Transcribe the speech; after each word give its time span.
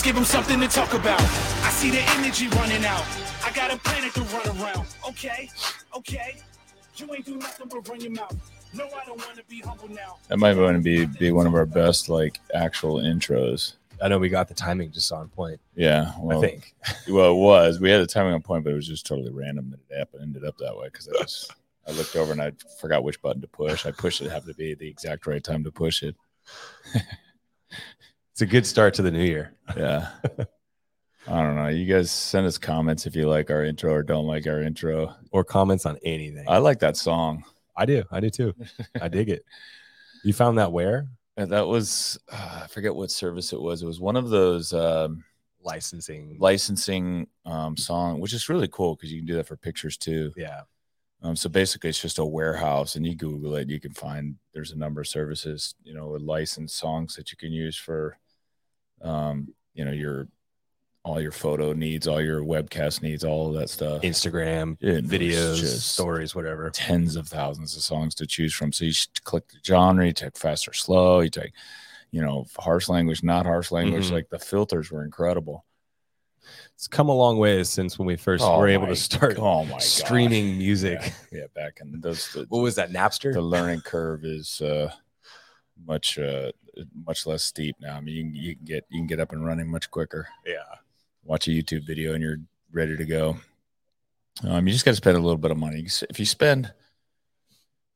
Let's 0.00 0.06
give 0.08 0.16
them 0.16 0.24
something 0.24 0.58
to 0.60 0.66
talk 0.66 0.94
about. 0.94 1.20
I 1.20 1.68
see 1.68 1.90
the 1.90 2.00
energy 2.00 2.48
running 2.48 2.86
out. 2.86 3.04
I 3.44 3.52
got 3.52 3.70
a 3.70 3.76
planet 3.76 4.14
to 4.14 4.22
run 4.22 4.46
around. 4.58 4.86
Okay, 5.06 5.50
okay. 5.94 6.36
You 6.96 7.14
ain't 7.14 7.26
do 7.26 7.36
nothing 7.36 7.68
but 7.68 7.86
run 7.86 8.00
your 8.00 8.12
mouth. 8.12 8.34
No, 8.72 8.86
I 8.86 9.04
don't 9.04 9.18
want 9.18 9.36
to 9.36 9.44
be 9.44 9.60
humble 9.60 9.88
now. 9.88 10.16
That 10.28 10.38
might 10.38 10.56
want 10.56 10.78
to 10.78 10.82
be 10.82 11.04
be 11.04 11.32
one 11.32 11.46
of 11.46 11.54
our 11.54 11.66
best 11.66 12.08
like 12.08 12.40
actual 12.54 12.94
intros. 12.94 13.74
I 14.00 14.08
know 14.08 14.18
we 14.18 14.30
got 14.30 14.48
the 14.48 14.54
timing 14.54 14.90
just 14.90 15.12
on 15.12 15.28
point. 15.28 15.60
Yeah, 15.74 16.14
well, 16.18 16.38
I 16.38 16.48
think. 16.48 16.74
Well, 17.06 17.32
it 17.32 17.38
was. 17.38 17.78
We 17.78 17.90
had 17.90 18.00
the 18.00 18.06
timing 18.06 18.32
on 18.32 18.40
point, 18.40 18.64
but 18.64 18.72
it 18.72 18.76
was 18.76 18.88
just 18.88 19.04
totally 19.04 19.32
random 19.32 19.68
that 19.68 19.80
it 19.90 19.98
happened, 19.98 20.22
ended 20.22 20.46
up 20.46 20.56
that 20.60 20.78
way 20.78 20.86
because 20.86 21.08
I 21.08 21.20
was. 21.20 21.50
I 21.86 21.90
looked 21.90 22.16
over 22.16 22.32
and 22.32 22.40
I 22.40 22.52
forgot 22.80 23.04
which 23.04 23.20
button 23.20 23.42
to 23.42 23.48
push. 23.48 23.84
I 23.84 23.90
pushed 23.90 24.22
it, 24.22 24.30
happened 24.30 24.52
to 24.52 24.56
be 24.56 24.72
the 24.72 24.88
exact 24.88 25.26
right 25.26 25.44
time 25.44 25.62
to 25.64 25.70
push 25.70 26.02
it. 26.02 26.16
It's 28.40 28.48
a 28.48 28.50
good 28.50 28.64
start 28.64 28.94
to 28.94 29.02
the 29.02 29.10
new 29.10 29.22
year. 29.22 29.52
Yeah. 29.76 30.08
I 31.28 31.42
don't 31.42 31.56
know. 31.56 31.68
You 31.68 31.84
guys 31.84 32.10
send 32.10 32.46
us 32.46 32.56
comments 32.56 33.04
if 33.04 33.14
you 33.14 33.28
like 33.28 33.50
our 33.50 33.66
intro 33.66 33.92
or 33.92 34.02
don't 34.02 34.26
like 34.26 34.46
our 34.46 34.62
intro. 34.62 35.14
Or 35.30 35.44
comments 35.44 35.84
on 35.84 35.98
anything. 36.04 36.46
I 36.48 36.56
like 36.56 36.78
that 36.78 36.96
song. 36.96 37.44
I 37.76 37.84
do. 37.84 38.02
I 38.10 38.18
do 38.18 38.30
too. 38.30 38.54
I 38.98 39.08
dig 39.08 39.28
it. 39.28 39.44
You 40.24 40.32
found 40.32 40.56
that 40.56 40.72
where? 40.72 41.08
And 41.36 41.52
that 41.52 41.66
was 41.66 42.18
uh, 42.32 42.60
I 42.64 42.66
forget 42.68 42.94
what 42.94 43.10
service 43.10 43.52
it 43.52 43.60
was. 43.60 43.82
It 43.82 43.86
was 43.86 44.00
one 44.00 44.16
of 44.16 44.30
those 44.30 44.72
um, 44.72 45.22
Licensing. 45.62 46.38
licensing 46.38 47.26
um, 47.44 47.76
song, 47.76 48.20
which 48.20 48.32
is 48.32 48.48
really 48.48 48.68
cool 48.68 48.96
because 48.96 49.12
you 49.12 49.18
can 49.20 49.26
do 49.26 49.36
that 49.36 49.48
for 49.48 49.56
pictures 49.58 49.98
too. 49.98 50.32
yeah. 50.34 50.62
Um, 51.22 51.36
so 51.36 51.50
basically, 51.50 51.90
it's 51.90 52.00
just 52.00 52.18
a 52.18 52.24
warehouse, 52.24 52.96
and 52.96 53.06
you 53.06 53.14
Google 53.14 53.56
it, 53.56 53.68
you 53.68 53.80
can 53.80 53.92
find 53.92 54.36
there's 54.54 54.72
a 54.72 54.78
number 54.78 55.02
of 55.02 55.08
services, 55.08 55.74
you 55.84 55.92
know, 55.92 56.08
with 56.08 56.22
licensed 56.22 56.78
songs 56.78 57.14
that 57.16 57.30
you 57.30 57.36
can 57.36 57.52
use 57.52 57.76
for, 57.76 58.16
um, 59.02 59.52
you 59.74 59.84
know, 59.84 59.92
your 59.92 60.28
all 61.02 61.18
your 61.20 61.32
photo 61.32 61.72
needs, 61.72 62.06
all 62.06 62.20
your 62.20 62.42
webcast 62.42 63.00
needs, 63.02 63.24
all 63.24 63.48
of 63.48 63.54
that 63.58 63.70
stuff. 63.70 64.02
Instagram, 64.02 64.76
It 64.82 65.06
videos, 65.06 65.64
stories, 65.80 66.34
whatever. 66.34 66.68
tens 66.70 67.16
of 67.16 67.26
thousands 67.26 67.74
of 67.74 67.82
songs 67.82 68.14
to 68.16 68.26
choose 68.26 68.52
from. 68.52 68.70
So 68.70 68.84
you 68.84 68.92
click 69.24 69.48
the 69.48 69.58
genre, 69.64 70.04
you 70.06 70.12
take 70.12 70.36
fast 70.36 70.68
or 70.68 70.74
slow, 70.74 71.20
you 71.20 71.30
take, 71.30 71.52
you 72.10 72.20
know, 72.20 72.46
harsh 72.58 72.90
language, 72.90 73.22
not 73.22 73.46
harsh 73.46 73.70
language. 73.70 74.08
Mhm. 74.08 74.12
Like 74.12 74.28
the 74.28 74.38
filters 74.38 74.90
were 74.90 75.02
incredible. 75.02 75.64
It's 76.74 76.86
come 76.88 77.08
a 77.08 77.14
long 77.14 77.38
way 77.38 77.64
since 77.64 77.98
when 77.98 78.06
we 78.06 78.16
first 78.16 78.44
Oh 78.44 78.58
were 78.58 78.68
able 78.68 78.86
to 78.86 78.96
start 78.96 79.38
oh 79.38 79.64
my 79.64 79.72
gosh. 79.72 79.84
streaming 79.86 80.58
music. 80.58 80.98
Yeah, 81.00 81.40
yeah, 81.40 81.46
back 81.54 81.78
in 81.80 81.98
those 82.02 82.30
the, 82.34 82.44
What 82.50 82.60
was 82.60 82.74
that? 82.74 82.90
Napster? 82.90 83.32
the 83.32 83.40
learning 83.40 83.80
curve 83.80 84.24
is 84.26 84.60
uh 84.60 84.92
much 85.86 86.18
uh 86.18 86.52
much 87.06 87.26
less 87.26 87.42
steep 87.42 87.76
now. 87.80 87.96
I 87.96 88.00
mean 88.00 88.14
you 88.16 88.22
can, 88.24 88.34
you 88.34 88.56
can 88.56 88.64
get 88.64 88.86
you 88.90 89.00
can 89.00 89.06
get 89.06 89.20
up 89.20 89.32
and 89.32 89.44
running 89.44 89.70
much 89.70 89.90
quicker. 89.90 90.28
yeah. 90.46 90.56
Watch 91.24 91.48
a 91.48 91.50
YouTube 91.50 91.86
video 91.86 92.14
and 92.14 92.22
you're 92.22 92.38
ready 92.72 92.96
to 92.96 93.04
go. 93.04 93.36
Um 94.44 94.66
you 94.66 94.72
just 94.72 94.84
got 94.84 94.92
to 94.92 94.96
spend 94.96 95.16
a 95.16 95.20
little 95.20 95.36
bit 95.38 95.50
of 95.50 95.56
money. 95.58 95.86
If 96.08 96.18
you 96.18 96.26
spend 96.26 96.72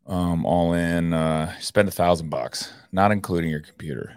um 0.06 0.44
all 0.44 0.74
in 0.74 1.12
uh 1.12 1.58
spend 1.60 1.88
a 1.88 1.92
thousand 1.92 2.28
bucks, 2.30 2.72
not 2.92 3.10
including 3.12 3.50
your 3.50 3.60
computer. 3.60 4.14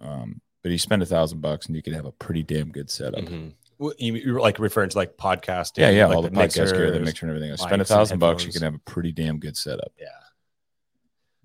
Um 0.00 0.40
but 0.62 0.70
you 0.72 0.78
spend 0.78 1.02
a 1.02 1.06
thousand 1.06 1.40
bucks 1.40 1.66
and 1.66 1.76
you 1.76 1.82
can 1.82 1.92
have 1.92 2.06
a 2.06 2.12
pretty 2.12 2.42
damn 2.42 2.70
good 2.70 2.90
setup. 2.90 3.20
Mhm. 3.24 3.54
Well, 3.78 3.92
You, 3.98 4.14
you're 4.14 4.40
like 4.40 4.60
referring 4.60 4.90
to 4.90 4.96
like 4.96 5.16
podcasting. 5.16 5.78
Yeah, 5.78 5.90
yeah, 5.90 6.06
like 6.06 6.16
all 6.16 6.22
the, 6.22 6.30
podcast 6.30 6.72
gear, 6.72 6.92
the 6.92 7.00
mixer 7.00 7.26
and 7.26 7.34
everything. 7.36 7.56
Spend 7.56 7.82
a 7.82 7.84
thousand 7.84 8.20
bucks, 8.20 8.44
you 8.44 8.52
can 8.52 8.62
have 8.62 8.74
a 8.74 8.78
pretty 8.80 9.10
damn 9.10 9.38
good 9.40 9.56
setup. 9.56 9.92
Yeah. 9.98 10.06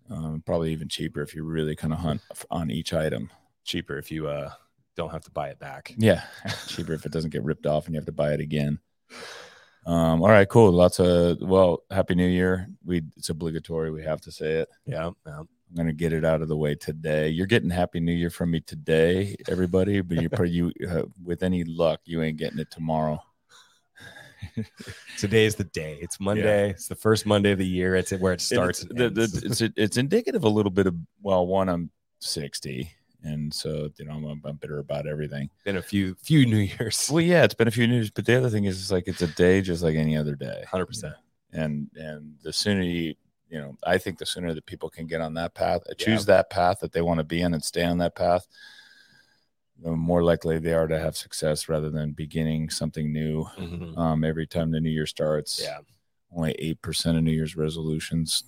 Um, 0.09 0.41
probably 0.45 0.71
even 0.71 0.87
cheaper 0.87 1.21
if 1.21 1.35
you 1.35 1.43
really 1.43 1.75
kind 1.75 1.93
of 1.93 1.99
hunt 1.99 2.21
on 2.49 2.71
each 2.71 2.93
item. 2.93 3.29
Cheaper 3.63 3.97
if 3.97 4.11
you 4.11 4.27
uh 4.27 4.51
don't 4.95 5.11
have 5.11 5.23
to 5.25 5.31
buy 5.31 5.49
it 5.49 5.59
back. 5.59 5.93
Yeah, 5.97 6.23
cheaper 6.67 6.93
if 6.93 7.05
it 7.05 7.11
doesn't 7.11 7.31
get 7.31 7.43
ripped 7.43 7.65
off 7.65 7.85
and 7.85 7.93
you 7.93 7.99
have 7.99 8.05
to 8.05 8.11
buy 8.11 8.33
it 8.33 8.39
again. 8.39 8.79
Um, 9.85 10.21
all 10.21 10.29
right, 10.29 10.47
cool. 10.49 10.71
Lots 10.71 10.99
of 10.99 11.37
well, 11.41 11.83
happy 11.91 12.15
New 12.15 12.27
Year. 12.27 12.67
We 12.85 13.03
it's 13.15 13.29
obligatory. 13.29 13.91
We 13.91 14.03
have 14.03 14.21
to 14.21 14.31
say 14.31 14.55
it. 14.55 14.69
Yeah. 14.85 15.11
yeah. 15.25 15.39
I'm 15.39 15.75
gonna 15.75 15.93
get 15.93 16.13
it 16.13 16.23
out 16.23 16.41
of 16.41 16.47
the 16.47 16.57
way 16.57 16.75
today. 16.75 17.29
You're 17.29 17.45
getting 17.45 17.69
Happy 17.69 17.99
New 17.99 18.13
Year 18.13 18.29
from 18.29 18.51
me 18.51 18.61
today, 18.61 19.35
everybody. 19.49 20.01
But 20.01 20.21
you're 20.21 20.29
pretty 20.29 20.53
you 20.55 20.71
uh, 20.89 21.03
with 21.23 21.43
any 21.43 21.63
luck, 21.63 22.01
you 22.05 22.21
ain't 22.21 22.37
getting 22.37 22.59
it 22.59 22.71
tomorrow. 22.71 23.21
Today 25.17 25.45
is 25.45 25.55
the 25.55 25.63
day. 25.65 25.97
It's 26.01 26.19
Monday. 26.19 26.71
It's 26.71 26.87
the 26.87 26.95
first 26.95 27.25
Monday 27.25 27.51
of 27.51 27.57
the 27.57 27.65
year. 27.65 27.95
It's 27.95 28.11
where 28.11 28.33
it 28.33 28.41
starts. 28.41 28.83
It's, 28.83 28.93
the, 28.93 29.09
the, 29.09 29.41
it's 29.45 29.61
it's 29.61 29.97
indicative 29.97 30.43
a 30.43 30.49
little 30.49 30.71
bit 30.71 30.87
of 30.87 30.95
well, 31.21 31.45
one 31.47 31.69
I'm 31.69 31.89
60, 32.19 32.91
and 33.23 33.53
so 33.53 33.89
you 33.97 34.05
know 34.05 34.13
I'm, 34.13 34.41
I'm 34.45 34.55
bitter 34.57 34.79
about 34.79 35.07
everything. 35.07 35.49
been 35.65 35.77
a 35.77 35.81
few 35.81 36.15
few 36.15 36.45
New 36.45 36.57
Years. 36.57 37.09
Well, 37.11 37.21
yeah, 37.21 37.43
it's 37.43 37.53
been 37.53 37.67
a 37.67 37.71
few 37.71 37.87
news, 37.87 38.09
but 38.09 38.25
the 38.25 38.35
other 38.37 38.49
thing 38.49 38.65
is, 38.65 38.79
it's 38.79 38.91
like 38.91 39.07
it's 39.07 39.21
a 39.21 39.27
day 39.27 39.61
just 39.61 39.83
like 39.83 39.95
any 39.95 40.17
other 40.17 40.35
day. 40.35 40.63
100%. 40.71 41.13
And 41.53 41.89
and 41.95 42.35
the 42.43 42.51
sooner 42.53 42.81
you, 42.81 43.15
you 43.49 43.59
know, 43.59 43.77
I 43.85 43.97
think 43.97 44.17
the 44.17 44.25
sooner 44.25 44.53
that 44.53 44.65
people 44.65 44.89
can 44.89 45.07
get 45.07 45.21
on 45.21 45.33
that 45.35 45.53
path, 45.53 45.81
uh, 45.81 45.93
Yeah. 45.97 46.05
choose 46.05 46.25
that 46.25 46.49
path 46.49 46.79
that 46.81 46.91
they 46.91 47.01
want 47.01 47.19
to 47.19 47.23
be 47.23 47.41
in, 47.41 47.53
and 47.53 47.63
stay 47.63 47.83
on 47.85 47.97
that 47.99 48.15
path, 48.15 48.45
the 49.81 49.91
more 49.91 50.23
likely 50.23 50.59
they 50.59 50.73
are 50.73 50.87
to 50.87 50.99
have 50.99 51.15
success 51.15 51.69
rather 51.69 51.89
than 51.89 52.11
beginning 52.11 52.69
something 52.69 53.11
new. 53.13 53.45
Mhm. 53.57 53.97
Um, 53.97 54.23
every 54.23 54.47
time 54.47 54.71
the 54.71 54.79
new 54.79 54.89
year 54.89 55.05
starts, 55.05 55.61
Yeah. 55.63 55.79
only 56.31 56.53
eight 56.59 56.81
percent 56.81 57.17
of 57.17 57.23
New 57.23 57.31
Year's 57.31 57.55
resolutions 57.55 58.43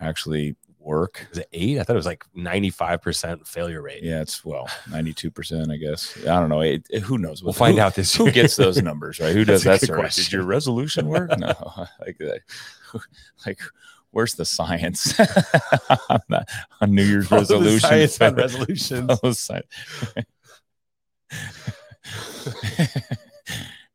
actually 0.00 0.56
work. 0.78 1.26
Was 1.28 1.38
it 1.38 1.48
eight? 1.52 1.78
I 1.78 1.82
thought 1.84 1.92
it 1.94 1.98
was 1.98 2.06
like 2.06 2.24
95% 2.34 3.46
failure 3.46 3.82
rate. 3.82 4.02
Yeah, 4.02 4.22
it's 4.22 4.44
well, 4.44 4.66
ninety-two 4.90 5.30
percent, 5.30 5.70
I 5.70 5.76
guess. 5.76 6.16
I 6.22 6.40
don't 6.40 6.48
know. 6.48 6.62
It, 6.62 6.86
it- 6.90 7.02
who 7.02 7.18
knows? 7.18 7.42
We'll 7.44 7.52
find 7.52 7.78
out 7.78 7.94
this 7.94 8.14
who 8.16 8.24
year. 8.24 8.32
gets 8.32 8.56
those 8.56 8.80
numbers, 8.82 9.20
right? 9.20 9.34
Who 9.34 9.44
does 9.44 9.62
That's 9.62 9.82
that 9.82 9.86
good 9.86 9.94
service? 9.96 10.16
Did 10.16 10.32
your 10.32 10.44
resolution 10.44 11.06
work? 11.08 11.30
No, 11.38 11.86
like. 12.00 12.18
Like, 13.46 13.60
where's 14.10 14.34
the 14.34 14.44
science 14.44 15.14
on, 15.20 16.20
New 16.88 17.04
Year's 17.04 17.28
the 17.28 17.78
science 17.80 18.20
on 18.20 18.34
resolutions. 18.34 19.06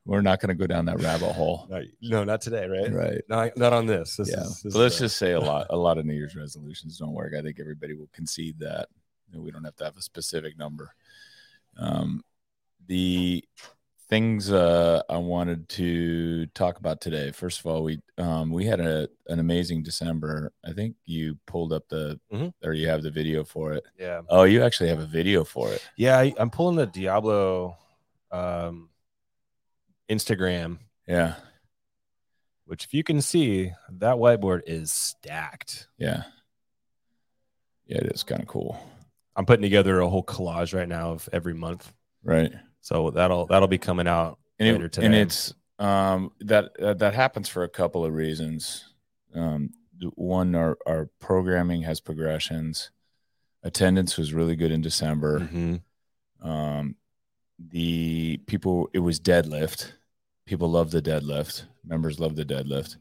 We're 0.06 0.22
not 0.22 0.40
going 0.40 0.50
to 0.50 0.56
go 0.56 0.68
down 0.68 0.86
that 0.86 1.02
rabbit 1.02 1.32
hole, 1.32 1.68
No, 1.70 1.82
no, 2.02 2.24
not 2.24 2.40
today, 2.40 2.68
right? 2.68 2.94
right? 2.94 3.22
Not, 3.28 3.58
not 3.58 3.74
on 3.74 3.88
this. 3.88 4.18
This 4.18 4.30
yeah. 4.30 4.42
is, 4.42 4.62
this 4.62 4.76
let's 4.76 5.00
just 5.00 5.18
say 5.18 5.32
a 5.32 5.40
lot, 5.40 5.66
a 5.72 5.78
lot 5.78 5.98
of 5.98 6.06
New 6.06 6.14
Year's 6.14 6.36
resolutions 6.36 7.00
don't 7.00 7.14
work. 7.14 7.34
I 7.38 7.42
think 7.42 7.60
everybody 7.60 7.96
will 7.96 8.10
concede 8.14 8.60
that. 8.60 8.88
You 9.28 9.38
know, 9.38 9.42
we 9.44 9.50
don't 9.50 9.64
have 9.64 9.76
to 9.78 9.84
have 9.84 9.98
a 9.98 10.04
specific 10.04 10.60
number. 10.60 10.94
Um, 11.78 12.24
the 12.86 13.44
things 14.08 14.52
uh, 14.52 15.02
I 15.10 15.18
wanted 15.18 15.68
to 15.70 16.46
talk 16.48 16.78
about 16.78 17.02
today. 17.02 17.32
First 17.32 17.60
of 17.60 17.66
all, 17.66 17.84
we 17.84 18.00
um, 18.18 18.52
we 18.52 18.66
had 18.66 18.80
a 18.80 19.08
an 19.28 19.40
amazing 19.40 19.84
December. 19.84 20.52
I 20.64 20.74
think 20.74 20.96
you 21.06 21.38
pulled 21.48 21.74
up 21.74 21.88
the 21.90 22.20
Mhm. 22.32 22.54
or 22.64 22.74
you 22.74 22.88
have 22.88 23.02
the 23.04 23.12
video 23.12 23.44
for 23.44 23.74
it. 23.74 23.84
yeah. 23.98 24.22
Oh, 24.30 24.44
you 24.44 24.64
actually 24.64 24.90
have 24.90 25.00
a 25.00 25.06
video 25.08 25.44
for 25.44 25.72
it. 25.72 25.82
Yeah. 25.98 26.18
I, 26.20 26.34
I'm 26.38 26.50
pulling 26.52 26.76
the 26.76 26.86
Diablo 26.86 27.78
um, 28.32 28.90
Instagram, 30.10 30.80
Yeah, 31.08 31.36
which 32.66 32.84
if 32.86 32.94
you 32.94 33.04
can 33.04 33.22
see, 33.22 33.72
that 33.90 34.16
whiteboard 34.18 34.62
is 34.68 34.92
stacked. 34.92 35.88
yeah, 35.98 36.24
yeah. 37.88 37.98
It 38.00 38.12
is 38.14 38.24
kind 38.24 38.42
of 38.42 38.48
cool, 38.48 38.78
I'm 39.36 39.46
putting 39.46 39.64
together 39.64 40.00
a 40.00 40.10
whole 40.10 40.24
collage 40.24 40.76
right 40.76 40.88
now 40.88 41.12
of 41.12 41.28
every 41.34 41.54
month. 41.54 41.92
right? 42.24 42.54
So 42.86 43.10
that'll 43.10 43.48
that'll 43.48 43.68
be 43.68 43.80
coming 43.80 44.08
out 44.08 44.38
and, 44.60 44.74
later 44.74 44.86
it, 44.86 44.92
today. 44.92 45.08
and 45.08 45.16
it's 45.16 45.56
um 45.80 46.32
that 46.42 46.66
uh, 46.80 46.94
that 46.94 47.16
happens 47.16 47.50
for 47.50 47.64
a 47.64 47.68
couple 47.70 48.06
of 48.06 48.14
reasons. 48.14 48.94
Um 49.34 49.72
one 50.14 50.54
our, 50.54 50.78
our 50.86 51.10
programming 51.20 51.82
has 51.82 52.00
progressions. 52.00 52.92
Attendance 53.64 54.18
was 54.18 54.34
really 54.34 54.56
good 54.56 54.72
in 54.72 54.82
december. 54.82 55.40
Mhm. 55.40 55.82
um 56.44 56.96
the 57.58 58.38
people 58.46 58.88
it 58.94 59.00
was 59.00 59.20
deadlift. 59.20 59.94
People 60.46 60.70
love 60.70 60.92
the 60.92 61.02
deadlift. 61.02 61.64
Members 61.84 62.20
love 62.20 62.36
the 62.36 62.46
deadlift 62.46 62.98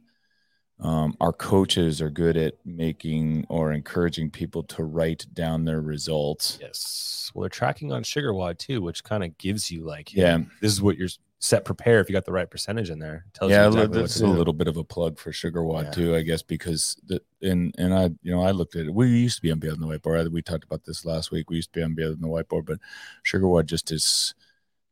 um, 0.80 1.16
our 1.20 1.32
coaches 1.32 2.02
are 2.02 2.10
good 2.10 2.36
at 2.36 2.54
making 2.64 3.46
or 3.48 3.72
encouraging 3.72 4.30
people 4.30 4.62
to 4.64 4.84
write 4.84 5.26
down 5.32 5.64
their 5.64 5.80
results 5.80 6.58
yes. 6.60 7.30
Well, 7.34 7.42
they're 7.42 7.48
tracking 7.48 7.92
on 7.92 8.02
SugarWOD 8.02 8.58
too, 8.58 8.82
which 8.82 9.02
kind 9.04 9.24
of 9.24 9.36
gives 9.38 9.70
you 9.70 9.84
like, 9.84 10.14
yeah 10.14 10.38
this 10.60 10.72
is 10.72 10.82
what 10.82 10.96
you're 10.96 11.08
set 11.40 11.64
prepare 11.66 12.00
if 12.00 12.08
you 12.08 12.14
got 12.14 12.24
the 12.24 12.32
right 12.32 12.50
percentage 12.50 12.88
in 12.88 12.98
there. 12.98 13.26
Tells 13.34 13.50
yeah, 13.50 13.64
you 13.64 13.68
exactly 13.68 14.00
that's 14.00 14.16
a 14.16 14.20
do. 14.20 14.26
little 14.28 14.54
bit 14.54 14.66
of 14.66 14.78
a 14.78 14.84
plug 14.84 15.18
for 15.18 15.30
SugarWOD 15.30 15.84
Yeah. 15.84 15.90
too, 15.90 16.16
I 16.16 16.22
guess, 16.22 16.42
because 16.42 16.96
the 17.06 17.20
and 17.42 17.74
and 17.76 17.92
I 17.92 18.04
you 18.22 18.34
know 18.34 18.42
I 18.42 18.52
looked 18.52 18.76
at 18.76 18.86
it. 18.86 18.94
We 18.94 19.08
used 19.08 19.36
to 19.36 19.42
be 19.42 19.50
on 19.52 19.58
Beyond 19.58 19.82
the 19.82 19.86
Whiteboard. 19.86 20.30
We 20.32 20.40
talked 20.40 20.64
about 20.64 20.84
this 20.84 21.04
last 21.04 21.30
week. 21.30 21.50
We 21.50 21.56
used 21.56 21.72
to 21.74 21.80
be 21.80 21.84
on 21.84 21.94
Beyond 21.94 22.22
the 22.22 22.28
Whiteboard, 22.28 22.64
but 22.64 22.78
SugarWOD 23.26 23.66
just 23.66 23.92
is 23.92 24.34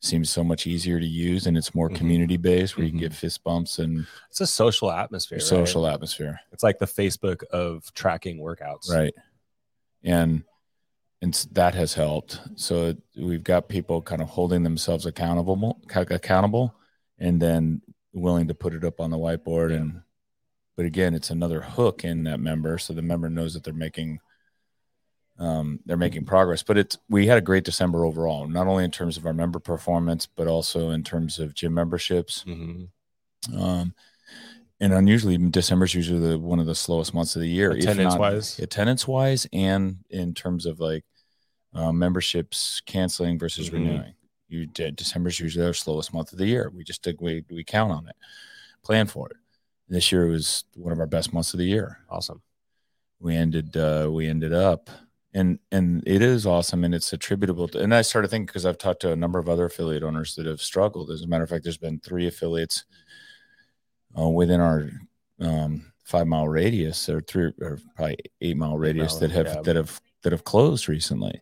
seems 0.02 0.28
so 0.30 0.42
much 0.42 0.66
easier 0.66 0.98
to 0.98 1.06
use, 1.06 1.46
and 1.46 1.56
it's 1.56 1.74
more 1.74 1.88
Mhm. 1.88 1.94
community 1.96 2.36
based, 2.36 2.76
where 2.76 2.84
you 2.84 2.90
can 2.90 2.98
get 2.98 3.12
fist 3.14 3.42
bumps 3.44 3.78
and 3.78 4.04
It's 4.28 4.40
a 4.40 4.46
social 4.46 4.90
atmosphere. 4.90 5.38
Social 5.38 5.86
atmosphere. 5.86 6.40
It's 6.50 6.64
like 6.64 6.78
the 6.80 6.86
Facebook 6.86 7.44
of 7.44 7.92
tracking 7.94 8.38
workouts. 8.38 8.90
Right? 8.90 9.14
and 10.04 10.42
s- 11.22 11.44
that 11.52 11.74
has 11.76 11.94
helped. 11.94 12.40
So 12.56 12.96
we've 13.16 13.44
got 13.44 13.68
people 13.68 14.02
kind 14.02 14.20
of 14.20 14.28
holding 14.28 14.64
themselves 14.64 15.06
accountable, 15.06 15.80
accountable, 15.88 16.74
and 17.18 17.40
then 17.40 17.80
willing 18.12 18.48
to 18.48 18.54
put 18.54 18.74
it 18.74 18.82
up 18.82 19.00
on 19.00 19.10
the 19.10 19.16
whiteboard. 19.18 19.72
And 19.72 20.02
but 20.76 20.84
again, 20.86 21.14
it's 21.14 21.30
another 21.30 21.60
hook 21.60 22.02
in 22.04 22.24
that 22.24 22.40
member, 22.40 22.78
so 22.78 22.92
the 22.92 23.02
member 23.02 23.30
knows 23.30 23.54
that 23.54 23.62
they're 23.62 23.72
making 23.72 24.18
um, 25.42 25.80
they're 25.86 25.96
making 25.96 26.24
progress. 26.24 26.62
But 26.62 26.78
it's 26.78 26.98
we 27.08 27.26
had 27.26 27.38
a 27.38 27.40
great 27.50 27.64
December 27.64 28.04
overall, 28.04 28.46
not 28.46 28.66
only 28.66 28.84
in 28.84 28.90
terms 28.90 29.16
of 29.16 29.26
our 29.26 29.32
member 29.32 29.58
performance, 29.58 30.26
but 30.26 30.46
also 30.46 30.90
in 30.90 31.02
terms 31.02 31.38
of 31.38 31.54
gym 31.54 31.74
memberships. 31.74 32.44
Mhm. 32.46 32.88
Um, 33.56 33.94
and 34.80 34.92
unusually, 34.92 35.36
December 35.38 35.84
is 35.84 35.94
usually 35.94 36.20
the, 36.30 36.38
one 36.38 36.58
of 36.60 36.66
the 36.66 36.74
slowest 36.74 37.14
months 37.14 37.36
of 37.36 37.42
the 37.42 37.48
year, 37.48 37.70
if 37.72 37.84
not- 37.84 37.92
Attendance-wise? 37.94 38.58
attendance 38.58 39.06
wise, 39.08 39.46
and 39.52 39.96
in 40.10 40.34
terms 40.34 40.66
of 40.66 40.80
like 40.80 41.04
uh, 41.74 41.90
memberships 41.90 42.82
canceling 42.84 43.38
versus 43.38 43.70
Mhm. 43.70 43.72
renewing. 43.72 44.14
You 44.48 44.66
De- 44.66 44.90
December 44.92 45.30
is 45.30 45.40
usually 45.40 45.64
our 45.64 45.72
slowest 45.72 46.12
month 46.12 46.30
of 46.32 46.38
the 46.38 46.46
year. 46.46 46.70
We 46.74 46.84
just 46.84 47.06
we 47.20 47.42
we 47.50 47.64
count 47.64 47.90
on 47.92 48.06
it, 48.08 48.16
plan 48.84 49.06
for 49.06 49.30
it. 49.30 49.36
This 49.88 50.12
year 50.12 50.26
was 50.26 50.64
one 50.74 50.92
of 50.92 51.00
our 51.00 51.06
best 51.06 51.32
months 51.32 51.54
of 51.54 51.58
the 51.58 51.64
year 51.66 51.98
Awesome. 52.10 52.42
we 53.20 53.34
ended 53.36 53.76
uh 53.76 54.08
we 54.12 54.26
ended 54.28 54.52
up 54.52 54.90
and 55.34 55.58
and 55.70 56.02
it 56.06 56.22
is 56.22 56.46
awesome 56.46 56.84
and 56.84 56.94
it's 56.94 57.12
attributable 57.12 57.66
to 57.66 57.80
and 57.80 57.94
i 57.94 58.02
started 58.02 58.28
thinking 58.28 58.46
because 58.46 58.66
i've 58.66 58.78
talked 58.78 59.00
to 59.00 59.12
a 59.12 59.16
number 59.16 59.38
of 59.38 59.48
other 59.48 59.66
affiliate 59.66 60.02
owners 60.02 60.34
that 60.34 60.46
have 60.46 60.60
struggled. 60.60 61.10
As 61.10 61.22
a 61.22 61.26
matter 61.26 61.44
of 61.44 61.50
fact 61.50 61.64
there's 61.64 61.78
been 61.78 62.00
three 62.00 62.26
affiliates 62.26 62.84
uh, 64.18 64.28
within 64.28 64.60
our 64.60 64.90
um 65.40 65.92
five 66.04 66.26
mile 66.26 66.48
radius 66.48 67.08
or 67.08 67.20
three 67.20 67.52
or 67.60 67.78
probably 67.96 68.18
eight 68.40 68.56
mile 68.56 68.76
radius 68.76 69.16
that 69.16 69.30
have 69.30 69.46
yeah. 69.46 69.62
that 69.62 69.76
have 69.76 70.00
that 70.22 70.32
have 70.32 70.44
closed 70.44 70.88
recently. 70.88 71.40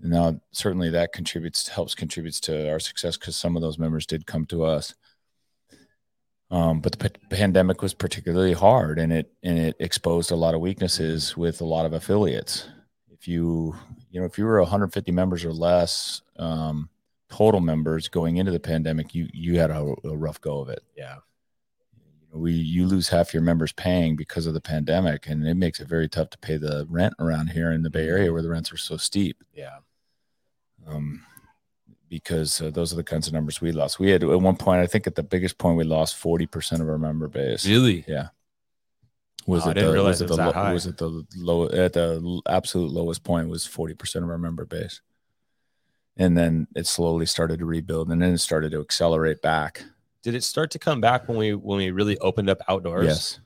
Now 0.00 0.40
certainly 0.52 0.90
that 0.90 1.12
contributes 1.12 1.68
helps 1.68 1.94
contributes 1.94 2.40
to 2.40 2.70
our 2.70 2.80
success 2.80 3.16
because 3.16 3.36
some 3.36 3.56
of 3.56 3.62
those 3.62 3.78
members 3.78 4.06
did 4.06 4.26
come 4.26 4.46
to 4.46 4.64
us. 4.64 4.94
Um, 6.50 6.80
but 6.80 6.92
the 6.92 7.10
pa- 7.10 7.18
pandemic 7.36 7.82
was 7.82 7.94
particularly 7.94 8.52
hard 8.52 8.98
and 8.98 9.12
it 9.12 9.32
and 9.42 9.58
it 9.58 9.76
exposed 9.80 10.30
a 10.30 10.36
lot 10.36 10.54
of 10.54 10.60
weaknesses 10.60 11.36
with 11.36 11.60
a 11.60 11.64
lot 11.64 11.86
of 11.86 11.92
affiliates 11.92 12.68
if 13.24 13.28
you 13.28 13.74
you 14.10 14.20
know 14.20 14.26
if 14.26 14.36
you 14.36 14.44
were 14.44 14.60
150 14.60 15.10
members 15.10 15.46
or 15.46 15.52
less 15.52 16.20
um, 16.38 16.90
total 17.30 17.60
members 17.60 18.06
going 18.08 18.36
into 18.36 18.52
the 18.52 18.60
pandemic 18.60 19.14
you 19.14 19.26
you 19.32 19.58
had 19.58 19.70
a, 19.70 19.94
a 20.04 20.14
rough 20.14 20.38
go 20.42 20.60
of 20.60 20.68
it 20.68 20.82
Yeah. 20.94 21.16
we 22.34 22.52
you 22.52 22.86
lose 22.86 23.08
half 23.08 23.32
your 23.32 23.42
members 23.42 23.72
paying 23.72 24.14
because 24.14 24.46
of 24.46 24.52
the 24.52 24.60
pandemic 24.60 25.26
and 25.26 25.46
it 25.46 25.54
makes 25.54 25.80
it 25.80 25.88
very 25.88 26.06
tough 26.06 26.28
to 26.30 26.38
pay 26.38 26.58
the 26.58 26.86
rent 26.90 27.14
around 27.18 27.48
here 27.52 27.72
in 27.72 27.82
the 27.82 27.88
bay 27.88 28.06
area 28.06 28.30
where 28.30 28.42
the 28.42 28.50
rents 28.50 28.70
are 28.70 28.76
so 28.76 28.98
steep 28.98 29.42
Yeah. 29.54 29.78
um, 30.86 31.22
because 32.10 32.60
uh, 32.60 32.68
those 32.70 32.92
are 32.92 32.96
the 32.96 33.04
kinds 33.04 33.26
of 33.26 33.32
numbers 33.32 33.62
we 33.62 33.72
lost. 33.72 33.98
We 33.98 34.10
had 34.10 34.22
at 34.22 34.40
one 34.40 34.56
point, 34.56 34.82
I 34.82 34.86
think 34.86 35.06
at 35.06 35.14
the 35.14 35.22
biggest 35.22 35.56
point, 35.58 35.78
we 35.78 35.84
lost 35.84 36.14
forty 36.14 36.46
percent 36.46 36.80
of 36.82 36.88
our 36.88 36.98
member 36.98 37.26
base. 37.26 37.66
Really? 37.66 38.04
Yeah. 38.06 38.28
Was 39.46 39.66
I 39.66 39.72
it 39.72 39.74
the, 39.74 40.02
was 40.02 40.20
it 40.22 40.28
the 40.28 40.36
lo- 40.36 40.72
was 40.72 40.86
it 40.86 40.96
the 40.96 41.24
low 41.36 41.68
at 41.68 41.92
the 41.92 42.40
absolute 42.48 42.90
lowest 42.90 43.22
point 43.24 43.48
was 43.48 43.66
forty 43.66 43.94
percent 43.94 44.24
of 44.24 44.30
our 44.30 44.38
member 44.38 44.64
base, 44.64 45.00
and 46.16 46.36
then 46.36 46.66
it 46.74 46.86
slowly 46.86 47.26
started 47.26 47.58
to 47.58 47.66
rebuild, 47.66 48.10
and 48.10 48.22
then 48.22 48.32
it 48.32 48.38
started 48.38 48.72
to 48.72 48.80
accelerate 48.80 49.42
back. 49.42 49.84
Did 50.22 50.34
it 50.34 50.44
start 50.44 50.70
to 50.70 50.78
come 50.78 51.00
back 51.00 51.28
when 51.28 51.36
we 51.36 51.54
when 51.54 51.78
we 51.78 51.90
really 51.90 52.16
opened 52.18 52.48
up 52.48 52.58
outdoors? 52.68 53.06
Yes, 53.06 53.40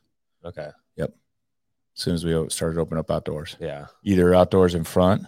Okay. 0.44 0.68
Yep. 0.96 1.10
As 1.96 2.02
soon 2.02 2.14
as 2.14 2.24
we 2.24 2.48
started 2.50 2.76
to 2.76 2.80
open 2.80 2.96
up 2.98 3.10
outdoors, 3.10 3.56
Yeah. 3.58 3.86
either 4.04 4.32
outdoors 4.34 4.74
in 4.76 4.84
front, 4.84 5.26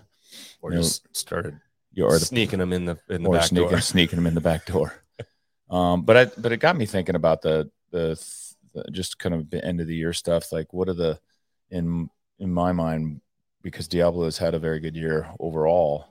Or 0.62 0.70
You 0.70 0.76
know, 0.76 0.82
just 0.82 1.16
started 1.16 1.58
or 2.00 2.12
the 2.12 2.20
sneaking 2.24 2.60
them 2.60 2.72
in 2.72 2.84
the 2.84 2.96
in 3.08 3.24
the 3.24 3.30
back 3.30 3.44
sneaking 3.44 3.70
door. 3.70 3.80
sneaking 3.80 4.16
them 4.18 4.26
in 4.28 4.34
the 4.34 4.40
back 4.40 4.66
door. 4.66 4.94
Um, 5.68 6.02
but 6.02 6.16
I 6.16 6.24
but 6.36 6.50
it 6.50 6.56
got 6.56 6.76
me 6.76 6.84
thinking 6.86 7.14
about 7.14 7.42
the 7.42 7.70
the, 7.92 8.14
the 8.16 8.49
just 8.90 9.18
kind 9.18 9.34
of 9.34 9.52
end 9.52 9.80
of 9.80 9.86
the 9.86 9.96
year 9.96 10.12
stuff. 10.12 10.52
Like, 10.52 10.72
what 10.72 10.88
are 10.88 10.94
the 10.94 11.18
in 11.70 12.08
in 12.38 12.52
my 12.52 12.72
mind 12.72 13.20
because 13.62 13.88
Diablo 13.88 14.24
has 14.24 14.38
had 14.38 14.54
a 14.54 14.58
very 14.58 14.80
good 14.80 14.96
year 14.96 15.28
overall. 15.38 16.06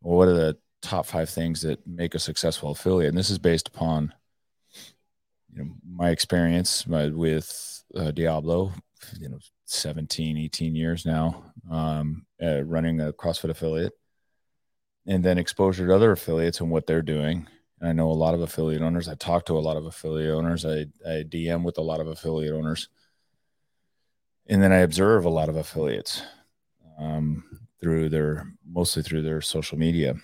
What 0.00 0.28
are 0.28 0.34
the 0.34 0.56
top 0.82 1.06
five 1.06 1.28
things 1.28 1.62
that 1.62 1.84
make 1.86 2.14
a 2.14 2.18
successful 2.18 2.70
affiliate? 2.70 3.08
And 3.08 3.18
this 3.18 3.30
is 3.30 3.38
based 3.38 3.68
upon 3.68 4.14
you 5.52 5.64
know 5.64 5.70
my 5.88 6.10
experience 6.10 6.86
my, 6.86 7.08
with 7.08 7.82
uh, 7.94 8.10
Diablo, 8.10 8.72
you 9.18 9.28
know, 9.28 9.38
17, 9.66 10.36
18 10.36 10.74
years 10.74 11.06
now, 11.06 11.52
um, 11.70 12.24
uh, 12.42 12.62
running 12.62 13.00
a 13.00 13.12
CrossFit 13.12 13.50
affiliate 13.50 13.92
and 15.06 15.24
then 15.24 15.38
exposure 15.38 15.86
to 15.86 15.94
other 15.94 16.12
affiliates 16.12 16.60
and 16.60 16.70
what 16.70 16.86
they're 16.86 17.02
doing. 17.02 17.46
And 17.80 17.88
I 17.88 17.92
know 17.92 18.10
a 18.10 18.12
lot 18.12 18.34
of 18.34 18.40
affiliate 18.40 18.82
owners. 18.82 19.08
I 19.08 19.14
talk 19.14 19.46
to 19.46 19.58
a 19.58 19.60
lot 19.60 19.76
of 19.76 19.86
affiliate 19.86 20.34
owners. 20.34 20.64
I, 20.64 20.86
I 21.06 21.24
DM 21.24 21.62
with 21.62 21.78
a 21.78 21.82
lot 21.82 22.00
of 22.00 22.06
affiliate 22.06 22.54
owners. 22.54 22.88
And 24.46 24.62
then 24.62 24.72
I 24.72 24.78
observe 24.78 25.24
a 25.24 25.30
lot 25.30 25.48
of 25.48 25.56
affiliates 25.56 26.22
um, 26.98 27.44
through 27.80 28.08
their, 28.08 28.52
mostly 28.66 29.02
through 29.02 29.22
their 29.22 29.40
social 29.40 29.76
media. 29.76 30.14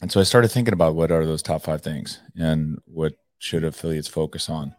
And 0.00 0.10
so 0.10 0.20
I 0.20 0.24
started 0.24 0.48
thinking 0.48 0.74
about 0.74 0.94
what 0.94 1.10
are 1.10 1.24
those 1.24 1.42
top 1.42 1.62
five 1.62 1.82
things 1.82 2.20
and 2.36 2.78
what 2.86 3.14
should 3.38 3.64
affiliates 3.64 4.08
focus 4.08 4.48
on. 4.48 4.74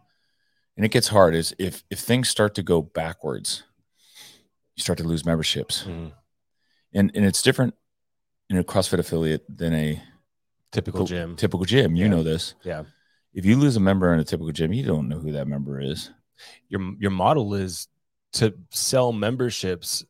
And 0.76 0.84
it 0.86 0.90
gets 0.90 1.08
hard 1.08 1.34
is 1.34 1.54
if, 1.58 1.82
if 1.90 1.98
things 1.98 2.28
start 2.28 2.54
to 2.56 2.62
go 2.62 2.82
backwards, 2.82 3.64
you 4.76 4.82
start 4.82 4.98
to 4.98 5.04
lose 5.04 5.24
memberships. 5.26 5.84
Mhm. 5.84 6.12
And, 6.94 7.10
and 7.14 7.24
it's 7.24 7.42
different 7.42 7.74
in 8.48 8.58
a 8.58 8.64
CrossFit 8.64 8.98
affiliate 8.98 9.44
than 9.48 9.74
a 9.74 10.02
Typical 10.72 11.04
gym. 11.06 11.36
Typical 11.36 11.64
gym. 11.64 11.94
You 11.94 12.04
Yeah. 12.06 12.10
know 12.10 12.22
this. 12.22 12.54
Yeah. 12.64 12.84
If 13.34 13.44
you 13.44 13.56
lose 13.56 13.76
a 13.76 13.80
member 13.80 14.12
in 14.12 14.20
a 14.20 14.24
typical 14.24 14.52
gym, 14.52 14.72
you 14.72 14.84
don't 14.84 15.08
know 15.08 15.18
who 15.20 15.32
that 15.32 15.46
member 15.46 15.80
is. 15.80 16.10
Your 16.68 16.80
your 16.98 17.10
model 17.10 17.54
is 17.54 17.88
to 18.34 18.54
sell 18.70 19.12
memberships 19.12 20.04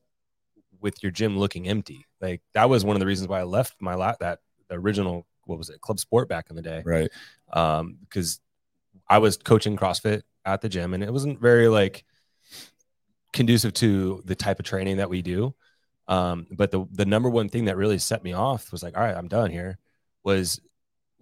with 0.80 1.02
your 1.02 1.12
gym 1.12 1.38
looking 1.38 1.68
empty. 1.68 2.06
Like 2.20 2.40
that 2.54 2.68
was 2.68 2.84
one 2.84 2.96
of 2.96 3.00
the 3.00 3.06
reasons 3.06 3.28
why 3.28 3.40
I 3.40 3.44
left 3.44 3.74
my 3.80 3.94
la- 3.94 4.14
that 4.20 4.40
the 4.68 4.76
original 4.76 5.26
what 5.44 5.58
was 5.58 5.70
it 5.70 5.80
Club 5.80 5.98
Sport 5.98 6.28
back 6.28 6.50
in 6.50 6.56
the 6.56 6.62
day. 6.62 6.82
Right. 6.84 7.10
um, 7.52 7.98
because 8.00 8.40
I 9.08 9.18
was 9.18 9.36
coaching 9.36 9.76
CrossFit 9.76 10.22
at 10.44 10.60
the 10.60 10.68
gym 10.68 10.94
and 10.94 11.02
it 11.02 11.12
wasn't 11.12 11.40
very 11.40 11.68
like 11.68 12.04
conducive 13.32 13.72
to 13.74 14.22
the 14.24 14.34
type 14.34 14.58
of 14.58 14.64
training 14.64 14.98
that 14.98 15.10
we 15.10 15.22
do. 15.22 15.54
Um, 16.08 16.46
but 16.50 16.70
the 16.70 16.84
the 16.92 17.06
number 17.06 17.28
one 17.30 17.48
thing 17.48 17.66
that 17.66 17.76
really 17.76 17.98
set 17.98 18.22
me 18.24 18.32
off 18.32 18.70
was 18.72 18.82
like, 18.82 18.96
all 18.96 19.02
right, 19.02 19.16
I'm 19.16 19.28
done 19.28 19.50
here. 19.50 19.78
Was 20.24 20.60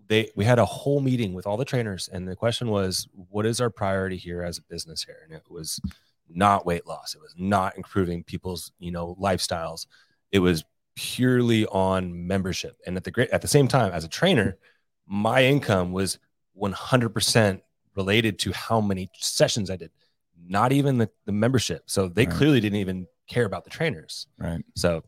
they 0.08 0.30
we 0.36 0.44
had 0.44 0.58
a 0.58 0.64
whole 0.64 1.00
meeting 1.00 1.34
with 1.34 1.46
all 1.46 1.56
the 1.56 1.64
trainers 1.64 2.08
and 2.12 2.26
the 2.26 2.36
question 2.36 2.68
was, 2.68 3.08
what 3.30 3.46
is 3.46 3.60
our 3.60 3.70
priority 3.70 4.16
here 4.16 4.42
as 4.42 4.58
a 4.58 4.62
business 4.62 5.04
here? 5.04 5.18
And 5.24 5.32
it 5.32 5.42
was 5.48 5.80
not 6.28 6.66
weight 6.66 6.86
loss. 6.86 7.14
It 7.14 7.20
was 7.20 7.34
not 7.38 7.76
improving 7.76 8.24
people's 8.24 8.72
you 8.78 8.90
know 8.92 9.16
lifestyles. 9.20 9.86
It 10.32 10.40
was 10.40 10.64
purely 10.96 11.64
on 11.66 12.26
membership. 12.26 12.76
And 12.86 12.96
at 12.96 13.04
the 13.04 13.10
great 13.10 13.30
at 13.30 13.42
the 13.42 13.48
same 13.48 13.68
time, 13.68 13.92
as 13.92 14.04
a 14.04 14.08
trainer, 14.08 14.58
my 15.06 15.44
income 15.44 15.92
was 15.92 16.18
100% 16.60 17.60
related 17.96 18.38
to 18.40 18.52
how 18.52 18.80
many 18.80 19.10
sessions 19.14 19.70
I 19.70 19.76
did, 19.76 19.90
not 20.46 20.72
even 20.72 20.98
the, 20.98 21.10
the 21.24 21.32
membership. 21.32 21.84
So 21.86 22.08
they 22.08 22.26
Right. 22.26 22.34
clearly 22.34 22.60
didn't 22.60 22.78
even 22.78 23.06
care 23.26 23.44
about 23.44 23.64
the 23.64 23.70
trainers. 23.70 24.26
Right. 24.38 24.62
So 24.76 25.02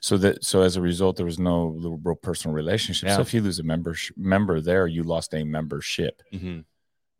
So 0.00 0.16
that 0.18 0.44
so 0.44 0.62
as 0.62 0.76
a 0.76 0.80
result, 0.82 1.16
there 1.16 1.26
was 1.26 1.38
no 1.38 1.66
real 2.04 2.14
personal 2.16 2.54
relationship. 2.54 3.08
Yeah. 3.08 3.16
So 3.16 3.22
if 3.22 3.32
you 3.34 3.40
lose 3.40 3.58
a 3.58 3.62
member 3.62 3.96
member 4.16 4.60
there, 4.60 4.86
you 4.86 5.02
lost 5.02 5.34
a 5.34 5.44
membership 5.44 6.22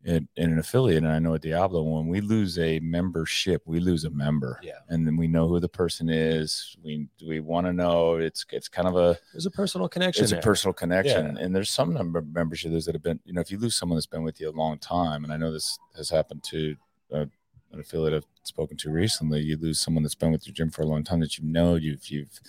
in, 0.03 0.27
in 0.35 0.51
an 0.51 0.57
affiliate. 0.59 1.03
And 1.03 1.11
I 1.11 1.19
know 1.19 1.35
at 1.35 1.41
Diablo, 1.41 1.83
when 1.83 2.07
we 2.07 2.21
lose 2.21 2.57
a 2.57 2.79
membership, 2.79 3.61
we 3.65 3.79
lose 3.79 4.03
a 4.03 4.09
member. 4.09 4.59
yeah, 4.63 4.79
And 4.89 5.05
then 5.05 5.15
we 5.15 5.27
know 5.27 5.47
who 5.47 5.59
the 5.59 5.69
person 5.69 6.09
is. 6.09 6.75
We 6.83 7.07
we 7.27 7.39
want 7.39 7.67
to 7.67 7.73
know. 7.73 8.15
It's 8.15 8.45
it's 8.51 8.67
kind 8.67 8.87
of 8.87 8.95
a 8.95 9.17
there's 9.33 9.45
a 9.45 9.51
personal 9.51 9.87
connection. 9.87 10.23
it's 10.23 10.31
a 10.31 10.37
personal 10.37 10.73
connection. 10.73 11.35
Yeah. 11.35 11.43
And 11.43 11.55
there's 11.55 11.69
some 11.69 11.93
number 11.93 12.19
of 12.19 12.27
memberships 12.33 12.85
that 12.85 12.95
have 12.95 13.03
been, 13.03 13.19
you 13.25 13.33
know, 13.33 13.41
if 13.41 13.51
you 13.51 13.57
lose 13.57 13.75
someone 13.75 13.97
that's 13.97 14.05
been 14.07 14.23
with 14.23 14.39
you 14.39 14.49
a 14.49 14.51
long 14.51 14.77
time, 14.79 15.23
and 15.23 15.31
I 15.33 15.37
know 15.37 15.51
this 15.51 15.77
has 15.95 16.09
happened 16.09 16.43
to 16.45 16.75
uh, 17.13 17.25
an 17.71 17.79
affiliate 17.79 18.13
I've 18.13 18.25
spoken 18.43 18.77
to 18.77 18.91
recently, 18.91 19.41
you 19.41 19.57
lose 19.57 19.79
someone 19.79 20.03
that's 20.03 20.15
been 20.15 20.31
with 20.31 20.45
your 20.45 20.53
gym 20.53 20.69
for 20.69 20.81
a 20.81 20.85
long 20.87 21.03
time 21.03 21.19
that 21.21 21.37
you 21.37 21.43
know 21.45 21.75
you've 21.75 22.07
you've 22.09 22.39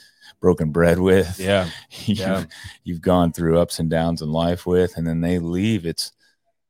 broken 0.41 0.71
bread 0.71 0.99
with, 0.99 1.39
yeah, 1.39 1.69
you've, 1.91 2.19
Yeah. 2.19 2.45
you've 2.85 3.01
gone 3.01 3.33
through 3.33 3.59
ups 3.59 3.79
and 3.79 3.89
downs 3.91 4.23
in 4.23 4.31
life 4.31 4.67
with, 4.67 4.97
and 4.97 5.07
then 5.07 5.21
they 5.21 5.39
leave. 5.39 5.87
It's 5.87 6.13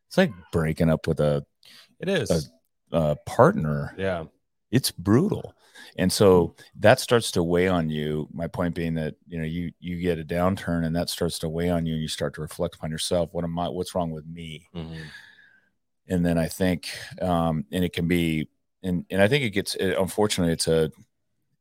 it's 0.09 0.19
like 0.19 0.33
breaking 0.53 0.91
up 0.91 1.07
with 1.07 1.21
a, 1.21 1.45
it 1.99 2.09
is. 2.09 2.51
a, 2.93 2.97
a 2.97 3.17
partner. 3.25 3.95
Yeah, 3.97 4.25
it's 4.71 4.91
brutal. 4.91 5.55
And 5.97 6.13
so 6.13 6.55
that 6.81 7.01
starts 7.01 7.31
to 7.33 7.43
weigh 7.43 7.69
on 7.69 7.89
you. 7.91 8.29
My 8.33 8.47
point 8.47 8.75
being 8.75 8.95
that 8.95 9.15
you 9.27 9.39
know 9.39 9.45
you 9.45 9.73
you 9.81 10.01
get 10.01 10.19
a 10.19 10.25
downturn 10.25 10.85
and 10.85 10.95
that 10.97 11.09
starts 11.11 11.39
to 11.41 11.49
weigh 11.49 11.71
on 11.71 11.87
you 11.87 11.95
and 11.95 12.03
you 12.03 12.09
start 12.09 12.35
to 12.35 12.41
reflect 12.43 12.75
upon 12.77 12.91
yourself. 12.91 13.31
What 13.33 13.45
am 13.45 13.59
i 13.59 13.69
what's 13.69 13.95
wrong 13.95 14.11
with 14.11 14.27
me? 14.27 14.69
Mhm. 14.75 15.05
And 16.09 16.25
then 16.25 16.39
i 16.39 16.49
think 16.49 16.89
um 17.21 17.65
and 17.73 17.85
it 17.85 17.93
can 17.93 18.09
be 18.09 18.49
and 18.83 19.05
and 19.11 19.23
i 19.23 19.29
think 19.29 19.45
it 19.45 19.51
gets 19.51 19.75
it, 19.77 19.97
unfortunately 19.99 20.53
it's 20.53 20.69
a 20.69 20.91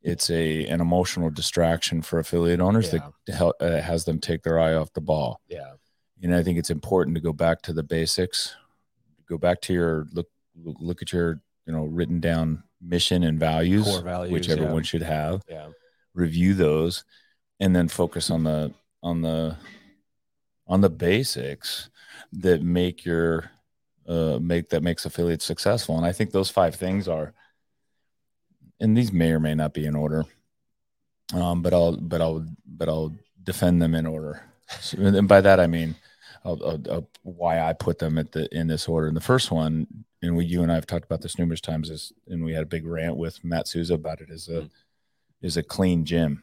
it's 0.02 0.30
a 0.30 0.66
an 0.66 0.80
emotional 0.80 1.30
distraction 1.30 2.02
for 2.02 2.18
affiliate 2.18 2.60
owners 2.60 2.92
Yeah. 2.92 3.10
that 3.26 3.34
help, 3.34 3.56
uh, 3.60 3.80
has 3.80 4.04
them 4.04 4.18
take 4.18 4.42
their 4.42 4.58
eye 4.58 4.74
off 4.74 4.92
the 4.92 5.00
ball. 5.00 5.40
Yeah. 5.48 5.74
And 6.22 6.34
I 6.34 6.42
think 6.42 6.58
it's 6.58 6.70
important 6.70 7.14
to 7.16 7.20
go 7.20 7.32
back 7.32 7.62
to 7.62 7.72
the 7.72 7.82
basics, 7.82 8.54
go 9.28 9.38
back 9.38 9.60
to 9.62 9.72
your 9.72 10.06
look 10.12 10.28
look 10.56 11.02
at 11.02 11.12
your 11.12 11.40
you 11.66 11.72
know 11.72 11.84
written 11.84 12.20
down 12.20 12.64
mission 12.80 13.22
and 13.22 13.38
values, 13.38 13.98
values. 14.00 14.32
which 14.32 14.48
yeah. 14.48 14.54
everyone 14.54 14.82
should 14.82 15.02
have. 15.02 15.42
Yeah. 15.48 15.68
Review 16.14 16.54
those, 16.54 17.04
and 17.60 17.74
then 17.74 17.88
focus 17.88 18.30
on 18.30 18.44
the 18.44 18.72
on 19.02 19.22
the 19.22 19.56
on 20.66 20.80
the 20.80 20.90
basics 20.90 21.90
that 22.32 22.62
make 22.62 23.04
your 23.04 23.50
uh, 24.06 24.38
make 24.40 24.68
that 24.70 24.82
makes 24.82 25.06
affiliates 25.06 25.44
successful. 25.44 25.96
And 25.96 26.06
I 26.06 26.12
think 26.12 26.30
those 26.30 26.50
five 26.50 26.74
things 26.74 27.08
are, 27.08 27.32
and 28.80 28.96
these 28.96 29.12
may 29.12 29.30
or 29.32 29.40
may 29.40 29.54
not 29.54 29.74
be 29.74 29.86
in 29.86 29.94
order, 29.94 30.24
um, 31.34 31.62
but 31.62 31.72
I'll 31.72 31.96
but 31.96 32.20
I'll 32.20 32.46
but 32.66 32.88
I'll 32.88 33.14
defend 33.42 33.80
them 33.80 33.94
in 33.94 34.06
order. 34.06 34.42
So, 34.80 34.98
and 34.98 35.28
by 35.28 35.40
that 35.42 35.60
I 35.60 35.66
mean 35.66 35.94
I'll, 36.44 36.58
I'll, 36.64 36.80
I'll- 36.90 37.08
why 37.22 37.60
I 37.60 37.72
put 37.72 37.98
them 37.98 38.18
at 38.18 38.32
the 38.32 38.48
in 38.56 38.66
this 38.66 38.88
order. 38.88 39.06
And 39.06 39.16
the 39.16 39.20
first 39.20 39.50
one, 39.52 39.86
and 40.22 40.36
we 40.36 40.44
you 40.44 40.62
and 40.62 40.72
I 40.72 40.74
have 40.74 40.86
talked 40.86 41.04
about 41.04 41.20
this 41.22 41.38
numerous 41.38 41.60
times, 41.60 41.88
is 41.90 42.12
and 42.26 42.44
we 42.44 42.52
had 42.52 42.64
a 42.64 42.66
big 42.66 42.84
rant 42.86 43.16
with 43.16 43.44
Matt 43.44 43.68
Souza 43.68 43.94
about 43.94 44.20
it. 44.20 44.30
Is 44.30 44.48
a 44.48 44.62
Mm. 44.62 44.70
is 45.42 45.56
a 45.56 45.62
clean 45.62 46.04
gym, 46.04 46.42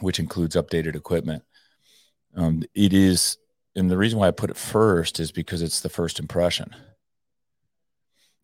which 0.00 0.18
includes 0.18 0.56
updated 0.56 0.96
equipment. 0.96 1.44
Um, 2.34 2.62
it 2.74 2.92
is, 2.92 3.38
and 3.76 3.90
the 3.90 3.98
reason 3.98 4.18
why 4.18 4.28
I 4.28 4.32
put 4.32 4.50
it 4.50 4.56
first 4.56 5.20
is 5.20 5.30
because 5.30 5.62
it's 5.62 5.80
the 5.80 5.88
first 5.88 6.18
impression. 6.18 6.74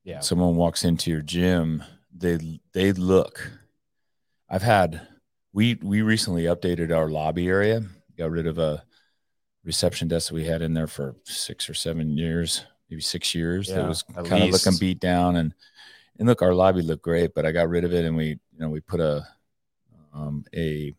Yeah. 0.05 0.21
Someone 0.21 0.57
walks 0.57 0.85
into 0.85 1.11
your 1.11 1.23
gym, 1.23 1.83
they 2.15 2.61
they 2.73 2.93
look. 2.93 3.51
I've 4.49 4.63
had 4.63 5.07
we 5.53 5.79
we 5.83 6.03
recently 6.03 6.45
updated 6.45 6.95
our 6.95 7.09
lobby 7.09 7.49
area, 7.49 7.83
got 8.19 8.31
rid 8.31 8.47
of 8.47 8.59
a 8.59 8.85
reception 9.65 10.09
desk 10.09 10.29
that 10.29 10.35
we 10.35 10.45
had 10.45 10.61
in 10.61 10.75
there 10.75 10.87
for 10.87 11.17
six 11.25 11.69
or 11.69 11.75
seven 11.75 12.17
years, 12.17 12.65
maybe 12.91 13.01
six 13.01 13.35
years. 13.35 13.69
that 13.69 13.89
was 13.89 14.03
kind 14.03 14.45
of 14.45 14.51
looking 14.51 14.79
beat 14.79 15.01
down 15.01 15.37
and 15.37 15.55
and 16.19 16.29
look, 16.29 16.43
our 16.43 16.55
lobby 16.55 16.83
looked 16.83 17.03
great, 17.03 17.35
but 17.35 17.47
I 17.47 17.53
got 17.53 17.71
rid 17.71 17.85
of 17.85 17.95
it 17.95 18.05
and 18.05 18.17
we 18.17 18.27
you 18.27 18.59
know 18.59 18.69
we 18.69 18.81
put 18.81 19.01
a 19.01 19.27
um, 20.13 20.45
a 20.55 20.93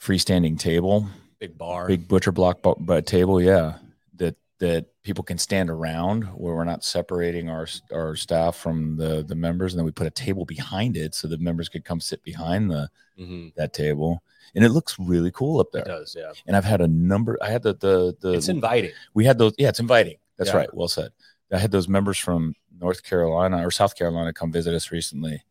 freestanding 0.00 0.58
table 0.58 1.08
Big 1.40 1.56
bar. 1.56 1.86
big 1.86 2.08
butcher 2.08 2.32
block 2.32 2.62
bu- 2.62 2.74
bu- 2.80 3.00
table 3.02 3.40
yeah 3.40 3.74
that 4.14 4.34
that 4.58 4.86
people 5.04 5.22
can 5.22 5.38
stand 5.38 5.70
around 5.70 6.24
where 6.24 6.52
we're 6.52 6.64
not 6.64 6.82
separating 6.82 7.48
our 7.48 7.68
our 7.92 8.16
staff 8.16 8.56
from 8.56 8.96
the 8.96 9.22
the 9.22 9.36
members 9.36 9.72
and 9.72 9.78
then 9.78 9.84
we 9.86 9.92
put 9.92 10.08
a 10.08 10.10
table 10.10 10.44
behind 10.44 10.96
it 10.96 11.14
so 11.14 11.28
the 11.28 11.38
members 11.38 11.68
could 11.68 11.84
come 11.84 12.00
sit 12.00 12.22
behind 12.24 12.68
the 12.72 12.88
Mhm. 13.20 13.54
that 13.54 13.72
table 13.72 14.20
and 14.56 14.64
it 14.64 14.70
looks 14.70 14.98
really 14.98 15.30
cool 15.30 15.60
up 15.60 15.68
It 15.68 15.72
there 15.74 15.84
does. 15.84 16.16
Yeah. 16.18 16.32
and 16.48 16.56
i've 16.56 16.64
had 16.64 16.80
a 16.80 16.88
number 16.88 17.38
i 17.40 17.50
had 17.50 17.62
the 17.62 17.74
the 17.74 18.16
the 18.20 18.32
It's 18.32 18.48
inviting. 18.48 18.90
we 19.14 19.24
had 19.24 19.38
those 19.38 19.52
yeah 19.58 19.68
it's 19.68 19.78
inviting 19.80 20.16
that's 20.38 20.50
Yeah. 20.50 20.56
right 20.56 20.74
well 20.74 20.88
said 20.88 21.12
i 21.52 21.58
had 21.58 21.70
those 21.70 21.86
members 21.86 22.18
from 22.18 22.54
north 22.80 23.04
carolina 23.04 23.64
or 23.64 23.70
south 23.70 23.94
carolina 23.96 24.32
come 24.32 24.50
visit 24.50 24.74
us 24.74 24.90
recently 24.90 25.44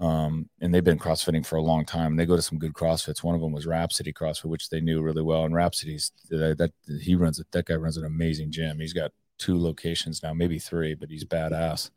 um, 0.00 0.48
and 0.60 0.74
they've 0.74 0.82
been 0.82 0.98
crossfitting 0.98 1.44
for 1.46 1.56
a 1.56 1.62
long 1.62 1.84
time. 1.84 2.16
They 2.16 2.26
go 2.26 2.36
to 2.36 2.42
some 2.42 2.58
good 2.58 2.72
crossfits. 2.72 3.22
One 3.22 3.34
of 3.34 3.40
them 3.40 3.52
was 3.52 3.66
rhapsody 3.66 4.12
crossfit 4.12 4.46
which 4.46 4.68
they 4.70 4.80
knew 4.80 5.02
really 5.02 5.22
well. 5.22 5.44
And 5.44 5.54
rhapsody's 5.54 6.10
that, 6.30 6.58
that 6.58 6.72
he 7.02 7.14
runs 7.14 7.38
it 7.38 7.46
that 7.52 7.66
guy 7.66 7.74
runs 7.74 7.96
an 7.96 8.04
amazing 8.04 8.50
gym. 8.50 8.80
He's 8.80 8.92
got 8.94 9.12
two 9.38 9.58
locations 9.58 10.22
now 10.22 10.32
maybe 10.32 10.58
three 10.58 10.94
but 10.94 11.10
he's 11.10 11.24
badass. 11.24 11.90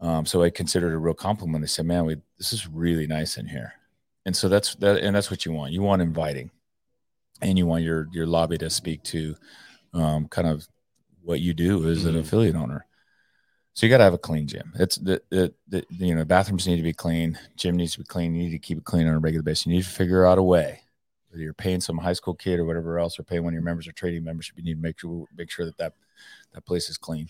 Um, 0.00 0.24
so 0.26 0.42
i 0.42 0.50
considered 0.50 0.92
it 0.92 0.96
a 0.96 0.98
real 0.98 1.14
compliment. 1.14 1.62
They 1.62 1.68
said 1.68 1.86
man 1.86 2.04
we 2.06 2.16
this 2.38 2.52
is 2.52 2.66
really 2.68 3.06
nice 3.06 3.36
in 3.36 3.46
here. 3.46 3.74
And 4.24 4.36
so 4.36 4.48
that's 4.48 4.74
that 4.76 4.98
and 5.02 5.14
that's 5.14 5.30
what 5.30 5.44
you 5.44 5.52
want. 5.52 5.72
You 5.72 5.82
want 5.82 6.02
inviting. 6.02 6.50
And 7.40 7.56
you 7.58 7.66
want 7.66 7.84
your 7.84 8.08
your 8.12 8.26
lobby 8.26 8.58
to 8.58 8.70
speak 8.70 9.02
to 9.04 9.36
um, 9.94 10.26
kind 10.28 10.48
of 10.48 10.66
what 11.22 11.40
you 11.40 11.54
do 11.54 11.88
as 11.88 12.04
an 12.04 12.14
Mhm. 12.14 12.20
affiliate 12.20 12.56
owner. 12.56 12.86
So 13.78 13.86
you 13.86 13.90
got 13.90 13.98
to 13.98 14.04
have 14.04 14.12
a 14.14 14.18
clean 14.18 14.48
gym. 14.48 14.72
It's 14.74 14.96
the, 14.96 15.22
the, 15.30 15.54
the 15.68 15.86
you 15.92 16.12
know 16.12 16.24
bathrooms 16.24 16.66
need 16.66 16.78
to 16.78 16.82
be 16.82 16.92
clean, 16.92 17.38
gym 17.56 17.76
needs 17.76 17.92
to 17.92 18.00
be 18.00 18.04
clean. 18.06 18.34
You 18.34 18.42
need 18.42 18.50
to 18.50 18.58
keep 18.58 18.76
it 18.76 18.82
clean 18.82 19.06
on 19.06 19.14
a 19.14 19.20
regular 19.20 19.44
basis. 19.44 19.66
You 19.66 19.74
need 19.76 19.84
to 19.84 19.88
figure 19.88 20.26
out 20.26 20.36
a 20.36 20.42
way. 20.42 20.80
Whether 21.30 21.44
you're 21.44 21.54
paying 21.54 21.80
some 21.80 21.96
high 21.96 22.14
school 22.14 22.34
kid 22.34 22.58
or 22.58 22.64
whatever 22.64 22.98
else, 22.98 23.20
or 23.20 23.22
paying 23.22 23.44
one 23.44 23.52
of 23.52 23.54
your 23.54 23.62
members 23.62 23.86
or 23.86 23.92
trading 23.92 24.24
membership, 24.24 24.56
you 24.58 24.64
need 24.64 24.74
to 24.74 24.80
make 24.80 24.98
sure 24.98 25.26
make 25.36 25.48
sure 25.48 25.64
that 25.64 25.78
that, 25.78 25.92
that 26.54 26.66
place 26.66 26.90
is 26.90 26.98
clean. 26.98 27.28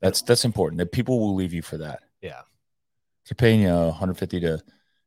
That's 0.00 0.22
that's 0.22 0.46
important. 0.46 0.78
That 0.78 0.90
people 0.90 1.20
will 1.20 1.34
leave 1.34 1.52
you 1.52 1.60
for 1.60 1.76
that. 1.76 2.00
Yeah. 2.22 2.40
If 3.22 3.28
they're 3.28 3.46
paying 3.46 3.60
you 3.60 3.68
150 3.74 4.40
to 4.40 4.56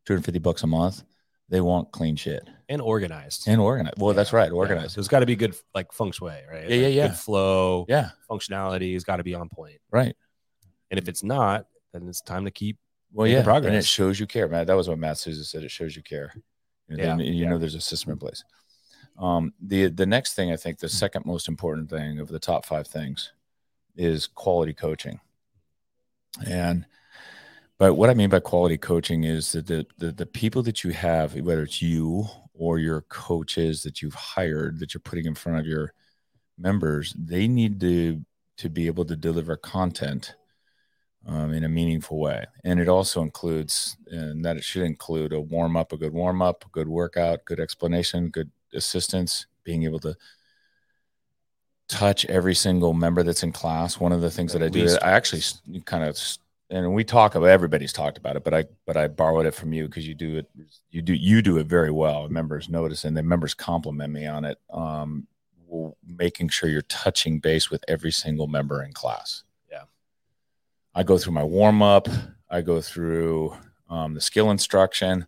250 0.05 0.37
bucks 0.41 0.61
a 0.61 0.67
month, 0.67 1.01
they 1.49 1.59
want 1.59 1.91
clean 1.91 2.15
shit 2.17 2.47
And 2.69 2.83
organized. 2.83 3.47
and 3.47 3.59
organized. 3.59 3.95
Well, 3.97 4.13
that's 4.13 4.31
Yeah. 4.31 4.37
right, 4.37 4.49
Yeah. 4.51 4.57
organized. 4.57 4.91
So 4.91 4.99
it's 4.99 5.07
got 5.07 5.21
to 5.21 5.25
be 5.25 5.35
good, 5.35 5.55
like 5.73 5.91
feng 5.91 6.11
shui, 6.11 6.33
right? 6.51 6.69
Yeah, 6.69 6.75
yeah, 6.75 6.87
yeah. 6.87 7.07
Good 7.07 7.17
flow, 7.17 7.85
Yeah, 7.89 8.11
functionality 8.29 8.93
has 8.93 9.03
got 9.03 9.15
to 9.17 9.23
be 9.23 9.33
on 9.33 9.49
point. 9.49 9.79
right. 9.89 10.15
And 10.95 11.03
if 11.03 11.09
it's 11.09 11.23
not, 11.23 11.65
then 11.93 12.07
it's 12.07 12.21
time 12.21 12.45
to 12.45 12.51
keep. 12.51 12.77
Well, 13.11 13.27
yeah, 13.27 13.43
and 13.47 13.75
it 13.75 13.85
shows 13.85 14.19
you 14.19 14.27
care, 14.27 14.47
man. 14.47 14.65
That 14.65 14.75
was 14.75 14.89
what 14.89 14.97
Matt 14.99 15.17
Souza 15.17 15.43
said. 15.43 15.63
It 15.63 15.71
shows 15.71 15.95
you 15.95 16.03
care. 16.03 16.33
You 16.87 16.97
know, 16.97 17.03
Yeah, 17.03 17.09
then 17.15 17.19
you 17.19 17.33
yeah. 17.33 17.49
know 17.49 17.57
there's 17.57 17.75
a 17.75 17.81
system 17.81 18.11
in 18.11 18.17
place. 18.17 18.43
Um, 19.17 19.53
the 19.61 19.87
the 19.87 20.05
next 20.05 20.33
thing 20.33 20.51
I 20.51 20.57
think 20.57 20.79
the 20.79 20.89
second 20.89 21.25
most 21.25 21.47
important 21.47 21.89
thing 21.89 22.19
of 22.19 22.27
the 22.27 22.39
top 22.39 22.65
five 22.65 22.87
things 22.87 23.31
is 23.95 24.27
quality 24.27 24.73
coaching. 24.73 25.19
And 26.45 26.85
but 27.77 27.93
what 27.95 28.09
I 28.09 28.13
mean 28.13 28.29
by 28.29 28.39
quality 28.39 28.77
coaching 28.77 29.23
is 29.23 29.51
that 29.53 29.67
the, 29.67 29.85
the 29.97 30.11
the 30.11 30.25
people 30.25 30.63
that 30.63 30.83
you 30.83 30.91
have, 30.91 31.35
whether 31.35 31.63
it's 31.63 31.81
you 31.81 32.25
or 32.53 32.79
your 32.79 33.01
coaches 33.01 33.83
that 33.83 34.01
you've 34.01 34.13
hired 34.15 34.79
that 34.79 34.93
you're 34.93 35.01
putting 35.01 35.25
in 35.25 35.35
front 35.35 35.59
of 35.59 35.65
your 35.65 35.93
members, 36.57 37.13
they 37.17 37.47
need 37.47 37.79
to 37.81 38.25
to 38.57 38.69
be 38.69 38.87
able 38.87 39.05
to 39.05 39.15
deliver 39.15 39.55
content 39.57 40.35
um, 41.25 41.53
in 41.53 41.63
a 41.63 41.70
meaningful 41.70 42.20
way. 42.20 42.46
And 42.63 42.79
it 42.79 42.88
also 42.88 43.22
includes, 43.22 43.98
and 44.08 44.44
that 44.46 44.58
it 44.58 44.63
should 44.63 44.84
include 44.84 45.34
a 45.34 45.41
warm 45.41 45.75
up, 45.75 45.91
a 45.91 45.98
good 45.98 46.13
warm 46.13 46.41
up, 46.41 46.65
a 46.65 46.70
good 46.70 46.88
workout, 46.88 47.46
good 47.46 47.60
explanation, 47.60 48.29
good 48.29 48.51
assistance, 48.74 49.48
being 49.63 49.84
able 49.84 50.00
to 50.00 50.15
touch 51.88 52.25
every 52.25 52.55
single 52.55 52.94
member 52.94 53.24
that's 53.24 53.44
in 53.44 53.51
class. 53.51 54.00
One 54.00 54.12
of 54.12 54.22
the 54.22 54.32
things 54.32 54.53
At 54.53 54.62
that 54.62 54.65
I 54.67 54.70
do, 54.70 54.98
I 55.01 55.12
actually 55.12 55.41
kind 55.86 56.03
of, 56.03 56.20
and 56.70 56.94
we 56.94 57.03
talk 57.03 57.36
about 57.36 57.50
everybody's 57.50 57.94
talked 57.94 58.17
about 58.17 58.36
it, 58.36 58.44
but 58.44 58.53
I 58.53 58.65
but 58.86 58.98
I 58.98 59.08
borrowed 59.08 59.46
it 59.46 59.53
from 59.53 59.72
you 59.72 59.86
because 59.86 60.08
you 60.08 60.15
do 60.15 60.38
it, 60.38 60.50
you 60.89 61.01
do 61.03 61.13
you 61.13 61.41
do 61.44 61.58
it 61.60 61.67
very 61.67 61.91
well. 61.91 62.27
Members 62.27 62.70
notice, 62.70 63.05
and 63.05 63.15
the 63.15 63.22
members 63.22 63.53
compliment 63.53 64.12
me 64.12 64.25
on 64.25 64.46
it. 64.46 64.58
Um, 64.72 65.27
making 66.05 66.50
sure 66.50 66.70
you're 66.70 66.82
touching 66.84 67.39
base 67.39 67.70
with 67.70 67.84
every 67.88 68.12
single 68.12 68.48
member 68.48 68.84
in 68.84 68.94
class. 68.94 69.44
I 70.95 71.03
go 71.03 71.17
through 71.17 71.33
my 71.33 71.43
warm 71.43 71.81
up. 71.81 72.07
I 72.49 72.61
go 72.61 72.79
through 72.79 73.53
um, 73.89 74.13
the 74.13 74.21
skill 74.21 74.49
instruction, 74.49 75.27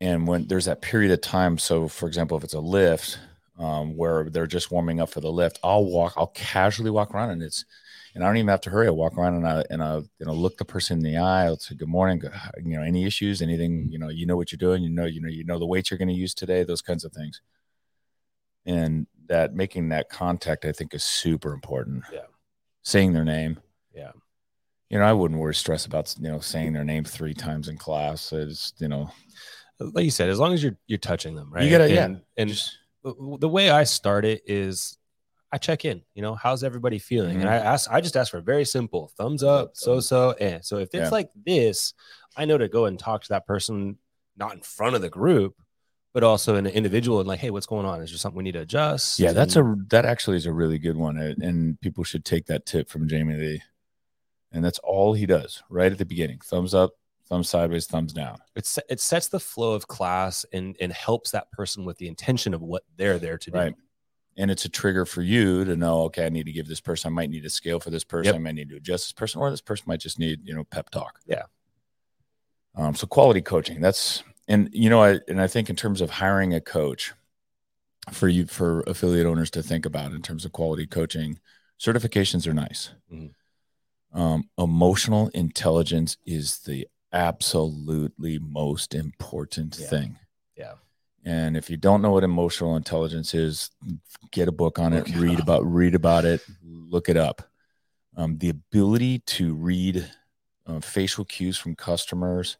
and 0.00 0.26
when 0.26 0.46
there's 0.46 0.66
that 0.66 0.82
period 0.82 1.10
of 1.10 1.20
time. 1.20 1.58
So, 1.58 1.88
for 1.88 2.06
example, 2.06 2.38
if 2.38 2.44
it's 2.44 2.54
a 2.54 2.60
lift 2.60 3.18
um, 3.58 3.96
where 3.96 4.30
they're 4.30 4.46
just 4.46 4.70
warming 4.70 5.00
up 5.00 5.10
for 5.10 5.20
the 5.20 5.32
lift, 5.32 5.58
I'll 5.64 5.84
walk. 5.84 6.14
I'll 6.16 6.28
casually 6.28 6.90
walk 6.90 7.12
around, 7.12 7.30
and 7.30 7.42
it's 7.42 7.64
and 8.14 8.24
I 8.24 8.28
don't 8.28 8.36
even 8.38 8.48
have 8.48 8.62
to 8.62 8.70
hurry. 8.70 8.86
I 8.86 8.90
walk 8.90 9.18
around 9.18 9.34
and 9.34 9.46
I 9.46 9.64
and 9.68 9.82
I 9.82 9.96
you 9.96 10.26
know 10.26 10.32
look 10.32 10.56
the 10.58 10.64
person 10.64 10.98
in 10.98 11.04
the 11.04 11.18
eye. 11.18 11.46
I'll 11.46 11.58
say 11.58 11.74
good 11.74 11.88
morning. 11.88 12.18
Good, 12.18 12.32
you 12.62 12.76
know 12.76 12.82
any 12.82 13.04
issues, 13.04 13.42
anything 13.42 13.88
you 13.90 13.98
know 13.98 14.08
you 14.08 14.26
know 14.26 14.36
what 14.36 14.52
you're 14.52 14.58
doing. 14.58 14.82
You 14.82 14.90
know 14.90 15.06
you 15.06 15.20
know 15.20 15.28
you 15.28 15.44
know 15.44 15.58
the 15.58 15.66
weights 15.66 15.90
you're 15.90 15.98
going 15.98 16.08
to 16.08 16.14
use 16.14 16.34
today. 16.34 16.62
Those 16.62 16.82
kinds 16.82 17.04
of 17.04 17.12
things. 17.12 17.40
And 18.64 19.06
that 19.26 19.54
making 19.54 19.90
that 19.90 20.08
contact, 20.08 20.64
I 20.64 20.72
think, 20.72 20.94
is 20.94 21.04
super 21.04 21.52
important. 21.52 22.04
Yeah. 22.12 22.26
Saying 22.82 23.12
their 23.12 23.24
name. 23.24 23.60
Yeah. 23.94 24.12
You 24.90 24.98
know, 24.98 25.04
I 25.04 25.12
wouldn't 25.12 25.40
worry 25.40 25.54
stress 25.54 25.86
about 25.86 26.14
you 26.20 26.28
know 26.28 26.40
saying 26.40 26.72
their 26.72 26.84
name 26.84 27.04
three 27.04 27.34
times 27.34 27.68
in 27.68 27.76
class. 27.76 28.32
It's 28.32 28.72
you 28.78 28.88
know 28.88 29.10
Like 29.80 30.04
you 30.04 30.10
said, 30.10 30.28
as 30.30 30.38
long 30.38 30.52
as 30.54 30.62
you're 30.62 30.76
you're 30.86 30.98
touching 30.98 31.34
them, 31.34 31.52
right? 31.52 31.64
You 31.64 31.70
gotta- 31.70 31.92
yeah. 31.92 32.04
and, 32.04 32.22
and 32.36 32.50
just 32.50 32.78
the 33.04 33.48
way 33.48 33.70
I 33.70 33.84
start 33.84 34.24
it 34.24 34.42
is 34.46 34.98
I 35.52 35.58
check 35.58 35.84
in, 35.84 36.02
you 36.14 36.22
know, 36.22 36.34
how's 36.34 36.64
everybody 36.64 36.98
feeling? 36.98 37.38
Mhm. 37.38 37.40
And 37.42 37.48
I 37.48 37.54
ask, 37.56 37.88
I 37.90 38.00
just 38.00 38.16
ask 38.16 38.30
for 38.32 38.38
a 38.38 38.42
very 38.42 38.64
simple 38.64 39.12
thumbs 39.16 39.42
up, 39.44 39.70
so 39.74 40.00
so, 40.00 40.30
eh. 40.32 40.58
So 40.62 40.78
if 40.78 40.88
it's 40.92 40.94
Yeah. 40.94 41.08
like 41.10 41.30
this, 41.44 41.94
I 42.36 42.44
know 42.46 42.58
to 42.58 42.68
go 42.68 42.86
and 42.86 42.98
talk 42.98 43.22
to 43.22 43.28
that 43.30 43.46
person, 43.46 43.98
not 44.36 44.54
in 44.54 44.60
front 44.60 44.96
of 44.96 45.02
the 45.02 45.08
group, 45.08 45.54
but 46.12 46.24
also 46.24 46.56
an 46.56 46.66
individual 46.66 47.20
and 47.20 47.28
like, 47.28 47.38
hey, 47.38 47.50
what's 47.50 47.66
going 47.66 47.86
on? 47.86 48.02
Is 48.02 48.10
there 48.10 48.18
something 48.18 48.36
we 48.38 48.42
need 48.44 48.52
to 48.52 48.60
adjust? 48.60 49.18
yeah, 49.20 49.32
that's 49.32 49.54
And- 49.56 49.82
a 49.82 49.84
that 49.90 50.04
actually 50.04 50.36
is 50.36 50.46
a 50.46 50.52
really 50.52 50.78
good 50.78 50.96
one, 50.96 51.16
and 51.18 51.40
and 51.42 51.80
people 51.80 52.02
should 52.02 52.24
take 52.24 52.46
that 52.46 52.66
tip 52.66 52.88
from 52.88 53.08
Jamie 53.08 53.34
Lee. 53.36 53.62
And 54.56 54.64
that's 54.64 54.78
all 54.80 55.12
he 55.12 55.26
does 55.26 55.62
right 55.68 55.92
at 55.92 55.98
the 55.98 56.06
beginning: 56.06 56.40
thumbs 56.42 56.72
up, 56.74 56.92
thumbs 57.28 57.48
sideways, 57.48 57.86
thumbs 57.86 58.12
down. 58.12 58.38
it's 58.56 58.78
it 58.88 59.00
sets 59.00 59.28
the 59.28 59.38
flow 59.38 59.74
of 59.74 59.86
class 59.86 60.44
and 60.52 60.76
and 60.80 60.92
helps 60.92 61.30
that 61.32 61.50
person 61.52 61.84
with 61.84 61.98
the 61.98 62.08
intention 62.08 62.54
of 62.54 62.62
what 62.62 62.82
they're 62.96 63.18
there 63.18 63.38
to 63.38 63.50
do. 63.50 63.58
Right. 63.58 63.74
And 64.38 64.50
it's 64.50 64.64
a 64.64 64.68
trigger 64.68 65.06
for 65.06 65.22
you 65.22 65.64
to 65.64 65.76
know, 65.76 66.02
okay, 66.04 66.26
I 66.26 66.28
need 66.28 66.44
to 66.46 66.52
give 66.52 66.68
this 66.68 66.80
person, 66.80 67.10
I 67.10 67.14
might 67.14 67.30
need 67.30 67.44
a 67.46 67.50
scale 67.50 67.80
for 67.80 67.88
this 67.90 68.04
person, 68.04 68.26
Yep. 68.26 68.34
I 68.34 68.38
might 68.38 68.54
need 68.54 68.68
to 68.68 68.76
adjust 68.76 69.06
this 69.06 69.12
person, 69.12 69.40
or 69.40 69.50
this 69.50 69.62
person 69.62 69.84
might 69.86 70.00
just 70.00 70.18
need, 70.18 70.40
you 70.44 70.54
know, 70.54 70.64
pep 70.64 70.90
talk. 70.90 71.20
Yeah. 71.26 71.44
Um, 72.74 72.94
so 72.94 73.06
quality 73.06 73.40
coaching. 73.40 73.80
That's 73.80 74.22
and 74.48 74.68
you 74.72 74.90
know, 74.90 75.02
I 75.02 75.20
and 75.28 75.40
I 75.40 75.46
think 75.46 75.70
in 75.70 75.76
terms 75.76 76.00
of 76.00 76.10
hiring 76.10 76.54
a 76.54 76.60
coach 76.60 77.12
for 78.12 78.28
you 78.28 78.46
for 78.46 78.80
affiliate 78.86 79.26
owners 79.26 79.50
to 79.50 79.62
think 79.62 79.84
about 79.86 80.12
in 80.12 80.22
terms 80.22 80.44
of 80.44 80.52
quality 80.52 80.86
coaching, 80.86 81.40
certifications 81.80 82.46
are 82.46 82.54
nice. 82.54 82.90
Mhm. 83.12 83.32
Um, 84.16 84.48
emotional 84.56 85.28
intelligence 85.28 86.16
is 86.24 86.60
the 86.60 86.88
absolutely 87.12 88.38
most 88.38 88.94
important 88.94 89.76
Yeah. 89.78 89.86
thing. 89.88 90.18
Yeah. 90.56 90.74
And 91.24 91.54
if 91.56 91.68
you 91.68 91.76
don't 91.76 92.00
know 92.00 92.12
what 92.12 92.24
emotional 92.24 92.76
intelligence 92.76 93.34
is, 93.34 93.70
get 94.30 94.48
a 94.48 94.52
book 94.52 94.78
on 94.78 94.94
it, 94.94 95.06
it 95.08 95.16
read 95.16 95.38
about 95.38 95.66
read 95.66 95.94
about 95.94 96.24
it, 96.24 96.40
look 96.62 97.08
it 97.10 97.16
up. 97.18 97.42
Um, 98.16 98.38
the 98.38 98.48
ability 98.48 99.18
to 99.36 99.54
read 99.54 100.10
uh, 100.66 100.80
facial 100.80 101.24
cues 101.26 101.58
from 101.58 101.76
customers, 101.76 102.56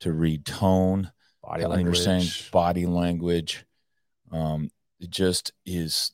to 0.00 0.12
read 0.12 0.44
tone, 0.44 1.12
Body 1.40 1.62
to 1.62 1.68
language. 1.68 1.86
understand 1.86 2.50
body 2.50 2.84
language, 2.86 3.64
um, 4.32 4.70
it 4.98 5.10
just 5.10 5.52
is 5.64 6.10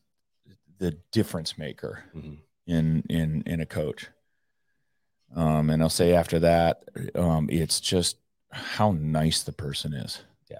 the 0.78 0.90
difference 1.12 1.56
maker 1.56 2.04
Mhm. 2.14 2.38
in 2.66 3.02
in 3.08 3.42
in 3.46 3.61
a 3.62 3.66
coach. 3.66 4.08
Um, 5.34 5.70
and 5.70 5.82
I'll 5.82 5.88
say 5.88 6.14
after 6.14 6.38
that, 6.40 6.82
um, 7.14 7.48
it's 7.50 7.80
just 7.80 8.16
how 8.50 8.92
nice 8.92 9.42
the 9.42 9.52
person 9.52 9.94
is. 9.94 10.20
Yeah. 10.50 10.58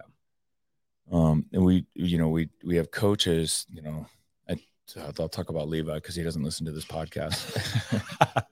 Um, 1.11 1.47
and 1.53 1.65
we, 1.65 1.85
you 1.95 2.19
know, 2.19 2.29
we 2.31 2.49
we 2.65 2.77
have 2.77 2.91
coaches. 2.91 3.67
You 3.73 3.83
know, 3.83 4.07
I, 4.49 4.57
I'll 5.19 5.29
talk 5.29 5.51
about 5.51 5.69
Levi 5.69 5.95
because 5.95 6.15
he 6.15 6.23
doesn't 6.23 6.43
listen 6.43 6.65
to 6.67 6.73
this 6.73 6.87
podcast. 6.87 7.43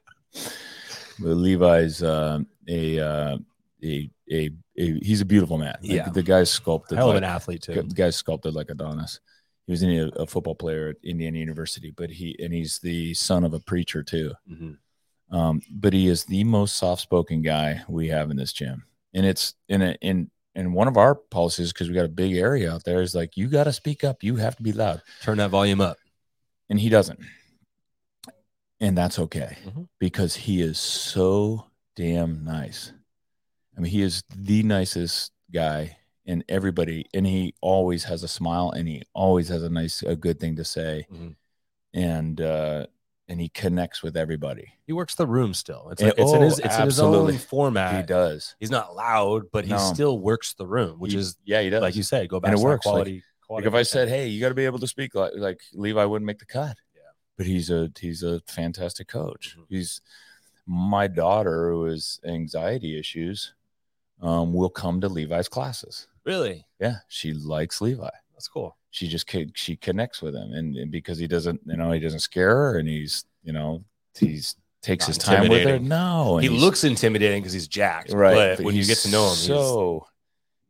but 1.19 1.35
Levi's 1.37 2.03
uh, 2.03 2.41
a, 2.69 2.99
uh, 3.01 3.39
a 3.83 4.11
a 4.31 4.51
a 4.79 4.99
he's 5.01 5.21
a 5.21 5.25
beautiful 5.27 5.59
man. 5.59 5.77
Like, 5.83 5.91
Yeah. 5.91 6.09
the 6.11 6.23
guy's 6.23 6.51
sculpted. 6.51 6.99
Hell 6.99 7.09
of 7.11 7.15
like- 7.15 7.23
an 7.23 7.29
athlete 7.29 7.63
too. 7.63 7.75
the 7.75 7.95
guy's 7.95 8.17
sculpted 8.17 8.55
like 8.55 8.71
Adonis. 8.71 9.21
He 9.67 9.73
was 9.73 9.83
a, 9.83 10.11
a 10.17 10.27
football 10.27 10.55
player 10.57 10.89
at 10.89 10.97
Indiana 11.03 11.39
University, 11.39 11.93
but 11.93 12.11
he 12.11 12.37
and 12.43 12.53
he's 12.53 12.79
the 12.81 13.15
son 13.15 13.45
of 13.45 13.55
a 13.55 13.61
preacher 13.61 14.03
too. 14.03 14.33
Mhm. 14.51 14.77
Um, 15.31 15.63
but 15.71 15.93
he 15.93 16.09
is 16.09 16.25
the 16.25 16.43
most 16.45 16.77
soft-spoken 16.77 17.43
guy 17.43 17.83
we 17.89 18.09
have 18.09 18.31
in 18.31 18.37
this 18.37 18.53
gym, 18.53 18.85
and 19.15 19.25
it's 19.25 19.55
in 19.69 19.81
a 19.83 19.97
in 20.01 20.31
and 20.57 20.75
one 20.75 20.89
of 20.89 20.97
our 20.97 21.15
policies 21.15 21.73
because 21.73 21.89
we 21.89 21.95
got 21.95 22.05
a 22.05 22.09
big 22.09 22.35
area 22.35 22.73
out 22.73 22.83
there 22.85 23.01
is 23.01 23.15
like 23.15 23.37
you 23.37 23.47
got 23.49 23.65
to 23.65 23.73
speak 23.73 24.03
up, 24.03 24.25
you 24.25 24.35
have 24.37 24.57
to 24.57 24.63
be 24.65 24.73
loud, 24.73 25.01
Turn 25.23 25.39
that 25.39 25.51
volume 25.51 25.81
up. 25.81 25.97
and 26.69 26.81
he 26.81 26.89
doesn't, 26.89 27.21
and 28.81 28.97
that's 28.99 29.19
okay 29.19 29.57
Mhm. 29.67 29.89
because 29.99 30.35
he 30.35 30.61
is 30.61 30.79
so 30.79 31.67
damn 31.97 32.45
nice. 32.45 32.93
I 33.77 33.81
mean, 33.81 33.93
he 33.93 34.03
is 34.03 34.23
the 34.35 34.63
nicest 34.63 35.33
guy 35.53 35.97
and 36.27 36.45
everybody 36.49 37.07
and 37.15 37.27
he 37.27 37.55
always 37.61 38.05
has 38.05 38.23
a 38.23 38.29
smile 38.29 38.71
and 38.71 38.87
he 38.89 39.03
always 39.15 39.49
has 39.49 39.63
a 39.63 39.71
nice 39.71 40.03
a 40.03 40.15
good 40.17 40.39
thing 40.39 40.57
to 40.57 40.65
say 40.65 41.07
Mhm. 41.11 41.35
and 41.95 42.41
uh 42.41 42.87
and 43.31 43.41
he 43.41 43.49
connects 43.49 44.03
with 44.03 44.17
everybody 44.17 44.75
He 44.87 44.93
works 44.93 45.15
the 45.15 45.27
room 45.27 45.55
still. 45.55 45.89
It's 45.91 46.03
Yeah, 46.03 46.09
like 46.09 46.19
it's 46.19 46.33
in 46.33 46.39
oh, 46.39 46.45
his 46.45 46.59
it's 46.59 46.61
in 46.61 46.71
his 46.71 46.99
absolutely. 46.99 47.33
own 47.35 47.39
format. 47.39 47.97
he 47.97 48.03
does 48.03 48.57
He's 48.61 48.71
not 48.73 48.95
loud, 48.97 49.45
but 49.53 49.65
he 49.65 49.71
No. 49.71 49.79
still 49.79 50.19
works 50.19 50.53
the 50.55 50.67
room, 50.67 50.99
which 50.99 51.13
He- 51.13 51.19
is 51.19 51.37
yeah 51.45 51.63
he 51.63 51.71
does 51.71 51.81
like 51.81 51.95
you 51.97 52.03
said, 52.03 52.29
go 52.29 52.41
back 52.41 52.51
and 52.53 52.61
it 52.61 52.63
works, 52.63 52.85
like- 52.85 52.93
quality. 52.93 53.15
like 53.15 53.23
quality 53.47 53.67
if 53.69 53.75
i 53.75 53.83
said 53.83 54.09
hey 54.09 54.27
you 54.29 54.41
got 54.41 54.51
to 54.51 54.55
be 54.55 54.65
able 54.67 54.79
to 54.81 54.87
speak 54.87 55.15
like 55.15 55.33
like 55.37 55.61
levi 55.75 56.05
wouldn't 56.05 56.27
make 56.27 56.39
the 56.41 56.45
cut 56.45 56.77
Yeah. 56.95 57.03
but 57.37 57.47
he's 57.47 57.71
a 57.71 57.91
he's 57.99 58.23
a 58.23 58.41
fantastic 58.47 59.07
coach 59.09 59.57
Mhm. 59.59 59.65
he's 59.69 60.01
my 60.67 61.07
daughter 61.09 61.71
who 61.71 61.85
has 61.87 62.21
anxiety 62.25 62.99
issues 62.99 63.55
um 64.21 64.53
will 64.53 64.71
come 64.71 65.01
to 65.01 65.09
levi's 65.09 65.49
classes 65.49 66.07
really, 66.25 66.67
yeah 66.81 66.97
she 67.09 67.33
likes 67.33 67.81
levi 67.81 68.11
that's 68.41 68.49
cool. 68.49 68.75
she 68.91 69.07
just 69.07 69.31
she 69.55 69.77
connects 69.77 70.23
with 70.23 70.35
him 70.35 70.53
and, 70.55 70.75
and 70.77 70.91
because 70.91 71.19
he 71.19 71.27
doesn't 71.27 71.61
you 71.67 71.77
know 71.77 71.91
he 71.93 72.01
doesn't 72.01 72.21
scare 72.21 72.57
her 72.57 72.79
and 72.79 72.89
he's 72.89 73.25
you 73.43 73.53
know 73.53 73.85
he's 74.19 74.57
takes 74.83 75.05
Not 75.05 75.09
his 75.09 75.19
time 75.19 75.49
with 75.51 75.63
her 75.69 75.79
no 75.79 76.39
he 76.39 76.49
looks 76.49 76.85
intimidating 76.85 77.43
because 77.43 77.53
he's 77.53 77.69
jacked, 77.69 78.13
right 78.13 78.57
But, 78.57 78.65
when 78.65 78.75
you 78.75 78.85
get 78.87 78.97
to 78.99 79.11
know 79.11 79.25
him, 79.27 79.37
he's, 79.37 79.47
so 79.47 80.07